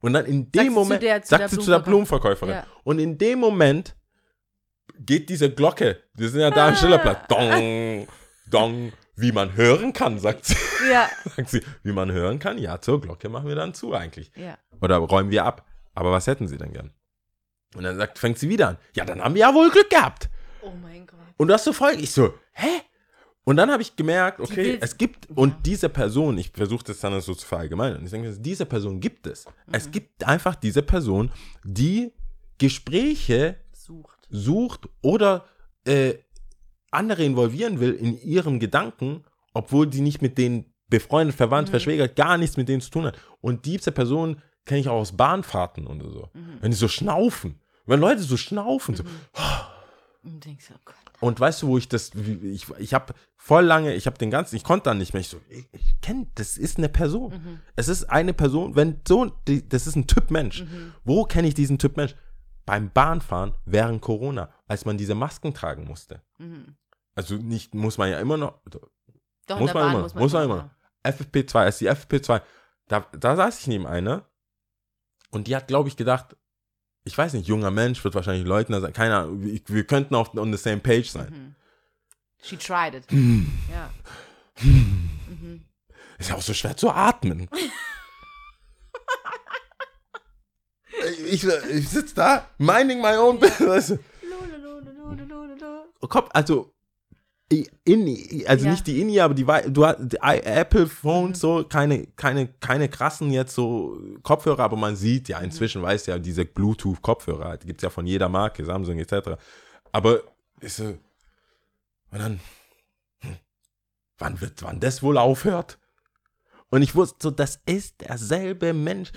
Und 0.00 0.12
dann 0.12 0.26
in 0.26 0.50
dem 0.52 0.66
zu 0.66 0.70
Moment 0.72 1.02
der- 1.02 1.22
zu 1.22 1.36
sie 1.48 1.58
zu 1.58 1.70
der 1.70 1.80
Blumenverkäuferin. 1.80 2.54
Ja. 2.54 2.66
Und 2.84 2.98
in 2.98 3.18
dem 3.18 3.38
Moment 3.40 3.96
geht 4.98 5.28
diese 5.28 5.50
Glocke, 5.52 6.02
wir 6.14 6.28
sind 6.28 6.40
ja 6.40 6.50
da 6.50 6.68
am 6.68 6.76
Schillerplatz, 6.76 7.26
dong, 7.28 8.06
dong, 8.48 8.92
wie 9.16 9.32
man 9.32 9.54
hören 9.56 9.92
kann, 9.92 10.18
sagt 10.18 10.44
sie. 10.46 10.56
Ja. 10.90 11.08
sagt 11.36 11.48
sie, 11.50 11.62
wie 11.82 11.92
man 11.92 12.12
hören 12.12 12.38
kann, 12.38 12.58
ja, 12.58 12.80
zur 12.80 13.00
Glocke 13.00 13.28
machen 13.28 13.48
wir 13.48 13.56
dann 13.56 13.74
zu 13.74 13.94
eigentlich. 13.94 14.30
Ja. 14.36 14.56
Oder 14.80 14.96
räumen 14.98 15.30
wir 15.30 15.44
ab. 15.44 15.66
Aber 15.94 16.12
was 16.12 16.26
hätten 16.26 16.46
sie 16.46 16.58
denn 16.58 16.72
gern? 16.72 16.92
Und 17.74 17.82
dann 17.82 17.96
sagt, 17.96 18.18
fängt 18.18 18.38
sie 18.38 18.48
wieder 18.48 18.68
an. 18.68 18.78
Ja, 18.94 19.04
dann 19.04 19.20
haben 19.22 19.34
wir 19.34 19.40
ja 19.40 19.54
wohl 19.54 19.70
Glück 19.70 19.90
gehabt. 19.90 20.28
Oh 20.62 20.70
mein 20.82 21.06
Gott. 21.06 21.18
Und 21.38 21.48
das 21.48 21.64
so 21.64 21.72
folgt. 21.72 22.00
Ich 22.00 22.12
so, 22.12 22.34
hä? 22.52 22.82
Und 23.48 23.58
dann 23.58 23.70
habe 23.70 23.80
ich 23.80 23.94
gemerkt, 23.94 24.40
okay, 24.40 24.76
es 24.80 24.98
gibt, 24.98 25.28
und 25.30 25.54
diese 25.64 25.88
Person, 25.88 26.36
ich 26.36 26.50
versuche 26.50 26.82
das 26.82 26.98
dann 26.98 27.20
so 27.20 27.32
zu 27.32 27.46
verallgemeinern, 27.46 28.04
ich 28.04 28.10
denke, 28.10 28.36
diese 28.40 28.66
Person 28.66 28.98
gibt 28.98 29.28
es. 29.28 29.46
Mhm. 29.46 29.52
Es 29.72 29.90
gibt 29.92 30.24
einfach 30.24 30.56
diese 30.56 30.82
Person, 30.82 31.30
die 31.62 32.12
Gespräche 32.58 33.56
Sucht. 33.72 34.26
sucht 34.30 34.88
oder 35.00 35.44
äh, 35.84 36.14
andere 36.90 37.22
involvieren 37.22 37.78
will 37.78 37.92
in 37.92 38.20
ihren 38.20 38.58
Gedanken, 38.58 39.22
obwohl 39.54 39.86
die 39.86 40.00
nicht 40.00 40.22
mit 40.22 40.38
denen 40.38 40.74
befreundet, 40.88 41.36
verwandt, 41.36 41.68
verschwägert, 41.68 42.16
gar 42.16 42.38
nichts 42.38 42.56
mit 42.56 42.68
denen 42.68 42.80
zu 42.80 42.90
tun 42.90 43.04
hat. 43.06 43.16
Und 43.40 43.64
diese 43.64 43.92
Person 43.92 44.42
kenne 44.64 44.80
ich 44.80 44.88
auch 44.88 44.98
aus 44.98 45.16
Bahnfahrten 45.16 45.86
oder 45.86 46.10
so. 46.10 46.30
Wenn 46.60 46.72
die 46.72 46.76
so 46.76 46.88
schnaufen. 46.88 47.60
Wenn 47.86 48.00
Leute 48.00 48.22
so 48.22 48.36
schnaufen, 48.36 48.96
so, 48.96 49.04
Und 50.24 50.44
denkst, 50.44 50.66
oh 50.74 50.80
Gott. 50.84 50.96
Und 51.20 51.40
weißt 51.40 51.62
du, 51.62 51.68
wo 51.68 51.78
ich 51.78 51.88
das, 51.88 52.12
ich, 52.14 52.66
ich 52.78 52.94
habe 52.94 53.14
voll 53.36 53.64
lange, 53.64 53.94
ich 53.94 54.06
habe 54.06 54.18
den 54.18 54.30
ganzen, 54.30 54.56
ich 54.56 54.64
konnte 54.64 54.84
dann 54.84 54.98
nicht 54.98 55.12
mehr, 55.14 55.20
ich 55.20 55.28
so, 55.28 55.40
ich, 55.48 55.66
ich 55.72 56.00
kenne, 56.00 56.26
das 56.34 56.58
ist 56.58 56.78
eine 56.78 56.88
Person. 56.88 57.60
Es 57.76 57.88
ist 57.88 58.04
eine 58.04 58.34
Person, 58.34 58.76
wenn 58.76 59.00
so, 59.06 59.26
die, 59.48 59.68
das 59.68 59.86
ist 59.86 59.96
ein 59.96 60.06
Typ 60.06 60.30
Mensch. 60.30 60.64
Wo 61.04 61.24
kenne 61.24 61.48
ich 61.48 61.54
diesen 61.54 61.78
Typ 61.78 61.96
Mensch? 61.96 62.14
Beim 62.64 62.90
Bahnfahren 62.90 63.54
während 63.64 64.02
Corona, 64.02 64.50
als 64.66 64.84
man 64.84 64.98
diese 64.98 65.14
Masken 65.14 65.54
tragen 65.54 65.84
musste. 65.86 66.22
Also 67.14 67.36
nicht, 67.36 67.74
muss 67.74 67.96
man 67.98 68.10
ja 68.10 68.20
immer 68.20 68.36
noch, 68.36 68.60
Doch, 69.46 69.60
Muss 69.60 69.70
in 69.70 69.74
der 69.74 69.74
man 69.74 69.74
Bahn 69.74 69.90
immer, 69.92 70.02
muss 70.02 70.14
man, 70.14 70.22
muss 70.22 70.32
man 70.32 70.44
immer. 70.44 70.70
immer. 71.04 71.14
FFP2, 71.16 71.54
als 71.58 71.78
die 71.78 71.88
FFP2, 71.90 72.42
da, 72.88 73.00
da 73.18 73.36
saß 73.36 73.60
ich 73.60 73.66
neben 73.68 73.86
einer 73.86 74.28
und 75.30 75.46
die 75.46 75.54
hat, 75.54 75.68
glaube 75.68 75.88
ich, 75.88 75.96
gedacht, 75.96 76.36
ich 77.06 77.16
weiß 77.16 77.32
nicht, 77.34 77.46
junger 77.46 77.70
Mensch 77.70 78.02
wird 78.02 78.16
wahrscheinlich 78.16 78.46
Leutner 78.46 78.80
sein, 78.80 78.92
keine 78.92 79.16
Ahnung, 79.16 79.40
wir, 79.40 79.84
könnten 79.84 80.16
auf 80.16 80.34
on 80.36 80.52
the 80.52 80.58
same 80.58 80.78
page 80.78 81.08
sein. 81.08 81.54
She 82.42 82.56
tried 82.56 82.94
it. 82.94 83.10
Hm. 83.10 83.50
Ja. 83.70 83.90
Ist 86.18 86.30
ja 86.30 86.34
auch 86.34 86.42
so 86.42 86.52
schwer 86.52 86.76
zu 86.76 86.90
atmen. 86.90 87.48
ich 91.30 91.44
ich 91.44 91.88
sitze 91.88 92.14
da, 92.16 92.50
minding 92.58 93.00
my 93.00 93.16
own 93.16 93.38
business. 93.38 93.94
Kopf, 96.08 96.30
also 96.32 96.75
in, 97.48 98.44
also 98.46 98.64
Ja. 98.64 98.72
nicht 98.72 98.86
die 98.88 99.00
in 99.00 99.20
aber 99.20 99.34
die, 99.34 99.44
du 99.44 99.86
hast 99.86 99.98
die 100.00 100.18
Apple 100.20 100.88
Phones 100.88 101.38
so 101.40 101.64
keine 101.64 102.06
keine 102.16 102.48
keine 102.48 102.88
krassen 102.88 103.30
jetzt 103.30 103.54
so 103.54 104.00
Kopfhörer, 104.22 104.64
aber 104.64 104.76
man 104.76 104.96
sieht 104.96 105.28
ja 105.28 105.38
inzwischen 105.38 105.80
weiß 105.80 106.06
ja 106.06 106.18
diese 106.18 106.44
Bluetooth 106.44 107.00
Kopfhörer, 107.02 107.56
die 107.56 107.68
gibt's 107.68 107.84
ja 107.84 107.90
von 107.90 108.06
jeder 108.06 108.28
Marke, 108.28 108.64
Samsung 108.64 108.98
etc. 108.98 109.38
Aber 109.92 110.22
ist 110.60 110.76
so 110.78 110.84
und 110.86 110.98
dann 112.18 112.40
hm, 113.20 113.36
wann 114.18 114.40
wird 114.40 114.62
wann 114.62 114.80
das 114.80 115.02
wohl 115.02 115.16
aufhört? 115.18 115.78
Und 116.68 116.82
ich 116.82 116.96
wusste 116.96 117.16
so, 117.20 117.30
das 117.30 117.60
ist 117.64 118.00
derselbe 118.00 118.72
Mensch. 118.72 119.12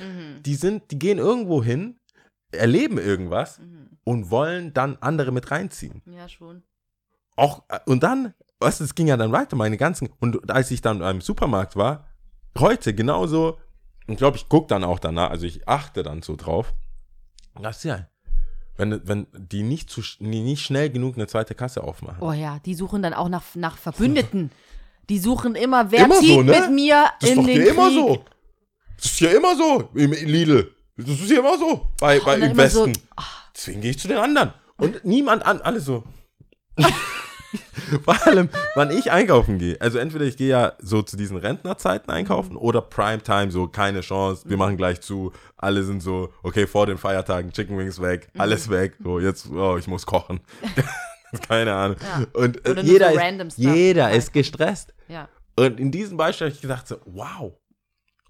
Die 0.46 0.54
sind, 0.54 0.92
die 0.92 1.00
gehen 1.00 1.18
irgendwo 1.18 1.64
hin, 1.64 2.00
erleben 2.52 3.00
irgendwas 3.00 3.60
und 4.04 4.30
wollen 4.30 4.72
dann 4.74 4.98
andere 5.02 5.32
mit 5.32 5.50
reinziehen 5.50 6.04
Ja, 6.06 6.30
schon. 6.30 6.62
Auch, 7.40 7.64
äh, 7.70 7.80
und 7.86 8.04
dann, 8.04 8.34
du, 8.60 8.68
es 8.68 8.96
ging 8.96 9.08
ja 9.08 9.18
dann 9.18 9.32
weiter, 9.32 9.56
meine 9.56 9.78
ganzen, 9.78 10.10
und 10.20 10.52
als 10.52 10.72
ich 10.72 10.82
dann 10.82 11.02
im 11.02 11.22
Supermarkt 11.22 11.76
war, 11.76 12.08
heute 12.58 12.94
genauso, 12.94 13.58
und 14.08 14.18
glaube, 14.18 14.38
ich 14.38 14.50
gucke 14.50 14.68
dann 14.68 14.84
auch 14.84 15.00
danach, 15.00 15.30
also 15.30 15.46
ich 15.46 15.68
achte 15.68 16.04
dann 16.04 16.22
so 16.22 16.36
drauf, 16.36 16.74
das 17.62 17.78
ist 17.78 17.84
ja, 17.84 18.08
wenn, 18.78 19.02
wenn 19.06 19.28
die 19.34 19.64
nicht, 19.64 19.90
zu, 19.90 20.02
die 20.20 20.42
nicht 20.42 20.64
schnell 20.64 20.90
genug 20.90 21.16
eine 21.16 21.28
zweite 21.28 21.54
Kasse 21.54 21.84
aufmachen. 21.84 22.22
Oh 22.22 22.32
ja, 22.32 22.60
die 22.60 22.74
suchen 22.74 23.02
dann 23.02 23.14
auch 23.14 23.28
nach, 23.28 23.44
nach 23.56 23.78
Verbündeten. 23.78 24.52
Die 25.10 25.20
suchen 25.20 25.56
immer, 25.56 25.92
wer 25.92 26.06
Immer 26.06 26.16
so, 26.16 26.22
zieht 26.22 26.46
ne? 26.46 26.60
mit 26.62 26.72
mir 26.72 27.06
das 27.20 27.30
ist 27.30 27.36
in 27.36 27.42
doch 27.42 27.46
den 27.48 27.56
hier 27.56 27.66
Krieg. 27.66 27.74
immer 27.74 27.92
so. 27.92 28.26
Das 28.96 29.06
ist 29.06 29.18
hier 29.18 29.36
immer 29.36 29.56
so, 29.56 29.90
im 29.96 30.12
Lidl. 30.12 30.74
Das 30.96 31.10
ist 31.10 31.28
hier 31.28 31.40
immer 31.40 31.58
so, 31.58 31.90
bei, 32.00 32.20
bei 32.20 32.36
im 32.36 32.44
immer 32.52 32.70
so, 32.70 32.86
Westen. 32.86 33.04
Deswegen 33.56 33.82
gehe 33.82 33.92
ich 33.92 34.00
zu 34.00 34.08
den 34.08 34.18
anderen. 34.18 34.54
Und 34.78 35.04
niemand 35.04 35.46
an, 35.46 35.60
alle 35.62 35.82
so. 35.82 36.04
Vor 38.04 38.28
allem, 38.28 38.50
wann 38.76 38.92
ich 38.92 39.12
einkaufen 39.12 39.58
gehe. 39.58 39.80
Also 39.80 39.98
entweder 39.98 40.26
ich 40.26 40.38
gehe 40.38 40.50
ja 40.50 40.74
so 40.80 41.02
zu 41.02 41.18
diesen 41.18 41.38
Rentnerzeiten 41.38 42.10
einkaufen 42.10 42.56
oder 42.56 42.82
Primetime, 42.82 43.52
so 43.52 43.68
keine 43.68 44.02
Chance, 44.02 44.50
wir 44.50 44.58
machen 44.58 44.78
gleich 44.78 45.02
zu. 45.02 45.32
Alle 45.58 45.84
sind 45.84 46.02
so, 46.02 46.30
okay, 46.44 46.68
vor 46.68 46.86
den 46.86 46.98
Feiertagen, 46.98 47.52
Chicken 47.52 47.78
Wings 47.78 48.02
weg, 48.02 48.30
alles 48.38 48.70
weg. 48.70 48.96
So, 49.04 49.20
jetzt, 49.20 49.50
oh, 49.50 49.78
ich 49.78 49.88
muss 49.88 50.06
kochen. 50.06 50.40
keine 51.48 51.74
Ahnung. 51.74 51.98
Ja. 52.02 52.26
Und 52.34 52.66
äh, 52.66 52.82
jeder, 52.82 53.14
so 53.14 53.44
ist, 53.44 53.58
jeder 53.58 54.12
ist 54.12 54.34
gestresst. 54.34 54.94
Ja. 55.08 55.28
Und 55.56 55.80
in 55.80 55.92
diesem 55.92 56.18
Beispiel 56.18 56.48
habe 56.48 56.56
ich 56.56 56.62
gedacht 56.62 56.88
so, 56.88 56.98
wow, 57.06 57.54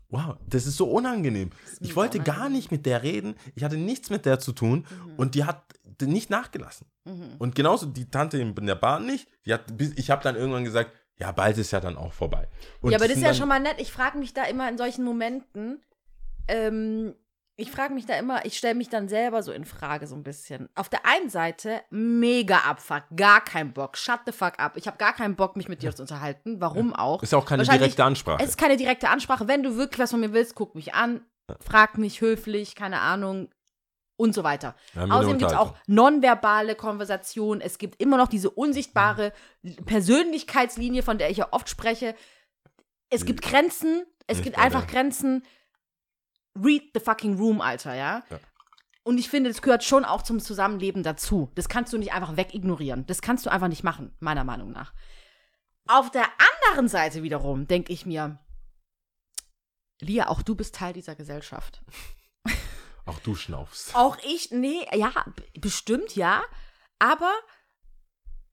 wow, 0.10 0.36
das 0.47 0.65
ist 0.65 0.77
so 0.77 0.89
unangenehm. 0.89 1.51
Ich 1.73 1.89
mega 1.89 1.95
wollte 1.95 2.19
gar 2.19 2.36
unangenehm. 2.36 2.58
nicht 2.58 2.71
mit 2.71 2.86
der 2.86 3.03
reden. 3.03 3.36
Ich 3.55 3.63
hatte 3.63 3.77
nichts 3.77 4.10
mit 4.10 4.25
der 4.25 4.39
zu 4.39 4.51
tun 4.51 4.86
und 5.17 5.36
die 5.36 5.43
hat 5.43 5.63
nicht 6.08 6.30
nachgelassen. 6.30 6.88
Und 7.40 7.56
genauso 7.56 7.86
die 7.86 8.10
Tante 8.10 8.38
in 8.38 8.54
der 8.56 8.76
Bahn 8.76 9.06
nicht. 9.06 9.28
Die 9.46 9.54
hat, 9.54 9.64
ich 9.96 10.10
habe 10.10 10.24
dann 10.24 10.36
irgendwann 10.36 10.64
gesagt, 10.64 10.92
ja, 11.16 11.32
bald 11.32 11.58
ist 11.58 11.72
ja 11.72 11.80
dann 11.80 11.98
auch 11.98 12.14
vorbei. 12.14 12.48
Und 12.82 12.92
ja, 12.92 12.98
aber 12.98 13.08
das 13.08 13.18
ist 13.18 13.24
ja 13.24 13.34
schon 13.34 13.50
mal 13.50 13.60
nett. 13.60 13.76
Ich 13.80 13.92
frage 13.92 14.18
mich 14.18 14.34
da 14.34 14.44
immer 14.46 14.70
in 14.70 14.78
solchen 14.78 15.04
Momenten, 15.04 15.82
ähm, 16.48 17.16
ich 17.58 17.72
frage 17.72 17.94
mich 17.94 18.06
da 18.06 18.18
immer, 18.18 18.46
ich 18.46 18.58
stelle 18.58 18.76
mich 18.76 18.88
dann 18.88 19.10
selber 19.10 19.44
so 19.44 19.52
in 19.52 19.66
Frage 19.66 20.08
so 20.08 20.16
ein 20.16 20.24
bisschen. 20.24 20.70
Auf 20.76 20.88
der 20.88 21.06
einen 21.06 21.30
Seite 21.30 21.82
mega 21.90 22.60
Abfuck, 22.60 23.04
gar 23.18 23.44
kein 23.44 23.74
Bock, 23.74 23.98
shut 23.98 24.22
the 24.26 24.32
fuck 24.32 24.58
up. 24.60 24.78
Ich 24.78 24.88
habe 24.88 24.98
gar 24.98 25.14
keinen 25.14 25.36
Bock, 25.36 25.58
mich 25.58 25.68
mit 25.68 25.84
dir 25.84 25.94
zu 25.94 26.04
unterhalten. 26.04 26.62
Warum 26.62 26.96
auch? 26.96 27.22
Ist 27.22 27.34
ja 27.34 27.38
auch 27.38 27.46
keine 27.46 27.64
direkte 27.64 28.06
Ansprache. 28.06 28.42
Es 28.42 28.52
ist 28.52 28.58
keine 28.58 28.78
direkte 28.78 29.10
Ansprache. 29.10 29.50
Wenn 29.50 29.62
du 29.62 29.76
wirklich 29.76 30.00
was 30.00 30.12
von 30.12 30.22
mir 30.22 30.32
willst, 30.32 30.56
guck 30.56 30.74
mich 30.74 30.94
an, 30.94 31.20
frag 31.60 31.98
mich 31.98 32.22
höflich, 32.22 32.76
keine 32.76 33.02
Ahnung 33.02 33.50
und 34.19 34.34
so 34.34 34.43
weiter. 34.43 34.75
Eine 34.95 35.15
Außerdem 35.15 35.38
gibt 35.38 35.51
es 35.51 35.58
auch 35.58 35.75
nonverbale 35.88 36.75
Konversation. 36.75 37.62
Es 37.62 37.77
gibt 37.77 38.01
immer 38.01 38.17
noch 38.17 38.27
diese 38.27 38.49
unsichtbare 38.49 39.32
Persönlichkeitslinie, 39.86 41.03
von 41.03 41.17
der 41.17 41.29
ich 41.29 41.38
ja 41.38 41.47
oft 41.51 41.69
spreche. 41.69 42.15
Es 43.10 43.25
gibt 43.25 43.41
Grenzen. 43.41 44.03
Es 44.27 44.38
Nicht 44.38 44.43
gibt 44.43 44.60
einfach 44.60 44.86
der- 44.86 44.91
Grenzen. 44.91 45.43
Read 46.62 46.84
the 46.93 46.99
fucking 46.99 47.38
room, 47.38 47.62
Alter, 47.62 47.95
ja? 47.95 48.23
Ja. 48.29 48.39
Und 49.03 49.17
ich 49.17 49.29
finde, 49.29 49.49
das 49.49 49.62
gehört 49.62 49.84
schon 49.86 50.03
auch 50.03 50.21
zum 50.21 50.39
Zusammenleben 50.41 51.01
dazu. 51.01 51.49
Das 51.55 51.69
kannst 51.69 51.93
du 51.93 51.97
nicht 51.97 52.12
einfach 52.12 52.36
wegignorieren. 52.36 53.05
Das 53.05 53.21
kannst 53.21 53.45
du 53.45 53.49
einfach 53.49 53.69
nicht 53.69 53.84
machen, 53.84 54.13
meiner 54.19 54.43
Meinung 54.43 54.71
nach. 54.71 54.93
Auf 55.88 56.12
der 56.12 56.25
anderen 56.62 56.89
Seite 56.89 57.23
wiederum 57.23 57.67
denke 57.67 57.93
ich 57.93 58.05
mir, 58.05 58.38
Lia, 60.01 60.27
auch 60.27 60.41
du 60.41 60.55
bist 60.55 60.75
Teil 60.75 60.91
dieser 60.93 61.15
Gesellschaft. 61.15 61.82
Auch 63.10 63.19
du 63.19 63.36
schnaufst. 63.36 63.95
Auch 63.95 64.17
ich, 64.24 64.52
nee, 64.52 64.86
ja, 64.93 65.12
bestimmt 65.60 66.15
ja. 66.15 66.43
Aber 67.00 67.32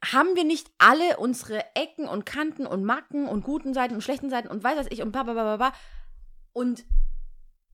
haben 0.04 0.34
wir 0.34 0.44
nicht 0.44 0.70
alle 0.78 1.18
unsere 1.18 1.64
Ecken 1.74 2.08
und 2.08 2.26
Kanten 2.26 2.66
und 2.66 2.84
Macken 2.84 3.28
und 3.28 3.42
guten 3.42 3.74
Seiten 3.74 3.94
und 3.94 4.02
schlechten 4.02 4.30
Seiten 4.30 4.48
und 4.48 4.64
weiß 4.64 4.78
was 4.78 4.86
ich 4.90 5.02
und 5.02 5.12
bla 5.12 5.24
bla 5.24 5.32
bla 5.34 5.42
bla 5.42 5.56
bla. 5.56 5.72
Und 6.52 6.84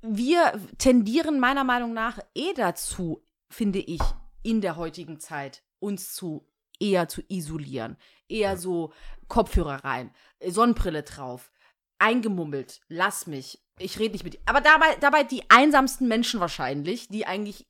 wir 0.01 0.61
tendieren 0.79 1.39
meiner 1.39 1.65
Meinung 1.65 1.93
nach 1.93 2.19
eh 2.35 2.53
dazu, 2.55 3.25
finde 3.49 3.79
ich, 3.79 4.01
in 4.43 4.61
der 4.61 4.77
heutigen 4.77 5.21
Zeit 5.21 5.63
uns 5.79 6.15
zu 6.15 6.49
eher 6.81 7.09
zu 7.09 7.23
isolieren. 7.29 7.97
Eher 8.29 8.57
so 8.57 8.93
Kopfhörer 9.29 9.85
rein, 9.85 10.11
Sonnenbrille 10.45 11.05
drauf, 11.05 11.53
eingemummelt, 11.99 12.81
lass 12.89 13.27
mich, 13.27 13.63
ich 13.83 13.99
rede 13.99 14.13
nicht 14.13 14.25
mit 14.25 14.35
dir. 14.35 14.41
Aber 14.47 14.61
dabei, 14.61 14.97
dabei 15.01 15.25
die 15.25 15.49
einsamsten 15.51 16.09
Menschen 16.09 16.41
wahrscheinlich, 16.41 17.09
die 17.09 17.27
eigentlich 17.27 17.67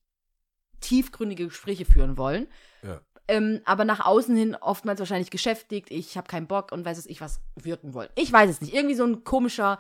tiefgründige 0.81 1.47
Gespräche 1.47 1.85
führen 1.85 2.17
wollen. 2.17 2.47
Ja. 2.83 3.01
Ähm, 3.29 3.61
aber 3.65 3.85
nach 3.85 4.05
außen 4.05 4.35
hin 4.37 4.57
oftmals 4.57 4.99
wahrscheinlich 4.99 5.31
geschäftigt, 5.31 5.91
ich 5.91 6.17
habe 6.17 6.27
keinen 6.27 6.49
Bock 6.49 6.73
und 6.73 6.85
weiß 6.85 6.99
es 6.99 7.07
ich 7.07 7.21
was 7.21 7.41
wirken 7.55 7.95
wollen. 7.95 8.09
Ich 8.17 8.33
weiß 8.33 8.51
es 8.51 8.61
nicht. 8.61 8.75
Irgendwie 8.75 8.97
so 8.97 9.05
ein 9.05 9.23
komischer, 9.23 9.79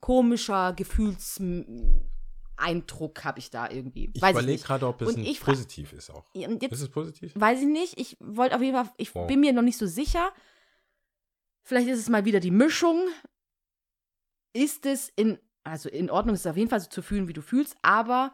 komischer 0.00 0.72
Gefühlseindruck 0.72 3.24
habe 3.24 3.38
ich 3.38 3.50
da 3.50 3.70
irgendwie. 3.70 4.10
Ich 4.12 4.20
weiß 4.20 4.30
ich 4.36 4.42
überlege 4.42 4.62
gerade, 4.62 4.88
ob 4.88 5.00
es 5.02 5.16
ich 5.16 5.40
positiv 5.40 5.92
ist 5.92 6.10
auch. 6.10 6.24
Jetzt 6.34 6.72
Ist 6.72 6.80
es 6.82 6.88
positiv? 6.88 7.32
weiß 7.36 7.60
ich 7.60 7.68
nicht. 7.68 7.98
Ich 7.98 8.16
wollte 8.20 8.56
auf 8.56 8.62
jeden 8.62 8.76
Fall, 8.76 8.92
ich 8.96 9.14
Wow. 9.14 9.28
bin 9.28 9.40
mir 9.40 9.52
noch 9.52 9.62
nicht 9.62 9.78
so 9.78 9.86
sicher. 9.86 10.32
Vielleicht 11.62 11.88
ist 11.88 12.00
es 12.00 12.08
mal 12.08 12.24
wieder 12.24 12.40
die 12.40 12.50
Mischung. 12.50 13.06
Ist 14.52 14.84
es 14.84 15.12
in, 15.14 15.38
also 15.64 15.88
in 15.88 16.10
Ordnung, 16.10 16.34
ist 16.34 16.40
es 16.40 16.46
auf 16.46 16.56
jeden 16.56 16.70
Fall 16.70 16.80
so 16.80 16.88
zu 16.88 17.02
fühlen, 17.02 17.28
wie 17.28 17.32
du 17.32 17.42
fühlst, 17.42 17.76
aber 17.82 18.32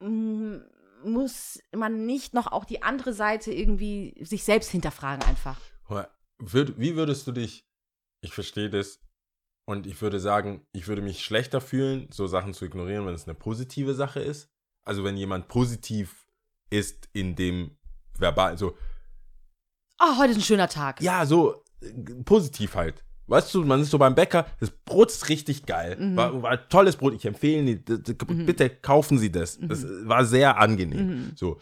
mm, 0.00 0.56
muss 1.04 1.60
man 1.74 2.06
nicht 2.06 2.34
noch 2.34 2.48
auch 2.52 2.64
die 2.64 2.82
andere 2.82 3.12
Seite 3.12 3.52
irgendwie 3.52 4.14
sich 4.24 4.44
selbst 4.44 4.70
hinterfragen 4.70 5.22
einfach. 5.24 5.58
Wie 6.42 6.96
würdest 6.96 7.26
du 7.26 7.32
dich, 7.32 7.66
ich 8.22 8.32
verstehe 8.32 8.70
das, 8.70 9.00
und 9.66 9.86
ich 9.86 10.00
würde 10.00 10.18
sagen, 10.18 10.66
ich 10.72 10.88
würde 10.88 11.02
mich 11.02 11.22
schlechter 11.22 11.60
fühlen, 11.60 12.08
so 12.10 12.26
Sachen 12.26 12.54
zu 12.54 12.64
ignorieren, 12.64 13.06
wenn 13.06 13.14
es 13.14 13.28
eine 13.28 13.34
positive 13.34 13.94
Sache 13.94 14.20
ist. 14.20 14.50
Also 14.84 15.04
wenn 15.04 15.16
jemand 15.16 15.48
positiv 15.48 16.26
ist 16.70 17.08
in 17.12 17.36
dem 17.36 17.76
verbal, 18.18 18.58
so, 18.58 18.76
Oh, 20.00 20.16
heute 20.18 20.30
ist 20.32 20.38
ein 20.38 20.42
schöner 20.42 20.68
Tag. 20.68 21.00
ja, 21.02 21.26
so 21.26 21.62
äh, 21.82 21.92
positiv 22.24 22.74
halt. 22.74 23.04
Weißt 23.30 23.54
du, 23.54 23.64
man 23.64 23.80
ist 23.80 23.90
so 23.90 23.98
beim 23.98 24.14
Bäcker, 24.14 24.46
das 24.58 24.70
Brot 24.70 25.10
ist 25.10 25.28
richtig 25.28 25.64
geil. 25.66 25.96
Mhm. 25.98 26.16
War, 26.16 26.42
war 26.42 26.68
tolles 26.68 26.96
Brot, 26.96 27.14
ich 27.14 27.24
empfehle 27.24 27.62
Ihnen, 27.62 27.84
das- 27.84 28.00
das- 28.02 28.16
bitte 28.28 28.68
kaufen 28.68 29.18
Sie 29.18 29.30
das. 29.30 29.58
Das 29.60 29.82
Mhm. 29.84 30.08
war 30.08 30.24
sehr 30.24 30.58
angenehm. 30.58 31.32
So, 31.36 31.58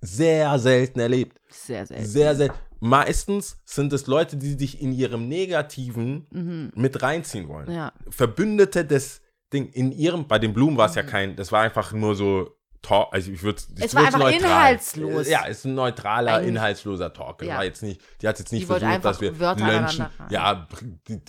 sehr 0.00 0.58
selten 0.58 1.00
erlebt. 1.00 1.38
Sehr, 1.50 1.86
sehr. 1.86 2.04
Sehr, 2.04 2.34
sehr. 2.34 2.54
Meistens 2.80 3.58
sind 3.64 3.92
es 3.92 4.06
Leute, 4.06 4.36
die 4.36 4.56
dich 4.56 4.80
in 4.82 4.92
ihrem 4.92 5.28
Negativen 5.28 6.70
mit 6.74 7.02
reinziehen 7.02 7.48
wollen. 7.48 7.68
Mhm. 7.68 7.74
Ja. 7.74 7.92
Verbündete 8.10 8.84
des 8.84 9.20
Ding. 9.52 9.68
In 9.68 9.92
ihrem, 9.92 10.26
bei 10.26 10.38
den 10.38 10.52
Blumen 10.52 10.76
war 10.76 10.88
es 10.88 10.94
ja 10.94 11.02
kein, 11.02 11.36
das 11.36 11.52
war 11.52 11.62
einfach 11.62 11.92
nur 11.92 12.14
so 12.14 12.50
Talk, 12.84 13.12
also 13.12 13.32
ich 13.32 13.42
würde 13.42 13.60
Es 13.80 13.94
war 13.94 14.04
einfach 14.06 14.30
inhaltslos. 14.30 15.26
Ja, 15.28 15.46
es 15.48 15.58
ist 15.58 15.64
ein 15.64 15.74
neutraler, 15.74 16.34
Eigentlich- 16.36 16.48
inhaltsloser 16.50 17.12
Talk. 17.12 17.42
Ja. 17.42 17.56
War 17.56 17.64
jetzt 17.64 17.82
nicht, 17.82 18.00
die 18.22 18.28
hat 18.28 18.38
jetzt 18.38 18.52
nicht 18.52 18.62
Die 18.62 18.66
versucht, 18.66 19.04
dass 19.04 19.20
wir 19.20 19.38
Wörter 19.40 19.64
rein. 19.66 20.10
Ja, 20.30 20.68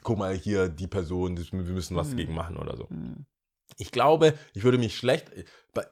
guck 0.03 0.17
mal 0.17 0.35
hier, 0.35 0.69
die 0.69 0.87
Person, 0.87 1.35
das, 1.35 1.51
wir 1.51 1.59
müssen 1.63 1.93
Mhm. 1.95 1.97
was 1.97 2.09
dagegen 2.11 2.33
machen 2.35 2.57
oder 2.57 2.77
so. 2.77 2.87
Ich 3.77 3.91
glaube, 3.91 4.37
ich 4.53 4.63
würde 4.63 4.77
mich 4.77 4.95
schlecht, 4.95 5.31
bei, 5.73 5.85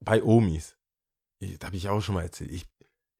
bei 0.00 0.22
Omis, 0.22 0.76
ich, 1.38 1.58
da 1.58 1.68
habe 1.68 1.76
ich 1.76 1.88
auch 1.88 2.00
schon 2.00 2.14
mal 2.14 2.22
erzählt, 2.22 2.50
ich, 2.50 2.66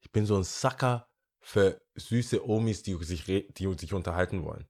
ich 0.01 0.11
bin 0.11 0.25
so 0.25 0.35
ein 0.37 0.43
Sucker 0.43 1.07
für 1.39 1.81
süße 1.95 2.47
Omis, 2.47 2.83
die 2.83 2.95
sich, 3.03 3.23
die 3.25 3.73
sich 3.77 3.93
unterhalten 3.93 4.43
wollen. 4.43 4.67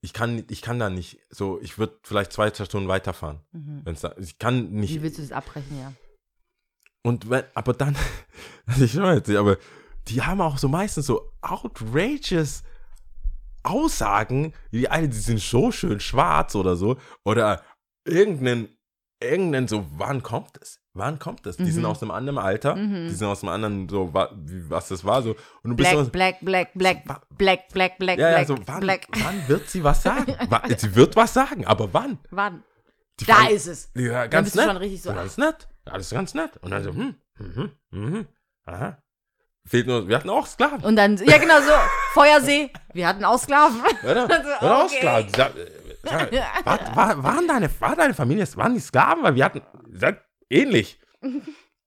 Ich 0.00 0.12
kann, 0.12 0.44
ich 0.50 0.60
kann 0.60 0.78
da 0.78 0.90
nicht 0.90 1.18
so, 1.30 1.58
ich 1.62 1.78
würde 1.78 1.98
vielleicht 2.02 2.32
zwei, 2.32 2.50
drei 2.50 2.66
Stunden 2.66 2.88
weiterfahren. 2.88 3.40
Wenn's 3.52 4.02
da, 4.02 4.14
ich 4.18 4.38
kann 4.38 4.70
nicht. 4.70 4.90
Mhm. 4.90 4.96
Wie 4.96 5.02
willst 5.02 5.18
du 5.18 5.22
das 5.22 5.32
abbrechen, 5.32 5.78
ja? 5.80 5.92
Und 7.04 7.28
wenn, 7.30 7.44
aber 7.54 7.74
dann, 7.74 7.94
also 8.66 8.84
ich 8.84 8.94
mal 8.94 9.14
erzählt, 9.14 9.38
aber 9.38 9.56
die 10.08 10.22
haben 10.22 10.40
auch 10.40 10.58
so 10.58 10.68
meistens 10.68 11.06
so 11.06 11.32
outrageous 11.42 12.62
Aussagen, 13.62 14.52
die 14.72 14.88
eine, 14.90 15.08
die 15.08 15.16
sind 15.16 15.40
so 15.40 15.70
schön 15.72 16.00
schwarz 16.00 16.54
oder 16.54 16.76
so, 16.76 16.96
oder 17.24 17.62
irgendeinen, 18.04 18.68
irgendeinen 19.22 19.68
so, 19.68 19.86
wann 19.96 20.22
kommt 20.22 20.58
es? 20.60 20.80
Wann 20.92 21.18
kommt 21.18 21.46
es? 21.46 21.56
Die 21.56 21.70
sind 21.72 21.84
aus 21.86 22.02
einem 22.02 22.10
anderen 22.12 22.38
Alter, 22.38 22.74
die 22.74 23.10
sind 23.10 23.26
aus 23.26 23.42
einem 23.42 23.48
anderen, 23.52 23.88
so, 23.88 24.10
was 24.12 24.88
das 24.88 25.04
war, 25.04 25.22
so, 25.22 25.30
und 25.62 25.70
du 25.70 25.76
bist 25.76 25.90
Black, 25.90 26.04
so, 26.04 26.10
black, 26.10 26.40
black, 26.42 26.72
black, 26.74 27.08
Wa- 27.08 27.22
black, 27.36 27.68
black, 27.72 27.98
black, 27.98 28.18
ja, 28.18 28.30
ja, 28.30 28.44
black, 28.44 28.46
so, 28.48 28.58
wann, 28.66 28.80
black. 28.80 29.06
wann 29.12 29.48
wird 29.48 29.68
sie 29.70 29.82
was 29.82 30.02
sagen? 30.02 30.34
Sie 30.76 30.94
wird 30.94 31.16
was 31.16 31.32
sagen, 31.34 31.66
aber 31.66 31.92
wann? 31.92 32.18
Wann? 32.30 32.62
Die 33.20 33.24
Da 33.26 33.48
ist 33.48 33.66
es. 33.66 33.90
Ja, 33.94 34.22
Dann 34.22 34.30
ganz 34.30 34.46
bist 34.46 34.56
du 34.56 34.60
nett. 34.60 34.68
schon 34.68 34.76
richtig 34.78 35.02
so, 35.02 35.12
Ganz 35.14 35.36
nett. 35.38 35.68
Alles 35.84 36.10
ganz 36.10 36.34
nett. 36.34 36.56
Und 36.62 36.70
dann 36.70 36.82
so, 36.82 36.90
hm, 36.90 37.14
mhm, 37.38 37.70
mhm, 37.90 38.28
aha. 38.64 38.98
Fehlt 39.66 39.86
nur, 39.86 40.08
wir 40.08 40.16
hatten 40.16 40.30
auch 40.30 40.46
Sklaven. 40.46 40.84
Und 40.84 40.96
dann, 40.96 41.16
ja 41.16 41.38
genau 41.38 41.60
so, 41.60 41.72
Feuersee, 42.12 42.70
wir 42.92 43.06
hatten 43.08 43.24
auch 43.24 43.38
Sklaven. 43.38 43.80
Also, 44.02 44.24
Oder 44.24 44.76
auch 44.76 44.84
okay. 44.84 45.26
Sklaven. 45.28 45.60
Ja, 46.04 46.28
ja, 46.30 46.46
war, 46.64 46.96
war, 46.96 47.22
waren 47.22 47.48
deine, 47.48 47.70
war 47.80 47.96
deine 47.96 48.12
Familie, 48.12 48.46
waren 48.56 48.74
die 48.74 48.80
Sklaven? 48.80 49.22
Weil 49.22 49.34
wir 49.36 49.44
hatten, 49.44 49.62
seid 49.92 50.20
ähnlich. 50.50 51.00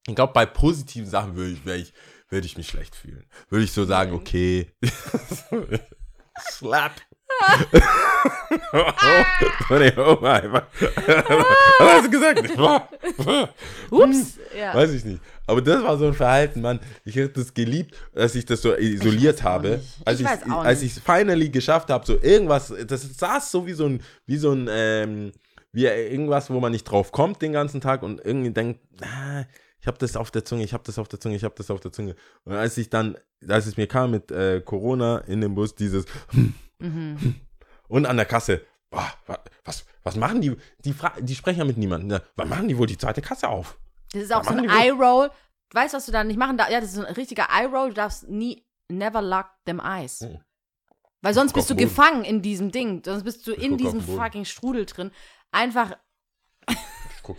Ich 0.07 0.15
glaube, 0.15 0.34
bei 0.34 0.45
positiven 0.47 1.07
Sachen 1.07 1.36
würde 1.36 1.51
ich, 1.51 1.65
wär 1.65 1.75
ich, 1.75 1.93
würde 2.30 2.47
ich 2.47 2.57
mich 2.57 2.67
schlecht 2.67 2.95
fühlen. 2.95 3.30
Würde 3.49 3.65
ich 3.65 3.73
so 3.73 3.86
sagen, 3.86 4.13
okay. 4.13 4.71
Slap. 6.39 6.93
Oh, 8.73 8.84
meine 9.69 10.07
Oma 10.07 10.34
einfach. 10.34 10.63
Was 10.73 11.93
hast 11.93 12.05
du 12.05 12.09
gesagt? 12.09 12.49
Ups. 13.91 14.39
Ja. 14.57 14.73
Weiß 14.73 14.91
ich 14.91 15.05
nicht. 15.05 15.21
Aber 15.45 15.61
das 15.61 15.84
war 15.84 15.97
so 15.97 16.07
ein 16.07 16.13
Verhalten, 16.13 16.61
Mann. 16.61 16.80
Ich 17.05 17.15
hätte 17.15 17.39
das 17.41 17.53
geliebt, 17.53 17.95
dass 18.13 18.36
ich 18.36 18.45
das 18.45 18.61
so 18.61 18.75
isoliert 18.75 19.43
habe. 19.43 19.82
Als 20.05 20.19
Ich 20.19 20.28
als 20.28 20.82
ich 20.82 20.93
es 20.93 20.99
finally 20.99 21.49
geschafft 21.49 21.89
habe, 21.89 22.05
so 22.05 22.19
irgendwas, 22.21 22.73
das 22.86 23.17
saß 23.17 23.51
so 23.51 23.65
wie 23.65 23.73
so 23.73 23.86
ein, 23.86 24.01
wie 24.25 24.38
so 24.38 24.51
ein, 24.51 24.67
ähm, 24.69 25.32
wie 25.71 25.86
irgendwas, 25.86 26.49
wo 26.49 26.59
man 26.59 26.71
nicht 26.71 26.86
drauf 26.86 27.11
kommt 27.11 27.41
den 27.41 27.53
ganzen 27.53 27.82
Tag 27.82 28.03
und 28.03 28.23
irgendwie 28.23 28.51
denkt, 28.51 28.82
ah, 29.01 29.43
ich 29.80 29.88
habe 29.88 29.97
das 29.99 30.17
auf 30.17 30.32
der 30.32 30.43
Zunge, 30.43 30.63
ich 30.63 30.73
habe 30.73 30.84
das 30.86 30.97
auf 30.97 31.07
der 31.07 31.19
Zunge, 31.19 31.36
ich 31.36 31.43
habe 31.43 31.55
das 31.55 31.69
auf 31.71 31.80
der 31.80 31.91
Zunge. 31.91 32.15
Und 32.43 32.53
als 32.53 32.78
ich 32.78 32.89
dann, 32.89 33.17
als 33.47 33.67
es 33.67 33.78
mir 33.78 33.88
kam 33.88 34.11
mit 34.11 34.32
äh, 34.32 34.61
Corona 34.61 35.19
in 35.19 35.41
dem 35.41 35.55
Bus, 35.55 35.75
dieses 35.75 36.05
Mhm. 36.80 37.36
und 37.88 38.05
an 38.05 38.17
der 38.17 38.25
Kasse, 38.25 38.65
boah, 38.89 39.11
wa- 39.25 39.43
was, 39.63 39.86
was 40.03 40.15
machen 40.15 40.41
die? 40.41 40.55
Die, 40.86 40.93
fra 40.93 41.13
die 41.19 41.36
sprechen 41.36 41.59
ja 41.59 41.65
mit 41.65 41.78
niemandem. 41.78 42.19
Wann 42.36 42.49
machen 42.49 42.67
die 42.67 42.78
wohl 42.78 42.88
die 42.88 42.97
zweite 42.97 43.21
Kasse 43.21 43.49
auf? 43.49 43.78
Das 44.13 44.23
ist 44.23 44.34
auch 44.34 44.43
so 44.43 44.51
ein 44.51 44.69
Eye-Roll. 44.69 45.30
Weißt 45.73 45.93
du, 45.93 45.97
was 45.97 46.05
du 46.05 46.11
da 46.11 46.23
nicht 46.23 46.38
machen 46.38 46.57
darfst? 46.57 46.71
Ja, 46.71 46.80
das 46.80 46.89
ist 46.89 46.95
so 46.95 47.03
ein 47.05 47.13
richtiger 47.13 47.47
Eye-Roll. 47.51 47.89
Du 47.89 47.95
darfst 47.95 48.30
nie, 48.30 48.65
never 48.89 49.21
lock 49.21 49.47
them 49.65 49.82
eyes. 49.84 50.21
Hm. 50.21 50.39
Weil 51.21 51.34
sonst 51.34 51.53
bist 51.53 51.69
du 51.69 51.75
gefangen 51.75 52.23
in 52.23 52.41
diesem 52.41 52.71
Ding. 52.71 53.01
Sonst 53.03 53.23
bist 53.23 53.45
du 53.47 53.53
Ich 53.53 53.63
in 53.63 53.78
diesem 53.78 53.99
fucking 54.01 54.45
Strudel 54.45 54.86
drin. 54.86 55.11
Einfach 55.51 55.97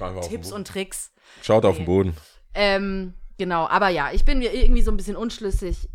einfach 0.01 0.27
Tipps 0.29 0.53
und 0.53 0.67
Tricks. 0.69 1.13
Schaut 1.43 1.65
auf 1.65 1.77
den 1.77 1.87
Boden. 1.87 2.17
Ähm, 2.55 3.15
genau, 3.39 3.67
aber 3.67 3.89
ja, 3.89 4.13
ich 4.13 4.25
bin 4.25 4.39
mir 4.39 4.53
irgendwie 4.53 4.83
so 4.83 4.91
ein 4.91 4.97
bisschen 4.97 5.17
unschlüssig. 5.17 5.89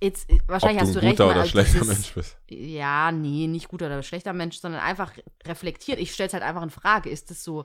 Jetzt, 0.00 0.28
wahrscheinlich 0.46 0.80
Ob 0.82 0.86
hast 0.88 0.94
du 0.94 1.00
du 1.00 1.06
ein 1.06 1.06
recht. 1.08 1.16
guter 1.16 1.26
mal 1.26 1.30
oder 1.32 1.40
als 1.40 1.50
schlechter 1.50 1.80
dieses- 1.80 1.88
Mensch 1.88 2.14
bist. 2.14 2.36
Ja, 2.48 3.10
nee, 3.12 3.46
nicht 3.48 3.68
guter 3.68 3.86
oder 3.86 4.02
schlechter 4.02 4.32
Mensch, 4.32 4.58
sondern 4.58 4.80
einfach 4.80 5.12
reflektiert. 5.44 5.98
Ich 5.98 6.14
stelle 6.14 6.28
es 6.28 6.32
halt 6.34 6.44
einfach 6.44 6.62
in 6.62 6.70
Frage. 6.70 7.10
Ist 7.10 7.30
das 7.30 7.42
so 7.42 7.64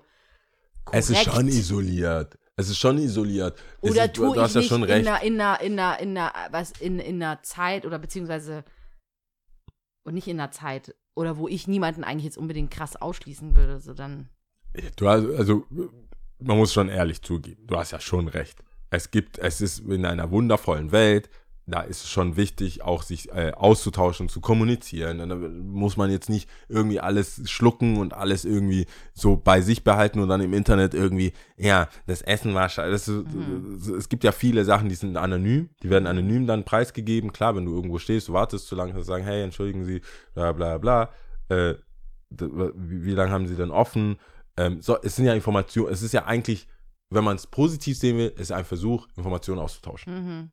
korrekt? 0.83 1.03
Es 1.03 1.09
ist 1.11 1.23
schon 1.23 1.47
isoliert. 1.47 2.37
Es 2.55 2.69
ist 2.69 2.77
schon 2.79 2.97
isoliert. 2.97 3.59
Oder 3.81 4.05
ist, 4.05 4.13
tue 4.15 4.33
du 4.33 4.41
hast 4.41 4.49
ich 4.51 4.55
ja 4.55 4.61
nicht 4.61 4.69
schon 4.69 4.83
in 4.83 4.89
recht. 4.89 5.07
einer, 5.07 5.21
in 5.23 5.39
einer, 5.41 5.59
in 5.61 5.79
einer, 5.79 5.99
in 5.99 6.17
einer, 6.17 6.33
was, 6.51 6.71
in, 6.79 6.99
in 6.99 7.21
einer 7.21 7.41
Zeit 7.43 7.85
oder 7.85 7.99
beziehungsweise 7.99 8.63
und 10.03 10.13
nicht 10.15 10.27
in 10.27 10.39
einer 10.39 10.51
Zeit 10.51 10.95
oder 11.15 11.37
wo 11.37 11.47
ich 11.47 11.67
niemanden 11.67 12.03
eigentlich 12.03 12.25
jetzt 12.25 12.37
unbedingt 12.37 12.71
krass 12.71 12.95
ausschließen 12.95 13.55
würde, 13.55 13.79
so 13.79 13.93
dann. 13.93 14.29
Du 14.95 15.07
hast, 15.07 15.25
also, 15.37 15.65
man 16.39 16.57
muss 16.57 16.73
schon 16.73 16.89
ehrlich 16.89 17.21
zugeben, 17.21 17.65
du 17.67 17.77
hast 17.77 17.91
ja 17.91 17.99
schon 17.99 18.27
recht. 18.27 18.63
Es 18.89 19.11
gibt, 19.11 19.37
es 19.39 19.61
ist 19.61 19.79
in 19.79 20.05
einer 20.05 20.29
wundervollen 20.31 20.91
Welt, 20.91 21.29
da 21.65 21.81
ist 21.81 22.03
es 22.03 22.09
schon 22.09 22.35
wichtig, 22.35 22.81
auch 22.83 23.03
sich 23.03 23.31
äh, 23.31 23.51
auszutauschen, 23.55 24.27
zu 24.27 24.41
kommunizieren. 24.41 25.21
Und 25.21 25.29
da 25.29 25.35
muss 25.35 25.95
man 25.95 26.11
jetzt 26.11 26.29
nicht 26.29 26.49
irgendwie 26.67 26.99
alles 26.99 27.49
schlucken 27.49 27.97
und 27.97 28.13
alles 28.13 28.43
irgendwie 28.43 28.85
so 29.13 29.37
bei 29.37 29.61
sich 29.61 29.83
behalten 29.85 30.19
und 30.19 30.27
dann 30.27 30.41
im 30.41 30.53
Internet 30.53 30.93
irgendwie, 30.93 31.31
ja, 31.55 31.87
das 32.05 32.21
Essen 32.21 32.53
war 32.53 32.67
scheiße. 32.67 33.23
Ist- 33.77 33.87
Es 33.87 34.09
gibt 34.09 34.23
ja 34.25 34.31
viele 34.33 34.65
Sachen, 34.65 34.89
die 34.89 34.95
sind 34.95 35.15
anonym, 35.15 35.69
die 35.81 35.89
werden 35.89 36.05
anonym 36.07 36.47
dann 36.47 36.65
preisgegeben. 36.65 37.31
Klar, 37.31 37.55
wenn 37.55 37.65
du 37.65 37.73
irgendwo 37.73 37.97
stehst, 37.97 38.27
du 38.27 38.33
wartest 38.33 38.67
zu 38.67 38.75
lange, 38.75 38.91
kannst 38.91 39.07
sagen, 39.07 39.23
hey, 39.23 39.41
entschuldigen 39.43 39.85
Sie, 39.85 40.01
bla 40.33 40.51
bla 40.51 40.77
bla. 40.77 41.09
Äh, 41.49 41.75
wie, 42.29 43.05
wie 43.05 43.11
lange 43.13 43.31
haben 43.31 43.47
sie 43.47 43.55
denn 43.55 43.71
offen? 43.71 44.17
Ähm, 44.57 44.81
so, 44.81 44.97
es 45.01 45.15
sind 45.15 45.25
ja 45.25 45.33
Informationen, 45.33 45.93
es 45.93 46.01
ist 46.01 46.13
ja 46.13 46.25
eigentlich, 46.25 46.67
wenn 47.09 47.23
man 47.23 47.35
es 47.35 47.47
positiv 47.47 47.97
sehen 47.97 48.17
will, 48.17 48.33
ist 48.37 48.51
ein 48.51 48.65
Versuch, 48.65 49.07
Informationen 49.15 49.59
auszutauschen. 49.59 50.13
Mhm. 50.13 50.51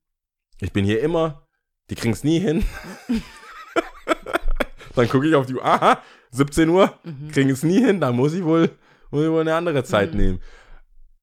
Ich 0.61 0.73
bin 0.73 0.85
hier 0.85 1.01
immer, 1.01 1.47
die 1.89 1.95
kriegen 1.95 2.13
es 2.13 2.25
nie 2.25 2.39
hin. 2.39 2.65
dann 4.95 5.09
gucke 5.09 5.29
ich 5.29 5.35
auf 5.35 5.47
die 5.47 5.55
Uhr, 5.55 5.65
aha, 5.65 6.03
17 6.31 6.69
Uhr, 6.69 6.93
Mhm. 7.05 7.31
kriegen 7.31 7.51
es 7.51 7.63
nie 7.63 7.81
hin, 7.85 8.01
dann 8.01 8.15
muss 8.17 8.35
ich 8.35 8.45
wohl, 8.45 8.71
muss 9.11 9.25
ich 9.25 9.31
wohl 9.31 9.41
eine 9.41 9.55
andere 9.55 9.85
Zeit 9.85 10.15
nehmen. 10.15 10.41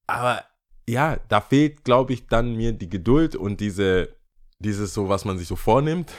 Aber 0.08 0.44
ja, 0.88 1.18
da 1.30 1.42
fehlt, 1.42 1.84
glaube 1.84 2.14
ich, 2.14 2.28
dann 2.28 2.56
mir 2.56 2.72
die 2.74 2.90
Geduld 2.90 3.36
und 3.36 3.60
diese, 3.60 4.16
dieses 4.60 4.94
so, 4.94 5.10
was 5.10 5.26
man 5.26 5.38
sich 5.38 5.48
so 5.48 5.56
vornimmt. 5.56 6.12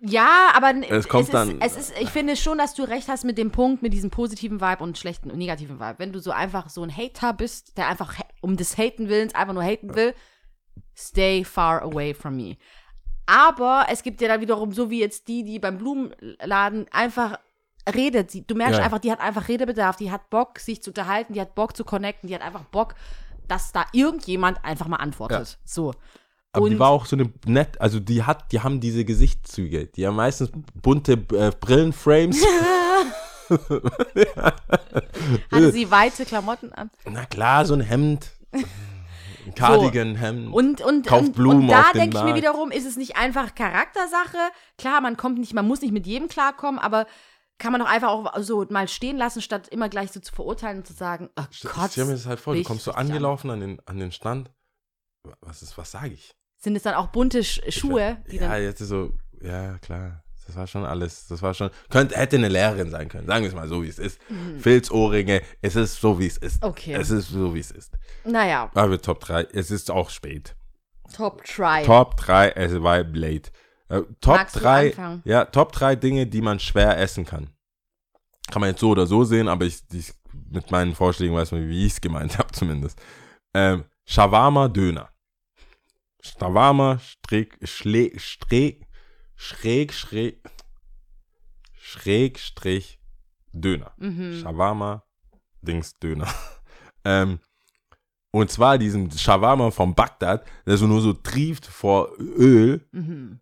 Ja, 0.00 0.50
aber 0.54 0.72
Es 0.88 1.08
kommt 1.08 1.24
ist, 1.24 1.34
dann- 1.34 1.60
es 1.60 1.76
ist, 1.76 1.92
ich 2.00 2.10
finde 2.10 2.36
schon, 2.36 2.58
dass 2.58 2.74
du 2.74 2.84
recht 2.84 3.08
hast 3.08 3.24
mit 3.24 3.36
dem 3.36 3.50
Punkt, 3.50 3.82
mit 3.82 3.92
diesem 3.92 4.10
positiven 4.10 4.60
Vibe 4.60 4.82
und 4.84 4.96
schlechten 4.96 5.28
und 5.30 5.38
negativen 5.38 5.80
Vibe. 5.80 5.96
Wenn 5.98 6.12
du 6.12 6.20
so 6.20 6.30
einfach 6.30 6.68
so 6.68 6.82
ein 6.84 6.96
Hater 6.96 7.32
bist, 7.32 7.76
der 7.78 7.88
einfach 7.88 8.14
um 8.40 8.56
des 8.56 8.78
Haten 8.78 9.08
willens 9.08 9.34
einfach 9.34 9.54
nur 9.54 9.64
haten 9.64 9.96
will, 9.96 10.14
stay 10.98 11.44
far 11.44 11.82
away 11.82 12.14
from 12.14 12.36
me. 12.36 12.56
Aber 13.26 13.86
es 13.90 14.02
gibt 14.02 14.20
ja 14.20 14.28
dann 14.28 14.40
wiederum 14.40 14.72
so 14.72 14.90
wie 14.90 15.00
jetzt 15.00 15.28
die, 15.28 15.44
die 15.44 15.58
beim 15.58 15.78
Blumenladen 15.78 16.86
einfach 16.90 17.38
redet. 17.94 18.30
Sie- 18.30 18.46
Du 18.46 18.54
merkst 18.54 18.78
Ja. 18.78 18.84
einfach, 18.84 18.98
die 18.98 19.12
hat 19.12 19.20
einfach 19.20 19.48
Redebedarf, 19.48 19.96
die 19.96 20.10
hat 20.10 20.30
Bock, 20.30 20.58
sich 20.58 20.82
zu 20.82 20.90
unterhalten, 20.90 21.34
die 21.34 21.40
hat 21.40 21.54
Bock 21.54 21.76
zu 21.76 21.84
connecten, 21.84 22.28
die 22.28 22.34
hat 22.34 22.42
einfach 22.42 22.64
Bock, 22.64 22.94
dass 23.46 23.72
da 23.72 23.84
irgendjemand 23.92 24.64
einfach 24.64 24.88
mal 24.88 24.96
antwortet. 24.96 25.58
So. 25.64 25.92
Aber 26.52 26.68
die 26.68 26.74
Und- 26.74 26.80
war 26.80 26.90
auch 26.90 27.06
so 27.06 27.16
eine 27.16 27.32
nett, 27.46 27.80
also 27.80 28.00
die 28.00 28.22
hat, 28.24 28.50
die 28.52 28.60
haben 28.60 28.80
diese 28.80 29.04
Gesichtszüge, 29.04 29.86
die 29.86 30.06
haben 30.06 30.16
meistens 30.16 30.50
bunte 30.74 31.12
äh, 31.34 31.52
Brillenframes. 31.60 32.42
Hatte 35.50 35.72
sie 35.72 35.90
weite 35.90 36.24
Klamotten 36.26 36.72
an? 36.72 36.90
Na 37.06 37.24
klar, 37.26 37.64
so 37.64 37.74
ein 37.74 37.80
Hemd. 37.80 38.30
Ein 39.48 39.54
Cardigan, 39.54 40.14
Hemd. 40.16 40.52
Und, 40.52 40.80
und, 40.80 41.06
Kauft 41.06 41.26
und, 41.26 41.32
Blumen 41.32 41.62
und 41.62 41.68
da 41.68 41.80
auf 41.80 41.92
dem 41.92 42.00
denke 42.00 42.18
ich 42.18 42.24
mir 42.24 42.34
wiederum, 42.34 42.70
ist 42.70 42.86
es 42.86 42.96
nicht 42.96 43.16
einfach 43.16 43.54
Charaktersache? 43.54 44.38
Klar, 44.76 45.00
man 45.00 45.16
kommt 45.16 45.38
nicht, 45.38 45.54
man 45.54 45.66
muss 45.66 45.80
nicht 45.80 45.92
mit 45.92 46.06
jedem 46.06 46.28
klarkommen, 46.28 46.78
aber 46.78 47.06
kann 47.58 47.72
man 47.72 47.80
doch 47.80 47.88
einfach 47.88 48.10
auch 48.10 48.38
so 48.38 48.64
mal 48.70 48.88
stehen 48.88 49.16
lassen, 49.16 49.42
statt 49.42 49.68
immer 49.68 49.88
gleich 49.88 50.12
so 50.12 50.20
zu 50.20 50.32
verurteilen 50.32 50.78
und 50.78 50.86
zu 50.86 50.92
sagen, 50.92 51.28
oh 51.36 51.44
Gott. 51.62 51.90
stell 51.92 52.04
mir 52.04 52.12
das 52.12 52.26
halt 52.26 52.40
vor, 52.40 52.54
du 52.54 52.62
kommst 52.62 52.84
so 52.84 52.92
angelaufen 52.92 53.50
an 53.50 53.60
den, 53.60 53.80
an 53.86 53.98
den 53.98 54.12
Stand. 54.12 54.50
Was 55.40 55.62
ist, 55.62 55.76
was 55.76 55.90
sage 55.90 56.14
ich? 56.14 56.34
Sind 56.56 56.76
es 56.76 56.84
dann 56.84 56.94
auch 56.94 57.08
bunte 57.08 57.44
Sch 57.44 57.60
Schuhe? 57.68 58.22
Die 58.30 58.36
ja, 58.36 58.48
dann, 58.48 58.62
jetzt 58.62 58.80
ist 58.80 58.88
so, 58.88 59.12
ja, 59.42 59.78
klar. 59.78 60.22
Das 60.48 60.56
war 60.56 60.66
schon 60.66 60.86
alles. 60.86 61.26
Das 61.26 61.42
war 61.42 61.52
schon. 61.52 61.68
Könnte, 61.90 62.16
hätte 62.16 62.36
eine 62.36 62.48
Lehrerin 62.48 62.90
sein 62.90 63.10
können. 63.10 63.26
Sagen 63.26 63.42
wir 63.42 63.50
es 63.50 63.54
mal 63.54 63.68
so, 63.68 63.82
wie 63.82 63.88
es 63.88 63.98
ist. 63.98 64.18
Filzohrringe, 64.60 65.42
es 65.60 65.76
ist 65.76 66.00
so, 66.00 66.18
wie 66.18 66.26
es 66.26 66.38
ist. 66.38 66.62
Mhm. 66.62 66.68
Okay. 66.70 66.94
Es 66.94 67.10
ist 67.10 67.28
so, 67.28 67.54
wie 67.54 67.60
es 67.60 67.70
ist. 67.70 67.92
naja, 68.24 68.70
Aber 68.74 69.00
Top 69.00 69.20
3, 69.20 69.42
es 69.52 69.70
ist 69.70 69.90
auch 69.90 70.08
spät. 70.08 70.56
Top 71.14 71.44
Try. 71.44 71.82
Top 71.84 72.16
3, 72.16 72.48
es 72.52 72.82
war 72.82 73.02
late. 73.04 73.50
Äh, 73.90 74.00
Top 74.22 74.36
Magst 74.36 74.56
du 74.56 74.60
3, 74.60 74.86
anfangen? 74.88 75.22
ja, 75.26 75.44
Top 75.44 75.72
3 75.72 75.96
Dinge, 75.96 76.26
die 76.26 76.40
man 76.40 76.58
schwer 76.60 76.96
essen 76.98 77.26
kann. 77.26 77.50
Kann 78.50 78.60
man 78.60 78.70
jetzt 78.70 78.80
so 78.80 78.88
oder 78.88 79.06
so 79.06 79.24
sehen, 79.24 79.48
aber 79.48 79.66
ich, 79.66 79.82
ich 79.92 80.14
mit 80.50 80.70
meinen 80.70 80.94
Vorschlägen 80.94 81.34
weiß 81.34 81.52
man, 81.52 81.68
wie 81.68 81.84
ich 81.84 81.92
es 81.92 82.00
gemeint 82.00 82.38
habe 82.38 82.50
zumindest. 82.52 82.98
Ähm, 83.52 83.84
Shawarma 84.06 84.68
Döner. 84.68 85.10
Shawarma 86.22 86.98
Streck, 87.00 87.58
Schle, 87.62 88.18
Streck, 88.18 88.86
Schräg, 89.40 89.94
Schräg, 89.94 90.40
Schrägstrich 91.72 92.98
Döner. 93.52 93.92
Mhm. 93.96 94.40
Shawarma 94.42 95.04
Dings 95.62 95.96
Döner. 96.00 96.28
ähm, 97.04 97.38
und 98.32 98.50
zwar 98.50 98.78
diesen 98.78 99.10
Shawarma 99.10 99.70
vom 99.70 99.94
Bagdad, 99.94 100.44
der 100.66 100.76
so 100.76 100.86
nur 100.88 101.00
so 101.00 101.12
trieft 101.12 101.66
vor 101.66 102.10
Öl, 102.18 102.84
Mhm. 102.90 103.40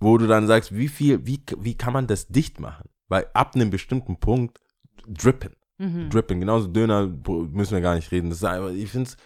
wo 0.00 0.16
du 0.16 0.26
dann 0.26 0.46
sagst, 0.46 0.74
wie 0.74 0.88
viel, 0.88 1.24
wie, 1.26 1.42
wie 1.58 1.76
kann 1.76 1.92
man 1.92 2.06
das 2.06 2.26
dicht 2.26 2.58
machen? 2.58 2.88
Weil 3.08 3.26
ab 3.34 3.54
einem 3.54 3.68
bestimmten 3.70 4.18
Punkt 4.18 4.60
drippen. 5.06 5.54
Mhm. 5.76 6.08
Drippen, 6.08 6.40
genauso 6.40 6.68
Döner 6.68 7.06
müssen 7.06 7.74
wir 7.74 7.82
gar 7.82 7.96
nicht 7.96 8.10
reden. 8.12 8.30
Das 8.30 8.38
ist 8.38 8.44
einfach, 8.44 8.70
ich 8.70 8.90
finde 8.90 9.10
es, 9.10 9.16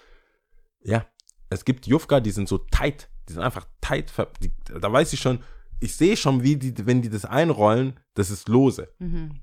ja, 0.83 1.07
es 1.49 1.65
gibt 1.65 1.87
Jufka, 1.87 2.19
die 2.19 2.33
sind 2.33 2.49
so 2.49 2.59
tight, 2.59 3.09
die 3.29 3.35
sind 3.35 3.43
einfach 3.43 3.67
tight, 3.81 4.13
die, 4.41 4.51
da 4.81 4.93
weiß 4.93 5.13
ich 5.13 5.21
schon, 5.21 5.39
ich 5.81 5.97
sehe 5.97 6.17
schon, 6.17 6.43
wie 6.43 6.57
die, 6.57 6.87
wenn 6.87 7.03
die 7.03 7.11
das 7.11 7.25
einrollen, 7.25 7.99
das 8.15 8.31
ist 8.31 8.49
lose. 8.49 8.89
Mhm. 8.99 9.41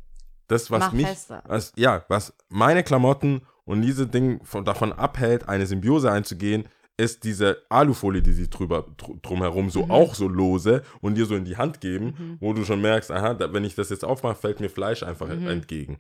Das, 0.48 0.70
was 0.70 0.80
Mach 0.80 0.92
mich, 0.92 1.08
was, 1.46 1.74
ja, 1.76 2.06
was 2.08 2.34
meine 2.50 2.84
Klamotten 2.84 3.42
und 3.64 3.82
diese 3.82 4.06
Ding 4.06 4.44
von, 4.44 4.64
davon 4.64 4.94
abhält, 4.94 5.50
eine 5.50 5.66
Symbiose 5.66 6.12
einzugehen, 6.12 6.66
ist 6.98 7.24
diese 7.24 7.64
Alufolie, 7.70 8.22
die 8.22 8.32
sie 8.32 8.50
drüber, 8.50 8.86
dr 8.96 9.18
drumherum 9.22 9.70
so 9.70 9.90
auch 9.90 10.16
so 10.16 10.28
lose 10.28 10.84
und 11.02 11.16
dir 11.16 11.26
so 11.26 11.36
in 11.36 11.44
die 11.44 11.58
Hand 11.58 11.82
geben, 11.82 12.38
wo 12.40 12.54
du 12.54 12.64
schon 12.64 12.82
merkst, 12.82 13.12
aha, 13.12 13.34
da, 13.34 13.52
wenn 13.52 13.66
ich 13.66 13.76
das 13.76 13.90
jetzt 13.90 14.06
aufmache, 14.06 14.36
fällt 14.36 14.60
mir 14.60 14.70
Fleisch 14.70 15.04
einfach 15.04 15.30
entgegen. 15.30 16.00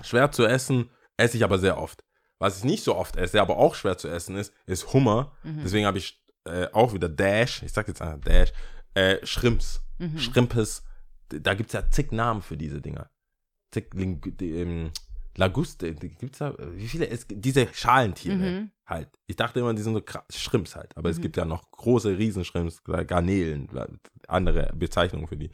Schwer 0.00 0.30
zu 0.30 0.46
essen, 0.46 0.88
esse 1.16 1.36
ich 1.36 1.44
aber 1.44 1.58
sehr 1.58 1.78
oft. 1.78 2.04
Was 2.38 2.58
ich 2.58 2.64
nicht 2.64 2.84
so 2.84 2.94
oft 2.94 3.16
esse, 3.16 3.40
aber 3.40 3.58
auch 3.58 3.74
schwer 3.74 3.98
zu 3.98 4.08
essen 4.08 4.36
ist, 4.36 4.54
ist 4.66 4.92
Hummer. 4.92 5.32
Deswegen 5.42 5.84
habe 5.84 5.98
ich 5.98 6.22
äh, 6.44 6.68
auch 6.72 6.94
wieder 6.94 7.08
Dash, 7.08 7.62
ich 7.62 7.72
sag 7.72 7.88
jetzt 7.88 8.00
einfach 8.00 8.20
Dash, 8.20 8.52
äh, 8.94 9.24
Shrimps. 9.26 9.80
Schrimpes. 10.16 10.84
Da 11.28 11.54
gibt 11.54 11.70
es 11.70 11.74
ja 11.74 11.90
zig 11.90 12.12
Namen 12.12 12.40
für 12.42 12.56
diese 12.56 12.80
Dinger. 12.80 13.10
Zig 13.72 13.92
Ling 13.94 14.20
die, 14.38 14.52
ähm, 14.52 14.90
Laguste, 15.36 15.94
gibt's 15.94 16.38
da, 16.38 16.54
wie 16.58 16.88
viele? 16.88 17.08
Es, 17.08 17.26
diese 17.28 17.68
Schalentiere 17.72 18.34
Mhm. 18.36 18.70
halt. 18.86 19.08
Ich 19.28 19.36
dachte 19.36 19.60
immer, 19.60 19.72
die 19.72 19.82
sind 19.82 19.94
so 19.94 20.00
krass, 20.00 20.24
Shrimps 20.34 20.74
halt. 20.74 20.96
Aber 20.96 21.10
es 21.10 21.20
gibt 21.20 21.36
ja 21.36 21.44
noch 21.44 21.70
große 21.70 22.18
Riesenschrimps, 22.18 22.82
Garnelen, 22.82 23.68
andere 24.26 24.72
Bezeichnungen 24.74 25.28
für 25.28 25.36
die. 25.36 25.50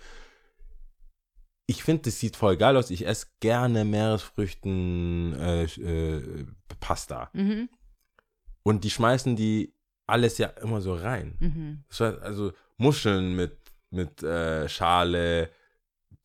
Ich 1.67 1.83
finde, 1.83 2.03
das 2.05 2.19
sieht 2.19 2.37
voll 2.37 2.57
geil 2.57 2.77
aus. 2.77 2.91
Ich 2.91 3.07
esse 3.07 3.27
gerne 3.41 3.85
Meeresfrüchten 3.85 5.35
äh, 5.35 5.65
äh, 5.65 6.47
Pasta. 6.81 7.31
Mhm. 7.33 7.69
Und 8.63 8.85
die 8.85 8.91
schmeißen 8.91 9.37
die 9.37 9.75
alles 10.07 10.39
ja 10.39 10.49
immer 10.49 10.81
so 10.81 10.95
rein. 10.95 11.37
Mhm. 11.41 11.85
Also 12.23 12.53
Muscheln 12.77 13.35
mit, 13.37 13.57
mit 13.91 14.23
äh, 14.23 14.69
Schale, 14.69 15.51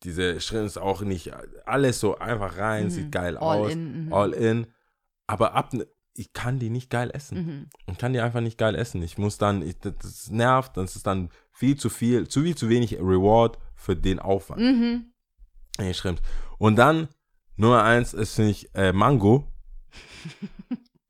diese 0.02 0.40
Shrimps 0.40 0.76
auch 0.76 1.02
nicht, 1.02 1.32
alles 1.66 2.00
so 2.00 2.16
einfach 2.18 2.56
rein, 2.58 2.84
Mhm. 2.86 2.90
sieht 2.90 3.12
geil 3.12 3.36
All 3.36 3.58
aus. 3.58 3.72
in, 3.72 4.06
mhm. 4.06 4.12
All 4.12 4.32
in. 4.32 4.66
Aber 5.26 5.54
ab, 5.54 5.70
ich 6.14 6.32
kann 6.32 6.58
die 6.58 6.70
nicht 6.70 6.90
geil 6.90 7.10
essen. 7.14 7.38
Mhm. 7.38 7.66
Ich 7.92 7.98
kann 7.98 8.12
die 8.12 8.20
einfach 8.20 8.40
nicht 8.40 8.58
geil 8.58 8.74
essen. 8.74 9.02
Ich 9.02 9.16
muss 9.18 9.38
dann, 9.38 9.62
ich, 9.62 9.78
das- 9.78 10.30
nervt, 10.30 10.76
das 10.76 10.96
ist 10.96 11.06
dann 11.06 11.28
viel 11.52 11.76
zu 11.76 11.88
viel, 11.90 12.26
zu 12.28 12.42
viel 12.42 12.56
zu 12.56 12.68
wenig 12.68 12.94
Reward 12.98 13.58
für 13.76 13.94
den 13.94 14.18
Aufwand. 14.18 14.60
Mhm. 14.62 15.12
Nee, 15.78 15.94
Shrimps. 15.94 16.22
Und 16.58 16.76
dann, 16.76 17.08
Nummer 17.56 17.82
eins 17.84 18.12
ist, 18.14 18.34
finde 18.34 18.50
ich, 18.50 18.74
äh, 18.74 18.92
Mango. 18.92 19.46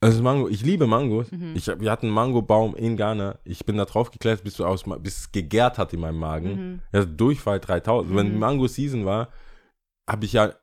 Ist 0.03 0.23
Mango. 0.23 0.49
Ich 0.49 0.63
liebe 0.63 0.87
Mangos. 0.87 1.31
Mhm. 1.31 1.53
Ich, 1.55 1.67
wir 1.67 1.91
hatten 1.91 2.07
einen 2.07 2.15
Mangobaum 2.15 2.75
in 2.75 2.97
Ghana. 2.97 3.39
Ich 3.45 3.67
bin 3.67 3.77
da 3.77 3.85
drauf 3.85 4.11
geklettert, 4.11 4.45
bis, 4.45 4.55
du 4.55 4.65
aus, 4.65 4.85
bis 5.01 5.19
es 5.19 5.33
gegärt 5.33 5.77
hat 5.77 5.93
in 5.93 6.01
meinem 6.01 6.19
Magen. 6.19 6.51
Mhm. 6.73 6.81
Ja, 6.93 7.05
Durchfall 7.05 7.61
3000. 7.61 8.17
Wenn 8.17 8.33
Mhm. 8.33 8.39
Mango 8.39 8.67
Season 8.67 9.05
war, 9.05 9.29
habe 10.09 10.25
ich 10.25 10.33
ja, 10.33 10.55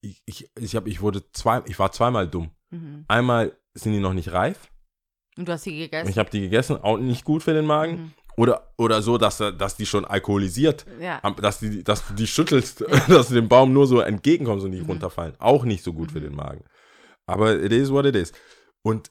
ich, 0.00 0.22
ich, 0.26 0.48
ich, 0.58 0.76
hab, 0.76 0.86
ich 0.86 1.00
wurde 1.00 1.22
zwei, 1.32 1.62
ich 1.66 1.78
war 1.78 1.90
zweimal 1.90 2.28
dumm. 2.28 2.50
Mhm. 2.70 3.04
Einmal 3.08 3.56
sind 3.74 3.92
die 3.94 4.00
noch 4.00 4.12
nicht 4.14 4.32
reif. 4.32 4.70
Und 5.36 5.48
du 5.48 5.52
hast 5.52 5.64
sie 5.64 5.76
gegessen? 5.76 6.08
Ich 6.08 6.18
habe 6.18 6.30
die 6.30 6.40
gegessen, 6.42 6.76
auch 6.80 6.96
nicht 6.98 7.24
gut 7.24 7.42
für 7.42 7.52
den 7.52 7.66
Magen. 7.66 7.92
Mhm. 7.96 8.12
Oder, 8.36 8.72
oder 8.78 9.02
so, 9.02 9.18
dass, 9.18 9.38
dass 9.38 9.76
die 9.76 9.86
schon 9.86 10.04
alkoholisiert 10.04 10.86
Ja. 11.00 11.20
dass, 11.40 11.58
die, 11.60 11.82
dass 11.84 12.06
du 12.06 12.14
die 12.14 12.26
schüttelst, 12.28 12.84
dass 13.08 13.28
du 13.28 13.34
dem 13.34 13.48
Baum 13.48 13.72
nur 13.72 13.86
so 13.88 14.00
entgegenkommst 14.00 14.64
und 14.64 14.70
die 14.72 14.80
Mhm. 14.82 14.86
runterfallen. 14.86 15.34
Auch 15.40 15.64
nicht 15.64 15.82
so 15.82 15.92
gut 15.92 16.12
für 16.12 16.20
den 16.20 16.34
Magen. 16.36 16.64
Aber 17.26 17.56
it 17.60 17.72
is 17.72 17.90
what 17.90 18.04
it 18.06 18.14
is. 18.14 18.32
Und 18.84 19.10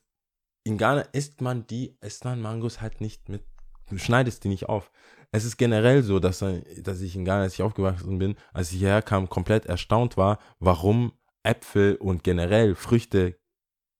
in 0.63 0.77
Ghana 0.77 1.01
isst 1.11 1.41
man 1.41 1.67
die, 1.67 1.97
isst 2.01 2.23
man 2.25 2.41
Mangos 2.41 2.79
halt 2.79 3.01
nicht 3.01 3.27
mit, 3.27 3.43
du 3.89 3.97
schneidest 3.97 4.43
die 4.43 4.49
nicht 4.49 4.69
auf. 4.69 4.91
Es 5.31 5.45
ist 5.45 5.57
generell 5.57 6.03
so, 6.03 6.19
dass, 6.19 6.39
dass 6.39 7.01
ich 7.01 7.15
in 7.15 7.25
Ghana, 7.25 7.41
als 7.41 7.55
ich 7.55 7.63
aufgewachsen 7.63 8.19
bin, 8.19 8.35
als 8.53 8.71
ich 8.71 8.79
hierher 8.79 9.01
kam, 9.01 9.29
komplett 9.29 9.65
erstaunt 9.65 10.15
war, 10.15 10.39
warum 10.59 11.13
Äpfel 11.41 11.95
und 11.95 12.23
generell 12.23 12.75
Früchte 12.75 13.37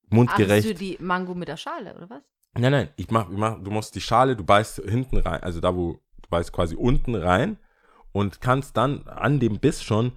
mundgerecht 0.09 0.65
Achtest 0.65 0.79
du 0.81 0.85
die 0.85 0.97
Mango 1.01 1.33
mit 1.33 1.47
der 1.47 1.57
Schale, 1.57 1.95
oder 1.95 2.09
was? 2.09 2.23
Nein, 2.55 2.71
nein, 2.71 2.89
ich 2.97 3.09
mach, 3.09 3.29
ich 3.31 3.37
mach, 3.37 3.61
du 3.61 3.71
musst 3.71 3.95
die 3.95 4.01
Schale, 4.01 4.35
du 4.35 4.43
beißt 4.43 4.83
hinten 4.85 5.17
rein, 5.17 5.41
also 5.41 5.59
da, 5.59 5.75
wo 5.75 5.93
du 6.21 6.29
beißt 6.29 6.53
quasi 6.53 6.75
unten 6.75 7.15
rein 7.15 7.57
und 8.11 8.39
kannst 8.41 8.77
dann 8.77 9.07
an 9.07 9.39
dem 9.39 9.59
Biss 9.59 9.81
schon 9.83 10.13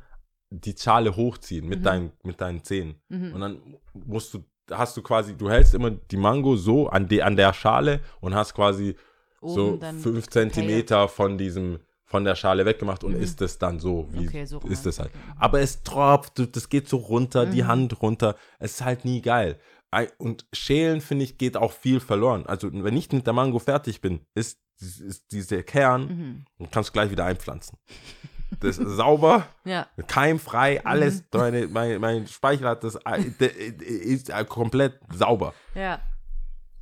die 0.51 0.77
Schale 0.79 1.17
hochziehen 1.17 1.67
mit, 1.67 1.81
Mhm. 1.81 1.85
deinen, 1.85 2.13
mit 2.23 2.41
deinen 2.41 2.63
Zähnen. 2.63 3.01
Mhm. 3.09 3.33
Und 3.33 3.41
dann 3.41 3.77
musst 3.95 4.35
du, 4.35 4.45
hast 4.71 4.97
du 4.97 5.03
quasi, 5.03 5.35
du 5.37 5.49
hältst 5.51 5.75
immer 5.75 5.91
die 5.91 6.17
Mango 6.17 6.57
so 6.57 6.89
an, 6.89 7.09
de, 7.09 7.23
an 7.23 7.37
der 7.37 7.53
Schale 7.53 8.01
und 8.21 8.35
hast 8.35 8.55
quasi 8.55 8.97
so 9.41 9.69
Oben 9.73 9.81
dann 9.81 9.99
fünf 9.99 10.29
Zentimeter 10.29 11.09
von 11.09 11.39
diesem, 11.39 11.79
von 12.05 12.25
der 12.25 12.35
Schale 12.35 12.65
weggemacht 12.65 13.05
und 13.05 13.15
isst 13.15 13.41
es 13.43 13.59
dann 13.59 13.79
so, 13.81 14.09
wie 14.13 14.27
Okay, 14.27 14.45
so 14.45 14.59
ist 14.61 14.87
es 14.87 14.99
halt. 14.99 15.11
Aber 15.39 15.61
es 15.61 15.83
tropft, 15.83 16.55
das 16.57 16.69
geht 16.69 16.89
so 16.89 16.97
runter, 16.97 17.47
die 17.47 17.63
Mhm. 17.63 17.67
Hand 17.69 18.03
runter. 18.03 18.37
Es 18.59 18.73
ist 18.73 18.85
halt 18.85 19.05
nie 19.05 19.21
geil. 19.23 19.59
Ei- 19.91 20.09
Und 20.19 20.47
schälen, 20.53 21.01
finde 21.01 21.25
ich, 21.25 21.39
geht 21.39 21.57
auch 21.57 21.73
viel 21.73 22.01
verloren. 22.01 22.45
Also, 22.47 22.69
wenn 22.73 22.97
ich 22.97 23.11
mit 23.13 23.27
der 23.27 23.35
Mango 23.35 23.59
fertig 23.61 24.01
bin, 24.01 24.21
ist, 24.35 24.59
ist 24.81 25.31
dieser 25.33 25.63
Kern, 25.63 26.03
Mhm. 26.07 26.45
und 26.59 26.73
kannst 26.73 26.93
gleich 26.93 27.11
wieder 27.11 27.25
einpflanzen. 27.25 27.79
Das 28.61 28.79
ist 28.79 28.91
sauber, 28.97 29.47
Ja. 29.65 29.87
keimfrei, 30.07 30.85
alles. 30.85 31.21
Mhm. 31.21 31.39
Meine, 31.39 31.67
mein, 31.69 32.01
mein 32.01 32.27
Speichel 32.27 32.67
hat 32.69 32.83
das, 32.85 32.97
äh, 32.97 33.23
der 33.41 33.55
ist 33.57 34.31
äh, 34.31 34.45
komplett 34.45 34.99
sauber. 35.13 35.55
Ja. 35.75 36.01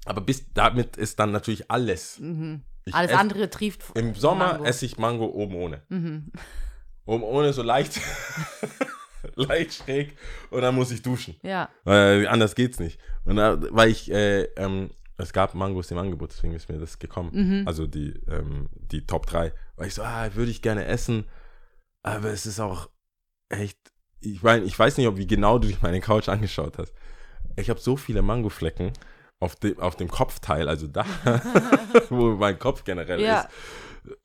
Aber 0.07 0.21
bis 0.21 0.45
damit 0.53 0.97
ist 0.97 1.19
dann 1.19 1.33
natürlich 1.33 1.71
alles. 1.71 2.19
Mhm. 2.21 2.63
Alles 2.93 3.11
ess- 3.13 3.17
andere 3.19 3.49
trieft 3.49 3.83
Im 3.97 4.15
Sommer 4.15 4.53
Mango. 4.53 4.65
esse 4.65 4.85
ich 4.85 4.99
Mango 4.99 5.25
oben 5.27 5.55
ohne. 5.55 5.83
Mhm. 5.89 6.31
Oben 7.07 7.23
ohne 7.23 7.53
so 7.55 7.63
leicht, 7.63 7.99
leicht 9.37 9.75
schräg 9.75 10.17
und 10.51 10.61
dann 10.63 10.75
muss 10.75 10.91
ich 10.91 11.03
duschen. 11.03 11.37
Ja. 11.43 11.69
Weil 11.85 12.27
anders 12.29 12.55
geht's 12.55 12.79
nicht. 12.79 12.99
Und 13.25 13.37
da, 13.37 13.59
weil 13.71 13.89
ich, 13.91 14.11
äh, 14.11 14.43
ähm, 14.57 14.91
es 15.17 15.33
gab 15.33 15.55
Mangos 15.55 15.91
im 15.91 15.99
Angebot, 15.99 16.33
deswegen 16.33 16.55
ist 16.55 16.69
mir 16.69 16.79
das 16.79 16.99
gekommen. 16.99 17.31
Mhm. 17.33 17.69
Also 17.69 17.87
die, 17.87 18.15
ähm, 18.29 18.69
die 18.73 19.07
Top 19.07 19.27
3. 19.27 19.53
Weil 19.77 19.87
ich 19.89 19.95
so, 19.95 20.03
ah, 20.03 20.29
würde 20.35 20.51
ich 20.51 20.61
gerne 20.63 20.85
essen, 20.87 21.25
aber 22.05 22.29
es 22.31 22.47
ist 22.47 22.61
auch 22.61 22.89
echt, 23.49 23.79
ich 24.21 24.43
meine, 24.43 24.65
ich 24.65 24.79
weiß 24.79 24.97
nicht, 24.97 25.09
ob 25.09 25.17
wie 25.17 25.27
genau 25.27 25.59
du 25.59 25.67
dich 25.67 25.83
meine 25.83 26.01
Couch 26.01 26.29
angeschaut 26.29 26.79
hast. 26.79 26.93
Ich 27.57 27.69
habe 27.71 27.81
so 27.81 27.97
viele 27.97 28.23
Mangoflecken 28.23 28.93
auf 29.41 29.57
dem, 29.57 29.79
auf 29.81 29.97
dem 29.97 30.09
Kopfteil, 30.09 30.69
also 30.69 30.87
da, 30.87 31.05
wo 32.11 32.31
mein 32.37 32.59
Kopf 32.59 32.85
generell 32.85 33.21
Ja. 33.21 33.41
ist. 33.41 33.49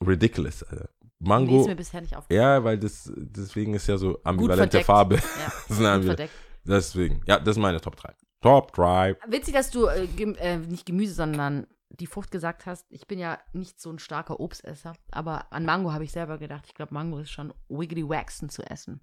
Ridiculous, 0.06 0.64
Alter. 0.64 0.90
Mango, 1.22 1.62
ist 1.62 1.68
mir 1.68 1.76
bisher 1.76 2.02
nicht 2.02 2.16
aufgefallen. 2.16 2.42
ja, 2.42 2.64
weil 2.64 2.78
das, 2.78 3.12
deswegen 3.16 3.74
ist 3.74 3.88
ja 3.88 3.98
so 3.98 4.20
ambivalente. 4.24 4.82
Farbe. 4.84 5.16
Ja. 5.16 5.22
Das 5.68 5.78
sind 5.78 5.86
Gut 5.86 5.86
ambi- 5.88 6.06
verdeckt. 6.06 6.34
Deswegen, 6.66 7.22
ja, 7.26 7.40
das 7.40 7.58
ist 7.58 7.62
meine 7.62 7.82
Top 7.82 7.96
3. 7.98 8.14
Top 8.42 8.72
Drive. 8.74 9.18
Witzig, 9.28 9.54
dass 9.54 9.70
du 9.72 9.86
äh, 9.88 10.08
Gem 10.08 10.36
äh, 10.36 10.58
nicht 10.58 10.86
Gemüse, 10.86 11.14
sondern 11.14 11.68
die 11.90 12.08
Frucht 12.08 12.32
gesagt 12.32 12.66
hast. 12.66 12.86
Ich 12.90 13.08
bin 13.08 13.20
ja 13.20 13.40
nicht 13.54 13.80
so 13.82 13.92
ein 13.92 14.00
starker 14.00 14.40
Obstesser, 14.40 14.94
aber 15.12 15.52
an 15.52 15.66
Mango 15.66 15.92
habe 15.92 16.04
ich 16.04 16.12
selber 16.12 16.38
gedacht. 16.38 16.66
Ich 16.68 16.76
glaube, 16.76 16.94
Mango 16.94 17.20
ist 17.20 17.32
schon 17.32 17.54
wiggly 17.68 18.08
waxen 18.08 18.50
zu 18.50 18.64
essen. 18.64 19.02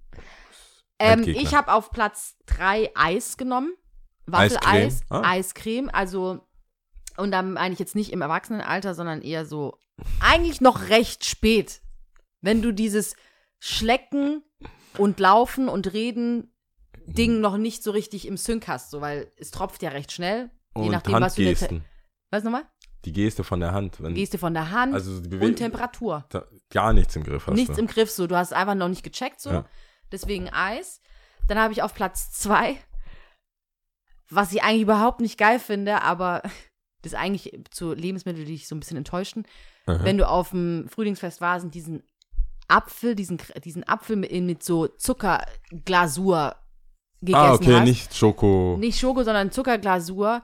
Ähm, 0.99 1.23
ich 1.27 1.55
habe 1.55 1.73
auf 1.73 1.91
Platz 1.91 2.37
3 2.47 2.91
Eis 2.95 3.37
genommen. 3.37 3.73
Eiscreme? 4.31 4.61
Waffeleis, 4.63 5.01
Ah. 5.11 5.23
Eiscreme, 5.25 5.89
also 5.91 6.41
und 7.17 7.31
dann 7.31 7.55
meine 7.55 7.73
ich 7.73 7.79
jetzt 7.79 7.95
nicht 7.95 8.13
im 8.13 8.23
Erwachsenenalter, 8.23 8.95
sondern 8.95 9.23
eher 9.23 9.47
so 9.47 9.79
eigentlich 10.21 10.61
noch 10.61 10.89
recht 10.89 11.25
spät. 11.25 11.81
Wenn 12.43 12.61
du 12.61 12.73
dieses 12.73 13.17
Schlecken 13.59 14.43
und 14.99 15.19
Laufen 15.21 15.69
und 15.69 15.93
Reden 15.93 16.53
Ding 17.07 17.41
noch 17.41 17.57
nicht 17.57 17.83
so 17.83 17.93
richtig 17.93 18.27
im 18.27 18.37
Sync 18.37 18.67
hast, 18.69 18.91
so 18.91 19.01
weil 19.01 19.31
es 19.37 19.51
tropft 19.51 19.83
ja 19.83 19.91
recht 19.91 20.13
schnell, 20.13 20.51
je 20.77 20.83
Und 20.83 20.91
nachdem 20.91 21.21
was 21.21 21.37
du. 21.37 21.83
Was 22.31 22.43
nochmal? 22.43 22.65
Die 23.07 23.13
Geste 23.13 23.45
von 23.45 23.61
der 23.61 23.73
Hand. 23.73 24.03
Wenn, 24.03 24.15
Geste 24.15 24.37
von 24.37 24.53
der 24.53 24.71
Hand 24.73 24.93
also 24.93 25.21
die 25.21 25.35
und 25.37 25.41
Bewe- 25.43 25.55
Temperatur. 25.57 26.25
da, 26.29 26.45
gar 26.71 26.93
nichts 26.93 27.15
im 27.17 27.23
Griff 27.23 27.47
hast 27.47 27.55
Nichts 27.55 27.77
du. 27.77 27.81
im 27.81 27.87
Griff, 27.87 28.11
so. 28.11 28.27
Du 28.27 28.37
hast 28.37 28.49
es 28.49 28.53
einfach 28.53 28.75
noch 28.75 28.89
nicht 28.89 29.03
gecheckt, 29.05 29.41
so. 29.41 29.51
Ja. 29.51 29.65
Deswegen 30.13 30.49
Eis. 30.51 31.01
Dann 31.49 31.59
habe 31.59 31.73
ich 31.73 31.83
auf 31.83 31.95
Platz 31.95 32.33
zwei, 32.33 32.77
was 34.29 34.53
ich 34.53 34.63
eigentlich 34.63 34.83
überhaupt 34.83 35.21
nicht 35.21 35.39
geil 35.39 35.59
finde, 35.61 36.03
aber 36.03 36.43
das 37.03 37.13
ist 37.13 37.19
eigentlich 37.19 37.57
zu 37.71 37.93
Lebensmittel, 37.95 38.45
die 38.45 38.53
dich 38.53 38.67
so 38.69 38.75
ein 38.75 38.81
bisschen 38.81 38.97
enttäuschten. 38.97 39.47
Aha. 39.87 40.03
Wenn 40.03 40.19
du 40.19 40.29
auf 40.29 40.51
dem 40.51 40.89
Frühlingsfest 40.89 41.41
warst 41.41 41.65
und 41.65 41.75
diesen 41.75 42.03
Apfel, 42.69 43.15
diesen, 43.15 43.39
diesen 43.65 43.89
Apfel 43.89 44.17
mit, 44.17 44.33
mit 44.33 44.65
so 44.65 44.89
Zuckerglasur 44.89 46.57
gegessen 47.21 47.41
ah, 47.41 47.55
okay, 47.55 47.75
hast. 47.77 47.85
nicht 47.85 48.15
Schoko. 48.17 48.77
Nicht 48.81 48.99
Schoko, 48.99 49.23
sondern 49.23 49.53
Zuckerglasur. 49.53 50.43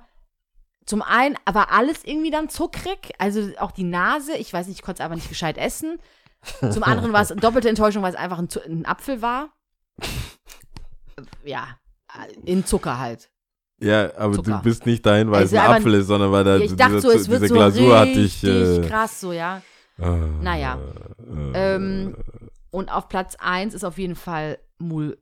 Zum 0.85 1.03
einen 1.03 1.37
war 1.51 1.71
alles 1.71 2.05
irgendwie 2.05 2.31
dann 2.31 2.49
zuckrig, 2.49 3.13
also 3.19 3.51
auch 3.59 3.71
die 3.71 3.85
Nase. 3.85 4.37
Ich 4.37 4.53
weiß 4.53 4.67
nicht, 4.67 4.79
ich 4.79 4.83
konnte 4.83 5.01
es 5.01 5.05
einfach 5.05 5.17
nicht 5.17 5.29
gescheit 5.29 5.59
essen. 5.59 5.99
Zum 6.73 6.83
anderen 6.83 7.13
war 7.13 7.23
es 7.23 7.29
doppelte 7.29 7.69
Enttäuschung, 7.69 8.03
weil 8.03 8.11
es 8.11 8.19
einfach 8.19 8.39
ein, 8.39 8.49
ein 8.67 8.85
Apfel 8.87 9.23
war. 9.23 9.51
Ja, 11.45 11.69
in 12.45 12.65
Zucker 12.67 12.99
halt. 12.99 13.31
Ja, 13.81 14.17
aber 14.17 14.35
Zucker. 14.35 14.57
du 14.59 14.63
bist 14.63 14.87
nicht 14.87 15.05
dahin, 15.05 15.31
weil 15.31 15.43
Also 15.43 15.57
es 15.57 15.63
ein 15.63 15.71
Apfel 15.71 15.95
ist, 15.95 16.07
sondern 16.07 16.31
weil 16.33 16.45
da 16.45 16.57
ich 16.57 16.75
dachte 16.75 17.01
so, 17.01 17.11
es 17.11 17.29
wird 17.29 17.43
diese 17.43 17.49
so 17.49 17.55
Glasur 17.55 17.99
hat 17.99 18.09
richtig 18.09 18.41
dich. 18.41 18.51
Äh, 18.51 18.89
krass, 18.89 19.21
so, 19.21 19.33
ja. 19.33 19.63
äh, 19.99 20.09
Naja. 20.41 20.79
Äh, 21.55 21.75
Ähm, 21.75 22.17
und 22.71 22.91
auf 22.91 23.09
Platz 23.09 23.37
1 23.39 23.75
ist 23.75 23.85
auf 23.85 23.99
jeden 23.99 24.15
Fall 24.15 24.59
Mul, 24.79 25.19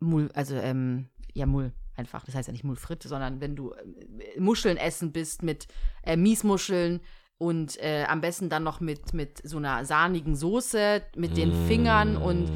Mul, 0.00 0.30
also, 0.34 0.54
ähm, 0.54 1.08
ja, 1.32 1.46
Mul 1.46 1.72
einfach. 1.96 2.24
Das 2.24 2.34
heißt 2.34 2.48
ja 2.48 2.52
nicht 2.52 2.64
Mulfritte, 2.64 3.08
sondern 3.08 3.40
wenn 3.40 3.56
du 3.56 3.72
äh, 3.72 4.40
Muscheln 4.40 4.76
essen 4.76 5.12
bist 5.12 5.42
mit 5.42 5.66
äh, 6.04 6.16
Miesmuscheln 6.16 7.00
und 7.38 7.76
äh, 7.82 8.04
am 8.08 8.20
besten 8.20 8.48
dann 8.48 8.62
noch 8.62 8.80
mit, 8.80 9.14
mit 9.14 9.40
so 9.46 9.56
einer 9.58 9.84
sahnigen 9.84 10.36
Soße, 10.36 11.02
mit 11.16 11.36
den 11.36 11.66
Fingern 11.66 12.16
und 12.16 12.46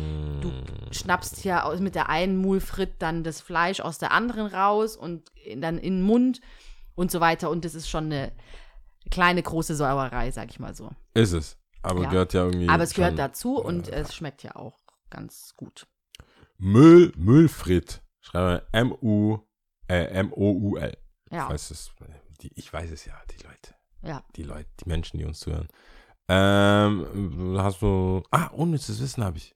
du 0.40 0.52
schnappst 0.92 1.44
ja 1.44 1.64
aus, 1.64 1.80
mit 1.80 1.94
der 1.96 2.08
einen 2.08 2.36
Mulfrit 2.36 2.94
dann 3.00 3.24
das 3.24 3.40
Fleisch 3.40 3.80
aus 3.80 3.98
der 3.98 4.12
anderen 4.12 4.46
raus 4.46 4.96
und 4.96 5.30
in, 5.34 5.60
dann 5.60 5.78
in 5.78 5.96
den 5.98 6.02
Mund 6.02 6.40
und 6.94 7.10
so 7.10 7.20
weiter. 7.20 7.50
Und 7.50 7.64
das 7.64 7.74
ist 7.74 7.88
schon 7.90 8.04
eine 8.06 8.32
kleine, 9.10 9.42
große 9.42 9.74
Sauerei, 9.74 10.30
sag 10.30 10.50
ich 10.50 10.60
mal 10.60 10.74
so. 10.74 10.90
Ist 11.14 11.32
es. 11.32 11.58
Aber 11.82 12.02
Ja. 12.04 12.08
gehört 12.10 12.32
ja 12.32 12.44
irgendwie. 12.44 12.68
Aber 12.68 12.84
es 12.84 12.94
gehört 12.94 13.12
schon- 13.12 13.16
dazu 13.18 13.56
und 13.58 13.88
es 13.88 14.14
schmeckt 14.14 14.42
ja 14.44 14.54
auch 14.56 14.78
ganz 15.10 15.54
gut. 15.56 15.86
Müll, 16.58 17.12
Müllfrit. 17.16 18.02
Schreibe 18.26 18.66
M-U, 18.72 19.38
äh, 19.88 20.04
M-O-U-L. 20.06 20.96
Ja, 21.30 21.44
Ich 21.46 21.50
weiß 21.52 21.70
es, 21.70 21.92
die, 22.40 22.52
ich 22.58 22.72
weiß 22.72 22.90
es 22.90 23.04
ja, 23.04 23.14
die 23.30 23.42
Leute. 23.44 23.74
ja. 24.02 24.24
Die 24.36 24.42
Leute, 24.42 24.68
die 24.80 24.88
Menschen, 24.88 25.18
die 25.18 25.24
uns 25.24 25.38
zuhören. 25.40 25.68
Ähm, 26.28 27.56
hast 27.58 27.82
du. 27.82 28.22
Ah, 28.32 28.46
unnützes 28.48 29.00
Wissen 29.00 29.22
habe 29.24 29.38
ich. 29.38 29.54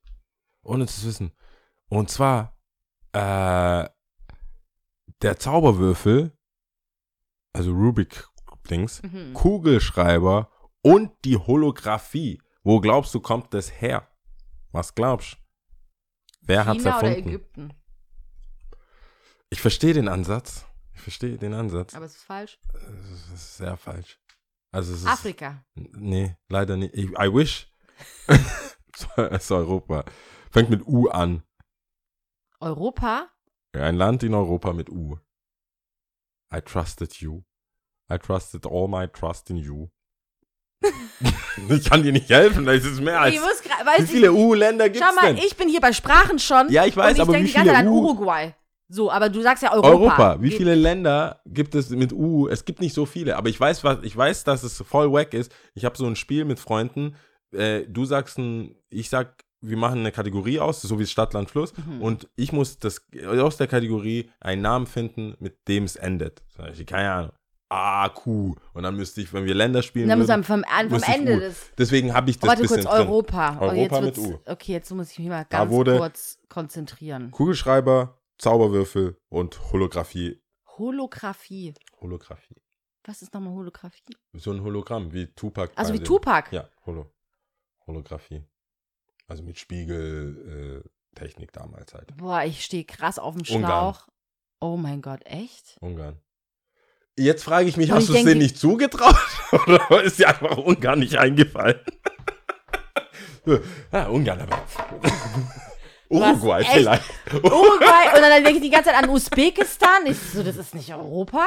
Unnützes 0.63 1.05
Wissen. 1.05 1.33
Und 1.89 2.11
zwar, 2.11 2.57
äh, 3.13 3.89
der 5.23 5.37
Zauberwürfel, 5.39 6.33
also 7.53 7.73
Rubik-Dings, 7.73 9.03
Mhm. 9.03 9.35
Kugelschreiber 9.35 10.49
und 10.83 11.11
die 11.25 11.37
Holographie. 11.37 12.41
Wo 12.63 12.79
glaubst 12.81 13.13
du, 13.15 13.21
kommt 13.21 13.53
das 13.53 13.81
her? 13.81 14.07
Was 14.71 14.95
glaubst 14.95 15.33
du? 15.35 15.37
Wer 16.43 16.67
hat's 16.67 16.83
China 16.85 16.99
oder 16.99 17.09
erfunden? 17.09 17.29
Ägypten? 17.29 17.73
Ich 19.51 19.61
verstehe 19.61 19.93
den 19.95 20.09
Ansatz. 20.09 20.65
Ich 20.95 21.01
verstehe 21.01 21.37
den 21.39 21.55
Ansatz. 21.55 21.95
Aber 21.95 22.05
es 22.07 22.17
ist 22.17 22.25
falsch. 22.25 22.59
Das 22.73 23.35
ist 23.35 23.57
sehr 23.57 23.77
falsch. 23.77 24.19
Also 24.73 24.93
es 24.95 25.01
ist, 25.01 25.07
Afrika. 25.07 25.65
Nee, 25.75 26.37
leider 26.49 26.77
nicht. 26.77 26.95
Ich, 26.95 27.07
I 27.11 27.33
wish. 27.35 27.69
es 28.29 29.45
ist 29.45 29.51
Europa. 29.51 30.05
Fängt 30.51 30.71
mit 30.71 30.87
U 30.87 31.09
an. 31.09 31.43
Europa? 32.61 33.29
Ein 33.73 33.97
Land 33.97 34.23
in 34.23 34.35
Europa 34.35 34.73
mit 34.73 34.89
U. 34.91 35.17
I 36.55 36.61
trusted 36.61 37.15
you. 37.17 37.43
I 38.13 38.19
trusted 38.19 38.67
all 38.67 38.89
my 38.89 39.07
trust 39.09 39.51
in 39.51 39.57
you. 39.57 39.89
ich 41.69 41.89
kann 41.89 42.03
dir 42.03 42.13
nicht 42.13 42.29
helfen, 42.31 42.65
das 42.65 42.85
ist 42.85 43.01
mehr 43.01 43.21
als. 43.21 43.35
ich 43.35 43.41
muss 43.41 43.63
gra- 43.63 43.85
weiß 43.87 44.03
Wie 44.03 44.07
viele. 44.07 44.33
U-Länder 44.33 44.89
gibt 44.89 45.05
Schau 45.05 45.11
es 45.11 45.17
mal, 45.17 45.35
denn? 45.35 45.45
ich 45.45 45.57
bin 45.57 45.69
hier 45.69 45.81
bei 45.81 45.93
Sprachen 45.93 46.39
schon. 46.39 46.71
Ja, 46.71 46.87
ich 46.87 46.97
weiß, 46.97 47.11
und 47.11 47.17
ich 47.17 47.23
aber 47.23 47.33
denke 47.33 47.49
wie 47.49 47.53
die 47.53 47.55
ganze 47.55 47.73
Zeit 47.73 47.79
viele 47.81 47.89
an 47.89 47.95
Uruguay. 47.95 48.55
So, 48.93 49.09
aber 49.11 49.29
du 49.29 49.41
sagst 49.41 49.63
ja 49.63 49.73
Europa. 49.73 49.89
Europa. 49.89 50.43
Wie 50.43 50.51
viele 50.51 50.75
Länder 50.75 51.41
gibt 51.47 51.77
es 51.77 51.91
mit 51.91 52.13
U? 52.13 52.49
Es 52.49 52.65
gibt 52.65 52.81
nicht 52.81 52.93
so 52.93 53.07
viele, 53.07 53.37
aber 53.37 53.49
ich 53.49 53.59
weiß, 53.59 53.85
was, 53.85 53.99
ich 54.03 54.17
weiß, 54.17 54.43
dass 54.43 54.65
es 54.65 54.79
voll 54.83 55.13
wack 55.13 55.33
ist. 55.33 55.53
Ich 55.75 55.85
habe 55.85 55.97
so 55.97 56.07
ein 56.07 56.17
Spiel 56.17 56.45
mit 56.45 56.59
Freunden. 56.59 57.15
Äh, 57.53 57.83
du 57.87 58.05
sagst 58.05 58.39
ein, 58.39 58.75
ich 58.89 59.09
sag, 59.09 59.45
wir 59.61 59.77
machen 59.77 60.01
eine 60.01 60.11
Kategorie 60.11 60.59
aus, 60.59 60.83
so 60.83 60.99
wie 60.99 61.07
Stadt, 61.07 61.35
Land, 61.35 61.51
Fluss. 61.51 61.73
Mhm. 61.77 62.03
Und 62.03 62.29
ich 62.35 62.53
muss 62.53 62.79
das 62.81 63.07
aus 63.39 63.59
der 63.59 63.69
Kategorie 63.69 64.29
einen 64.41 64.63
Namen 64.63 64.87
finden, 64.89 65.37
mit 65.39 65.69
dem 65.69 65.85
es 65.85 65.95
endet. 65.95 66.43
Zum 66.57 66.65
Beispiel, 66.65 66.87
keine 66.87 67.11
Ahnung. 67.13 67.33
A, 67.73 68.09
Q. 68.09 68.57
Und 68.75 68.83
dann 68.83 68.97
müsste 68.97 69.21
ich, 69.21 69.33
wenn 69.33 69.45
wir 69.45 69.55
Länder 69.55 69.83
spielen 69.85 70.09
Dann 70.09 70.19
muss 70.19 70.27
würden, 70.27 70.45
man 70.49 70.65
vom, 70.65 70.91
vom 70.91 70.99
ich 70.99 71.15
Ende 71.15 71.39
des. 71.39 71.71
Deswegen 71.79 72.13
habe 72.13 72.29
ich 72.31 72.41
das 72.41 72.49
Warte 72.49 72.63
bisschen 72.63 72.83
kurz, 72.83 72.97
drin. 72.97 73.07
Europa. 73.07 73.59
Oh, 73.61 73.65
Europa 73.67 74.01
jetzt 74.03 74.19
mit 74.19 74.19
U. 74.19 74.39
Okay, 74.47 74.73
jetzt 74.73 74.91
muss 74.91 75.13
ich 75.13 75.19
mich 75.21 75.29
mal 75.29 75.47
ganz 75.49 75.71
wurde- 75.71 75.97
kurz 75.99 76.39
konzentrieren. 76.49 77.31
Kugelschreiber, 77.31 78.17
Zauberwürfel 78.41 79.21
und 79.29 79.61
Holographie. 79.71 80.43
Holographie. 80.79 81.75
Holographie. 82.01 82.57
Was 83.05 83.21
ist 83.21 83.35
nochmal 83.35 83.53
Holographie? 83.53 84.17
So 84.33 84.51
ein 84.51 84.63
Hologramm, 84.63 85.13
wie 85.13 85.27
Tupac. 85.27 85.73
Also 85.77 85.93
wie 85.93 86.01
Tupac. 86.01 86.51
Ja, 86.51 86.71
Holo 86.87 87.13
Holographie. 87.87 88.43
Also 89.27 89.43
mit 89.43 89.59
Spiegeltechnik 89.59 91.51
äh, 91.51 91.53
damals 91.53 91.93
halt. 91.93 92.17
Boah, 92.17 92.43
ich 92.45 92.65
stehe 92.65 92.85
krass 92.85 93.19
auf 93.19 93.35
dem 93.35 93.43
Ungarn. 93.43 93.95
Schlauch. 93.95 94.09
Oh 94.61 94.79
mein 94.79 95.03
Gott, 95.03 95.21
echt? 95.27 95.77
Ungarn. 95.81 96.19
Jetzt 97.19 97.45
frage 97.45 97.69
ich 97.69 97.77
mich, 97.77 97.91
Und 97.91 97.97
hast 97.97 98.09
du 98.09 98.15
es 98.15 98.25
denen 98.25 98.39
nicht 98.39 98.57
zugetraut? 98.57 99.17
Oder 99.67 100.03
ist 100.03 100.19
dir 100.19 100.29
einfach 100.29 100.57
Ungarn 100.57 101.01
nicht 101.01 101.19
eingefallen? 101.19 101.79
ah, 103.93 104.07
Ungarn 104.07 104.41
aber. 104.41 104.65
Uruguay 106.11 106.61
echt? 106.61 106.73
vielleicht. 106.73 107.05
Uruguay 107.33 108.07
und 108.15 108.21
dann 108.23 108.43
denke 108.45 108.51
ich 108.59 108.61
die 108.63 108.71
ganze 108.71 108.91
Zeit 108.91 109.03
an 109.03 109.09
Usbekistan. 109.11 110.07
Ich 110.07 110.19
so, 110.19 110.43
das 110.43 110.57
ist 110.57 110.75
nicht 110.75 110.93
Europa? 110.93 111.47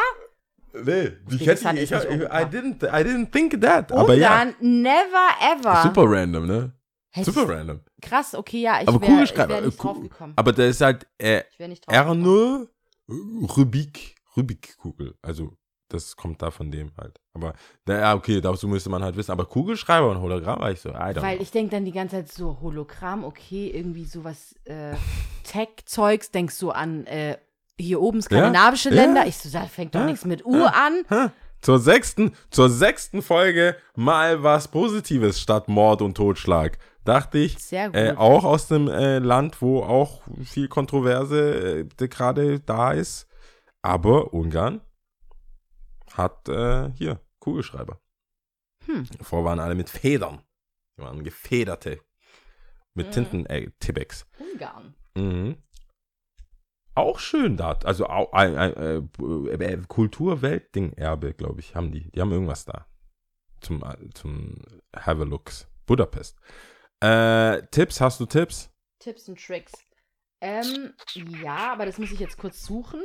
Nee, 0.74 1.12
ich 1.28 1.34
Usbekistan 1.34 1.78
hätte, 1.78 1.96
ich, 1.96 2.12
ich, 2.16 2.22
I, 2.22 2.46
didn't, 2.46 2.84
I 2.84 3.04
didn't 3.08 3.32
think 3.32 3.62
that. 3.62 3.92
Aber 3.92 4.14
ja, 4.16 4.42
Ungarn, 4.42 4.56
never 4.60 5.28
ever. 5.42 5.84
super 5.84 6.04
random, 6.10 6.48
ne? 6.48 6.74
Hätte 7.12 7.32
Super 7.32 7.44
ich- 7.44 7.58
random. 7.60 7.82
Krass, 8.02 8.34
okay, 8.34 8.62
ja, 8.62 8.82
ich 8.82 8.88
Aber 8.88 9.00
wäre 9.00 9.12
wär 9.12 9.18
Kugelschreiber. 9.20 9.62
nicht 9.62 9.78
äh, 9.78 9.82
drauf 9.82 10.02
gekommen. 10.02 10.34
Aber 10.36 10.52
der 10.52 10.68
ist 10.70 10.82
halt, 10.82 11.06
äh, 11.20 11.44
Ich. 11.60 11.80
Erne 11.88 12.68
Rubik, 13.08 14.16
Rubik-Kugel. 14.36 15.14
Also, 15.22 15.54
das 15.94 16.16
kommt 16.16 16.42
da 16.42 16.52
von 16.52 16.72
dem 16.72 16.92
halt. 16.98 17.20
Aber, 17.34 17.54
na, 17.86 18.00
ja, 18.00 18.14
okay, 18.16 18.42
dazu 18.42 18.68
müsste 18.68 18.90
man 18.90 19.04
halt 19.04 19.16
wissen. 19.16 19.32
Aber 19.32 19.46
Kugelschreiber 19.46 20.10
und 20.10 20.20
Hologramm 20.22 20.60
war 20.60 20.72
ich 20.72 20.82
so, 20.82 20.90
I 20.90 20.94
don't 20.94 21.22
Weil 21.22 21.36
know. 21.36 21.44
ich 21.44 21.52
denke 21.52 21.72
dann 21.72 21.86
die 21.86 21.92
ganze 21.92 22.18
Zeit 22.18 22.32
so 22.32 22.60
Hologramm, 22.62 23.24
okay, 23.24 23.72
irgendwie 23.74 24.06
sowas 24.06 24.56
äh, 24.66 24.94
Tech-Zeugs, 25.44 26.32
denkst 26.32 26.60
du 26.60 26.72
an 26.72 27.06
äh, 27.06 27.38
hier 27.80 28.02
oben 28.02 28.22
skandinavische 28.22 28.90
Ja, 28.90 28.96
Länder. 28.96 29.22
ja. 29.22 29.28
Ich 29.28 29.38
so, 29.38 29.50
da 29.50 29.66
fängt 29.66 29.96
doch 29.96 30.02
Ja, 30.02 30.06
nichts 30.08 30.26
mit 30.26 30.46
U 30.46 30.64
an. 30.64 31.32
Zur 31.62 31.80
sechsten, 31.80 32.34
zur 32.50 32.70
sechsten 32.70 33.22
Folge 33.22 33.76
mal 33.96 34.44
was 34.44 34.68
Positives 34.68 35.40
statt 35.40 35.70
Mord 35.70 36.02
und 36.02 36.16
Totschlag. 36.16 36.78
Dachte 37.06 37.38
ich, 37.38 37.58
Sehr 37.58 37.88
gut. 37.88 37.96
äh, 37.98 38.14
auch 38.18 38.44
aus 38.44 38.68
dem 38.68 38.88
äh, 38.88 39.20
Land, 39.20 39.62
wo 39.62 39.82
auch 39.84 40.22
viel 40.44 40.68
Kontroverse 40.70 41.86
äh, 42.00 42.08
gerade 42.08 42.60
da 42.60 42.92
ist. 42.92 43.28
Aber 43.82 44.34
Ungarn 44.34 44.80
hat 46.18 46.48
äh, 46.50 46.92
hier 46.94 47.20
Kugelschreiber. 47.40 48.00
Hm. 48.86 49.08
Davor 49.18 49.44
waren 49.46 49.60
alle 49.60 49.76
mit 49.76 49.90
Federn. 49.90 50.42
Die 50.98 51.02
waren 51.02 51.24
gefederte. 51.24 52.00
Mit 52.94 53.08
Mhm. 53.08 53.12
Tinten, 53.12 53.46
äh, 53.48 53.72
Tibex. 53.80 54.28
Ungarn. 54.40 54.94
Mhm. 55.16 55.58
auch 56.96 57.18
schön 57.20 57.58
da. 57.58 57.72
Also 57.86 58.06
au- 58.08 58.32
ein, 58.34 58.56
ein, 58.56 58.74
äh, 58.76 58.98
äh, 59.56 59.82
Kultur-Weltding-Erbe, 59.88 61.34
glaube 61.34 61.60
ich, 61.60 61.74
haben 61.76 61.92
die. 61.92 62.12
Die 62.12 62.22
haben 62.22 62.32
irgendwas 62.32 62.66
da. 62.66 62.86
Zum, 63.62 63.82
äh, 63.84 64.10
zum 64.14 64.62
Have 64.96 65.22
a 65.22 65.26
Looks. 65.26 65.68
Budapest. 65.88 66.38
Äh, 67.00 67.64
Tipps, 67.72 68.00
hast 68.00 68.20
du 68.20 68.26
Tipps? 68.28 68.70
Tipps 69.00 69.28
und 69.28 69.44
Tricks. 69.44 69.74
Ähm, 70.40 70.94
ja, 71.42 71.74
aber 71.74 71.86
das 71.88 71.98
muss 71.98 72.12
ich 72.12 72.20
jetzt 72.20 72.38
kurz 72.38 72.64
suchen. 72.64 73.02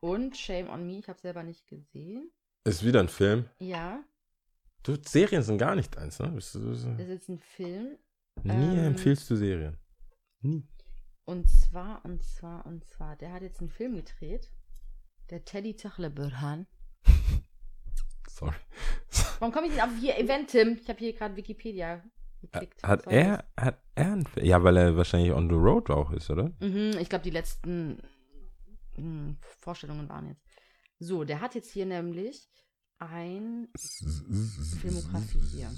Und 0.00 0.36
Shame 0.36 0.68
on 0.70 0.86
Me, 0.86 0.98
ich 0.98 1.08
habe 1.08 1.20
selber 1.20 1.42
nicht 1.42 1.66
gesehen. 1.68 2.30
Ist 2.64 2.84
wieder 2.84 3.00
ein 3.00 3.08
Film. 3.08 3.48
Ja, 3.58 4.02
Du, 4.82 4.96
Serien 5.02 5.42
sind 5.42 5.58
gar 5.58 5.74
nicht 5.74 5.96
eins, 5.98 6.18
ne? 6.18 6.32
Das 6.34 6.54
ist 6.54 6.86
jetzt 6.98 7.28
ein 7.28 7.38
Film. 7.38 7.98
nie 8.42 8.52
ähm, 8.52 8.78
empfiehlst 8.86 9.28
du 9.28 9.36
Serien. 9.36 9.76
Nie. 10.40 10.66
Und 11.24 11.48
zwar, 11.50 12.02
und 12.04 12.22
zwar, 12.24 12.64
und 12.64 12.84
zwar, 12.86 13.16
der 13.16 13.32
hat 13.32 13.42
jetzt 13.42 13.60
einen 13.60 13.68
Film 13.68 13.96
gedreht. 13.96 14.50
Der 15.28 15.44
Teddy 15.44 15.76
Tachlebirhan. 15.76 16.66
Sorry. 18.28 18.54
Warum 19.38 19.52
komme 19.52 19.66
ich 19.66 19.74
nicht 19.74 19.82
auf 19.82 19.90
hier 20.00 20.18
Event, 20.18 20.48
Tim? 20.48 20.78
Ich 20.80 20.88
habe 20.88 20.98
hier 20.98 21.12
gerade 21.12 21.36
Wikipedia 21.36 22.02
geklickt. 22.40 22.82
Hat 22.82 23.02
Sorry. 23.04 23.16
er, 23.16 23.44
hat 23.58 23.78
er 23.94 24.12
einen 24.12 24.26
Film? 24.26 24.46
Ja, 24.46 24.64
weil 24.64 24.78
er 24.78 24.96
wahrscheinlich 24.96 25.32
on 25.32 25.50
the 25.50 25.56
road 25.56 25.90
auch 25.90 26.10
ist, 26.10 26.30
oder? 26.30 26.50
Mhm, 26.60 26.96
ich 26.98 27.10
glaube, 27.10 27.22
die 27.22 27.30
letzten 27.30 27.98
Vorstellungen 29.58 30.08
waren 30.08 30.28
jetzt. 30.28 30.44
So, 30.98 31.24
der 31.24 31.40
hat 31.40 31.54
jetzt 31.54 31.72
hier 31.72 31.86
nämlich 31.86 32.48
ein 32.98 33.68
Filmografie 34.80 35.40
hier. 35.50 35.70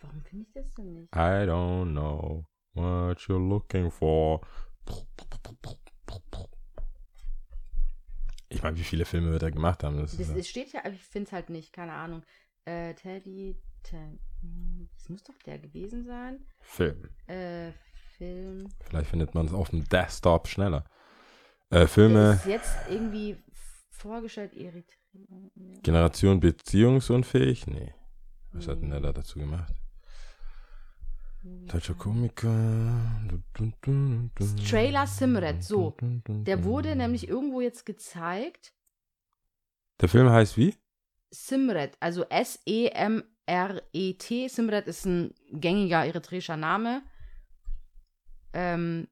Warum 0.00 0.22
finde 0.22 0.44
ich 0.44 0.52
das 0.52 0.74
denn 0.74 0.92
nicht? 0.92 1.14
I 1.14 1.46
don't 1.46 1.92
know 1.92 2.44
what 2.74 3.18
you're 3.20 3.38
looking 3.48 3.90
for. 3.90 4.40
Ich 8.48 8.62
meine, 8.62 8.76
wie 8.76 8.84
viele 8.84 9.04
Filme 9.04 9.30
wird 9.30 9.42
er 9.42 9.50
gemacht 9.50 9.84
haben? 9.84 9.98
Das 9.98 10.16
Das, 10.16 10.30
ist, 10.30 10.48
steht 10.48 10.72
ja, 10.72 10.80
aber 10.84 10.94
ich 10.94 11.02
finde 11.02 11.26
es 11.26 11.32
halt 11.32 11.50
nicht, 11.50 11.72
keine 11.72 11.92
Ahnung. 11.92 12.24
Äh, 12.64 12.94
Teddy, 12.94 13.56
Ted, 13.82 14.18
hm, 14.40 14.88
das 14.94 15.08
muss 15.08 15.22
doch 15.22 15.38
der 15.44 15.58
gewesen 15.58 16.04
sein. 16.04 16.44
Film. 16.60 17.08
Äh, 17.26 17.72
Film. 18.18 18.68
Vielleicht 18.80 19.10
findet 19.10 19.34
man 19.34 19.46
es 19.46 19.52
auf 19.52 19.70
dem 19.70 19.84
Desktop 19.88 20.46
schneller. 20.48 20.84
Äh, 21.70 21.86
Filme, 21.86 22.32
ist 22.34 22.46
jetzt 22.46 22.74
irgendwie 22.90 23.36
vorgestellt, 23.90 24.54
Eritrea. 24.54 24.96
Generation 25.82 26.40
beziehungsunfähig? 26.40 27.66
Nee. 27.66 27.94
Was 28.52 28.68
hat 28.68 28.80
denn 28.82 28.90
der 28.90 28.98
Hm. 28.98 29.02
da 29.04 29.12
dazu 29.12 29.38
gemacht? 29.38 29.72
Deutscher 31.42 31.94
Komiker. 31.94 32.96
Trailer 34.68 35.06
Simret, 35.06 35.62
so. 35.62 35.96
Der 36.26 36.64
wurde 36.64 36.96
nämlich 36.96 37.28
irgendwo 37.28 37.60
jetzt 37.60 37.86
gezeigt. 37.86 38.72
Der 40.00 40.08
Film 40.08 40.28
heißt 40.30 40.56
wie? 40.56 40.74
Simret, 41.30 41.96
also 42.00 42.24
S-E-M-R-E-T. 42.28 43.28
Simret 44.48 44.88
ist 44.88 45.04
ein 45.06 45.32
gängiger 45.52 46.04
eritreischer 46.04 46.56
Name. 46.56 47.02
Ähm, 48.52 49.08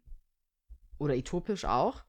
oder 0.98 1.14
äthiopisch 1.14 1.64
auch. 1.64 2.04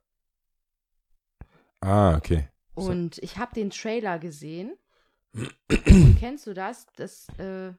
Ah, 1.81 2.15
okay. 2.15 2.49
So. 2.75 2.91
Und 2.91 3.17
ich 3.19 3.37
habe 3.37 3.53
den 3.53 3.69
Trailer 3.69 4.19
gesehen. 4.19 4.77
Kennst 6.19 6.47
du 6.47 6.53
das? 6.53 6.87
Das, 6.95 7.27
äh, 7.37 7.73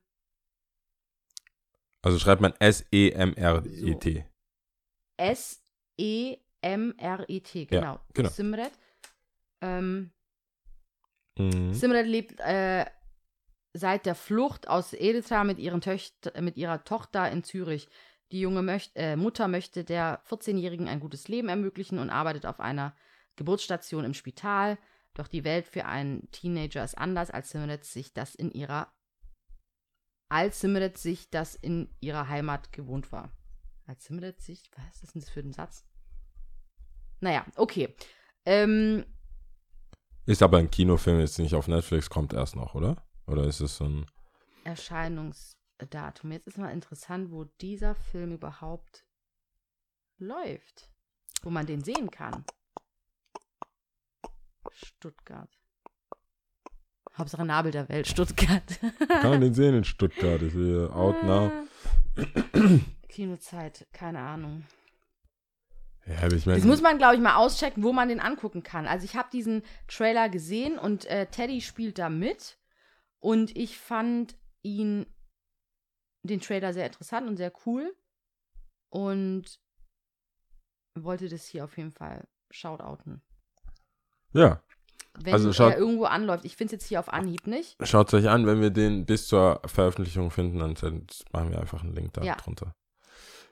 Also 2.03 2.19
schreibt 2.19 2.41
man 2.41 2.53
S-E-M-R-E-T. 2.59 4.25
S-E-M-R-E-T, 5.17 6.47
genau. 7.67 8.01
genau. 8.15 8.29
Simret. 8.29 8.73
Ähm, 9.61 10.13
Mhm. 11.39 11.73
Simret 11.73 12.07
lebt 12.07 12.41
äh, 12.41 12.85
seit 13.73 14.07
der 14.07 14.17
Flucht 14.17 14.69
aus 14.69 14.93
Eritrea 14.93 15.45
mit, 15.45 15.61
ihren 15.61 15.81
Töcht 15.81 16.33
mit 16.41 16.57
ihrer 16.57 16.83
Tochter 16.83 17.31
in 17.31 17.45
Zürich. 17.45 17.89
Die 18.31 18.41
junge 18.41 18.63
möcht 18.63 18.93
äh, 18.95 19.17
Mutter 19.17 19.49
möchte 19.49 19.85
der 19.85 20.23
14-Jährigen 20.25 20.89
ein 20.89 21.01
gutes 21.01 21.29
Leben 21.29 21.49
ermöglichen 21.49 21.99
und 21.99 22.11
arbeitet 22.11 22.45
auf 22.45 22.61
einer 22.61 22.95
Geburtsstation 23.37 24.05
im 24.05 24.15
Spital. 24.15 24.79
Doch 25.15 25.29
die 25.29 25.45
Welt 25.45 25.67
für 25.67 25.87
einen 25.87 26.31
Teenager 26.31 26.85
ist 26.85 26.99
anders, 26.99 27.31
als 27.31 27.51
Simret 27.51 27.85
sich 27.85 28.13
das 28.13 28.35
in 28.35 28.51
ihrer 28.51 28.93
als 30.31 30.61
Simret 30.61 30.99
sich 30.99 31.31
das 31.31 31.55
in 31.55 31.89
ihrer 32.01 32.29
Heimat 32.29 32.71
gewohnt 32.73 33.13
war. 33.13 33.33
Als 33.87 34.05
Simret 34.05 34.43
sich, 34.43 34.71
was 34.77 35.03
ist 35.03 35.15
denn 35.15 35.23
das 35.23 35.31
für 35.31 35.41
ein 35.41 35.55
Satz? 35.55 35.87
Naja, 37.21 37.47
okay. 37.57 37.95
Ähm, 38.45 39.07
Ist 40.27 40.43
aber 40.43 40.59
ein 40.59 40.71
Kinofilm, 40.71 41.21
jetzt 41.21 41.39
nicht 41.39 41.55
auf 41.55 41.67
Netflix, 41.67 42.11
kommt 42.11 42.35
erst 42.35 42.57
noch, 42.57 42.75
oder? 42.75 43.03
Oder 43.27 43.45
ist 43.45 43.61
es 43.61 43.77
so 43.77 43.85
ein. 43.85 44.07
Erscheinungsdatum. 45.79 46.33
Jetzt 46.33 46.47
ist 46.47 46.59
mal 46.59 46.71
interessant, 46.71 47.31
wo 47.31 47.45
dieser 47.61 47.95
Film 47.95 48.33
überhaupt 48.33 49.05
läuft. 50.19 50.91
Wo 51.43 51.51
man 51.51 51.67
den 51.67 51.83
sehen 51.83 52.11
kann. 52.11 52.45
Stuttgart. 54.73 55.51
Hauptsache 57.17 57.45
Nabel 57.45 57.73
der 57.73 57.89
Welt, 57.89 58.07
Stuttgart. 58.07 58.79
Kann 59.09 59.31
man 59.31 59.41
den 59.41 59.55
sehen 59.55 59.75
in 59.75 59.85
Stuttgart? 59.85 60.41
Ist 60.43 60.53
hier 60.53 60.95
out 60.95 61.23
now. 61.25 61.51
Kinozeit, 63.09 63.87
keine 63.93 64.21
Ahnung. 64.21 64.65
Ja, 66.07 66.27
ich 66.29 66.47
meine. 66.47 66.59
Das 66.59 66.67
muss 66.67 66.81
man, 66.81 66.99
glaube 66.99 67.17
ich, 67.17 67.21
mal 67.21 67.37
auschecken, 67.37 67.83
wo 67.83 67.93
man 67.93 68.09
den 68.09 68.21
angucken 68.21 68.63
kann. 68.63 68.87
Also 68.87 69.05
ich 69.05 69.17
habe 69.17 69.29
diesen 69.33 69.63
Trailer 69.89 70.29
gesehen 70.29 70.79
und 70.79 71.07
äh, 71.07 71.27
Teddy 71.27 71.61
spielt 71.61 71.99
da 71.99 72.09
mit. 72.09 72.57
Und 73.21 73.57
ich 73.57 73.79
fand 73.79 74.37
ihn, 74.63 75.07
den 76.23 76.41
Trailer 76.41 76.73
sehr 76.73 76.87
interessant 76.87 77.27
und 77.29 77.37
sehr 77.37 77.53
cool. 77.67 77.95
Und 78.91 79.59
wollte 80.95 81.29
das 81.29 81.47
hier 81.47 81.65
auf 81.65 81.77
jeden 81.77 81.93
Fall 81.93 82.27
shoutouten. 82.51 83.23
Ja, 84.33 84.63
Wenn 85.21 85.33
Also 85.33 85.53
schaut- 85.53 85.73
er 85.73 85.79
irgendwo 85.79 86.05
anläuft. 86.05 86.45
Ich 86.45 86.55
finde 86.55 86.77
es 86.77 86.81
jetzt 86.83 86.89
hier 86.89 87.01
auf 87.01 87.09
Anhieb 87.13 87.49
nicht. 87.49 87.77
schaut 87.89 88.07
es 88.09 88.15
euch 88.15 88.29
an, 88.29 88.47
wenn 88.47 88.61
wir 88.61 88.71
den 88.71 89.05
bis 89.05 89.27
zur 89.27 89.61
Veröffentlichung 89.65 90.31
finden, 90.31 90.61
dann 90.61 90.75
machen 91.33 91.51
wir 91.51 91.59
einfach 91.61 91.83
einen 91.83 91.93
Link 91.95 92.13
da 92.13 92.23
Ja. 92.23 92.37
drunter. 92.37 92.73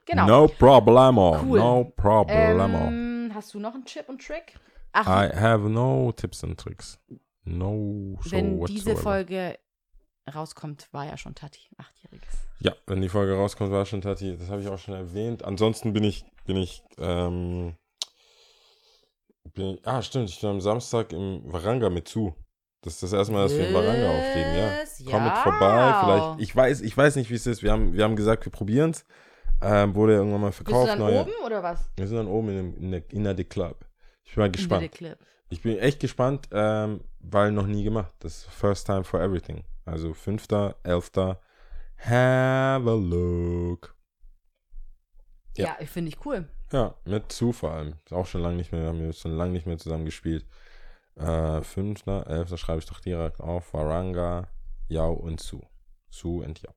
Genau. 0.05 0.27
No 0.29 0.47
problemo. 0.47 1.41
Cool. 1.43 1.59
No 1.59 1.85
problemo. 1.97 2.79
Ähm, 2.87 3.33
hast 3.35 3.53
du 3.53 3.59
noch 3.59 3.75
einen 3.75 3.85
Chip 3.85 4.09
und 4.09 4.25
Trick? 4.25 4.55
Ach, 4.93 5.07
I 5.09 5.35
have 5.37 5.69
no 5.69 6.13
tips 6.13 6.45
and 6.45 6.57
tricks. 6.59 7.01
No 7.43 8.17
so 8.23 8.31
wenn 8.31 8.65
diese 8.67 8.91
whatsoever. 8.91 9.03
Folge 9.03 9.59
rauskommt, 10.35 10.89
war 10.93 11.07
ja 11.07 11.17
schon 11.17 11.35
Tati, 11.35 11.61
achtjähriges. 11.77 12.35
Ja, 12.61 12.73
wenn 12.87 13.01
die 13.01 13.09
Folge 13.09 13.35
rauskommt, 13.35 13.71
war 13.71 13.85
schon 13.87 14.01
Tati. 14.01 14.37
Das 14.37 14.49
habe 14.51 14.63
ich 14.63 14.69
auch 14.69 14.79
schon 14.79 14.95
erwähnt. 14.95 15.45
Ansonsten 15.45 15.93
bin 15.93 16.05
ich, 16.05 16.25
bin 16.45 16.57
ich, 16.57 16.83
ähm, 16.99 17.75
bin 19.55 19.75
ich, 19.75 19.87
ah, 19.87 20.03
stimmt, 20.03 20.31
ich 20.31 20.41
bin 20.41 20.51
am 20.51 20.61
Samstag 20.61 21.13
im 21.13 21.43
Varanga 21.53 21.91
mit 21.91 22.09
zu. 22.09 22.35
Das 22.83 22.95
ist 22.95 23.03
das 23.03 23.13
erste 23.13 23.33
Mal, 23.33 23.45
dass 23.45 23.57
wir 23.57 23.69
im 23.69 23.75
Varanga 23.75 24.09
auflegen, 24.11 24.55
ja. 24.55 24.85
Komm 25.11 25.25
mit 25.25 25.33
Ja. 25.33 25.43
vorbei, 25.43 25.95
vielleicht, 26.05 26.41
ich 26.41 26.55
weiß, 26.57 26.81
ich 26.83 26.97
weiß 26.97 27.17
nicht, 27.17 27.31
wie 27.31 27.35
es 27.35 27.47
ist. 27.47 27.63
Wir 27.63 27.73
haben, 27.73 27.93
wir 27.93 28.05
haben 28.05 28.17
gesagt, 28.17 28.45
wir 28.45 28.53
probieren 28.53 28.91
es. 28.91 29.05
Ähm, 29.63 29.95
wurde 29.95 30.13
ja 30.13 30.19
irgendwann 30.19 30.43
mal 30.43 30.49
Bist 30.49 30.61
du 30.61 30.65
verkauft. 30.65 30.89
dann 30.91 30.99
neue. 30.99 31.23
oben 31.23 31.33
oder 31.45 31.63
was? 31.63 31.89
Wir 31.97 32.07
sind 32.07 32.19
dann 32.19 32.27
oben 32.29 32.49
in, 32.51 32.57
dem, 32.57 32.77
in 32.77 32.91
der 32.93 33.03
Inner 33.13 33.35
the 33.37 33.45
Club. 33.45 33.87
Ich 34.25 34.35
bin 34.35 34.43
mal 34.45 34.51
gespannt. 34.51 35.01
In. 35.01 35.15
Ich 35.49 35.63
bin 35.63 35.79
echt 35.79 35.99
gespannt, 36.01 36.49
ähm, 36.53 37.01
weil 37.21 37.53
noch 37.53 37.67
nie 37.67 37.83
gemacht. 37.83 38.13
Das 38.19 38.39
ist 38.39 38.45
first 38.51 38.87
time 38.87 39.03
for 39.05 39.21
everything. 39.21 39.65
Also 39.87 40.13
5., 40.13 40.47
11. 40.83 41.11
Have 41.99 42.91
a 42.91 42.95
look. 42.95 43.97
Ja. 45.57 45.65
Ja, 45.65 45.77
ich 45.81 45.89
finde 45.89 46.11
ich 46.11 46.27
cool. 46.27 46.49
Ja, 46.73 46.95
mit 47.05 47.33
zu 47.33 47.53
vor 47.53 47.71
allem. 47.71 47.95
Ist 48.05 48.13
auch 48.13 48.27
schon 48.27 48.43
lange 48.43 48.57
nicht 48.57 48.73
mehr, 48.73 48.89
haben 48.89 49.01
wir 49.01 49.13
schon 49.13 49.37
lange 49.37 49.53
nicht 49.53 49.67
mehr 49.67 49.79
zusammen 49.79 50.05
gespielt. 50.05 50.45
Äh, 51.15 51.63
5., 51.63 52.07
11. 52.07 52.59
schreibe 52.59 52.81
ich 52.81 52.87
doch 52.87 53.01
direkt 53.01 53.41
auf. 53.41 53.73
Waranga, 53.73 54.49
Yao 54.89 55.15
und 55.15 55.41
Su. 55.41 55.63
Su 56.11 56.43
und 56.43 56.61
Yao. 56.63 56.75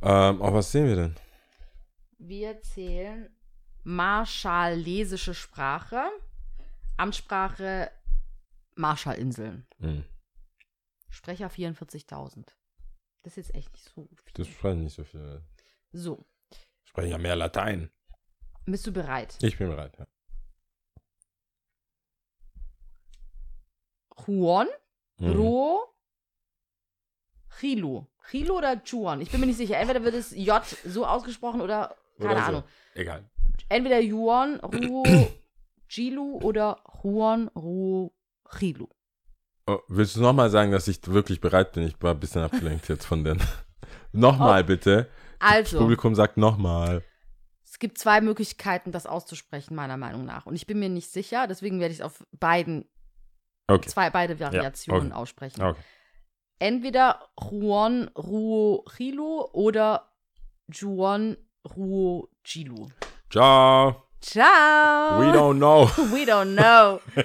Ähm, 0.00 0.42
auf 0.42 0.54
was 0.54 0.72
sehen 0.72 0.86
wir 0.86 0.96
denn? 0.96 1.14
Wir 2.18 2.60
zählen 2.62 3.28
Marschallesische 3.84 5.34
Sprache, 5.34 6.02
Amtssprache 6.96 7.90
Marshallinseln. 8.74 9.66
Hm, 9.80 10.04
Sprecher 11.10 11.48
44.000. 11.48 12.46
Das 13.22 13.36
ist 13.36 13.48
jetzt 13.48 13.54
echt 13.54 13.72
nicht 13.72 13.84
so 13.84 13.90
viel. 13.92 14.08
das 14.34 14.48
sprechen 14.48 14.84
nicht 14.84 14.94
so 14.94 15.04
viele. 15.04 15.44
So, 15.92 16.24
Sprechen 16.84 17.10
ja 17.10 17.18
mehr 17.18 17.36
Latein. 17.36 17.90
bist 18.66 18.86
du 18.86 18.92
bereit? 18.92 19.36
Ich 19.42 19.58
bin 19.58 19.68
bereit, 19.68 19.96
ja. 19.98 20.06
Juan, 24.26 24.68
Mhm. 25.20 25.32
Ro, 25.32 25.94
Chilu. 27.58 28.06
Chilu 28.30 28.56
oder 28.58 28.80
Juan? 28.84 29.20
Ich 29.20 29.30
bin 29.30 29.40
mir 29.40 29.46
nicht 29.46 29.56
sicher. 29.56 29.78
Entweder 29.78 30.04
wird 30.04 30.14
es 30.14 30.30
J 30.32 30.62
so 30.84 31.04
ausgesprochen 31.06 31.60
oder 31.60 31.96
keine 32.18 32.32
Oder 32.32 32.40
so. 32.42 32.48
Ahnung. 32.48 32.64
Egal. 32.94 33.28
Entweder 33.68 33.98
Juan, 34.00 34.60
Ruo, 34.60 35.04
Jilu 35.88 36.38
oder 36.42 36.82
Juan, 37.02 37.48
Ruo, 37.48 38.12
Chilu. 38.58 38.88
Oh, 39.68 39.80
willst 39.88 40.16
du 40.16 40.20
nochmal 40.22 40.48
sagen, 40.50 40.72
dass 40.72 40.88
ich 40.88 41.06
wirklich 41.06 41.40
bereit 41.42 41.72
bin? 41.72 41.82
Ich 41.86 42.00
war 42.00 42.14
ein 42.14 42.20
bisschen 42.20 42.42
abgelenkt 42.42 42.88
jetzt 42.88 43.04
von 43.04 43.22
den. 43.22 43.38
nochmal 44.12 44.64
bitte. 44.64 45.08
Das 45.40 45.50
Also, 45.50 45.78
Publikum 45.78 46.14
sagt 46.14 46.38
nochmal. 46.38 47.02
es 47.64 47.78
gibt 47.78 47.98
zwei 47.98 48.20
Möglichkeiten, 48.22 48.92
das 48.92 49.06
auszusprechen, 49.06 49.74
meiner 49.74 49.96
Meinung 49.98 50.24
nach. 50.24 50.46
Und 50.46 50.54
ich 50.54 50.66
bin 50.66 50.78
mir 50.78 50.88
nicht 50.88 51.10
sicher, 51.12 51.46
deswegen 51.46 51.80
werde 51.80 51.92
ich 51.92 52.00
es 52.00 52.04
auf 52.04 52.24
beiden, 52.32 52.88
Okay. 53.70 53.86
zwei, 53.88 54.08
beide 54.08 54.40
Variationen 54.40 55.12
okay. 55.12 55.20
aussprechen. 55.20 55.62
okay. 55.62 55.80
Entweder 56.58 57.28
Juan, 57.38 58.08
Ruo, 58.16 58.84
Chilu 58.96 59.42
oder 59.52 60.10
Juan, 60.72 61.36
Ruo, 61.76 62.30
Jilu. 62.44 62.88
Ciao. 63.30 64.04
Ciao! 64.22 65.20
We 65.20 65.26
don't 65.30 65.58
know. 65.58 65.86
We 66.12 66.24
don't 66.24 66.54
know. 66.56 67.00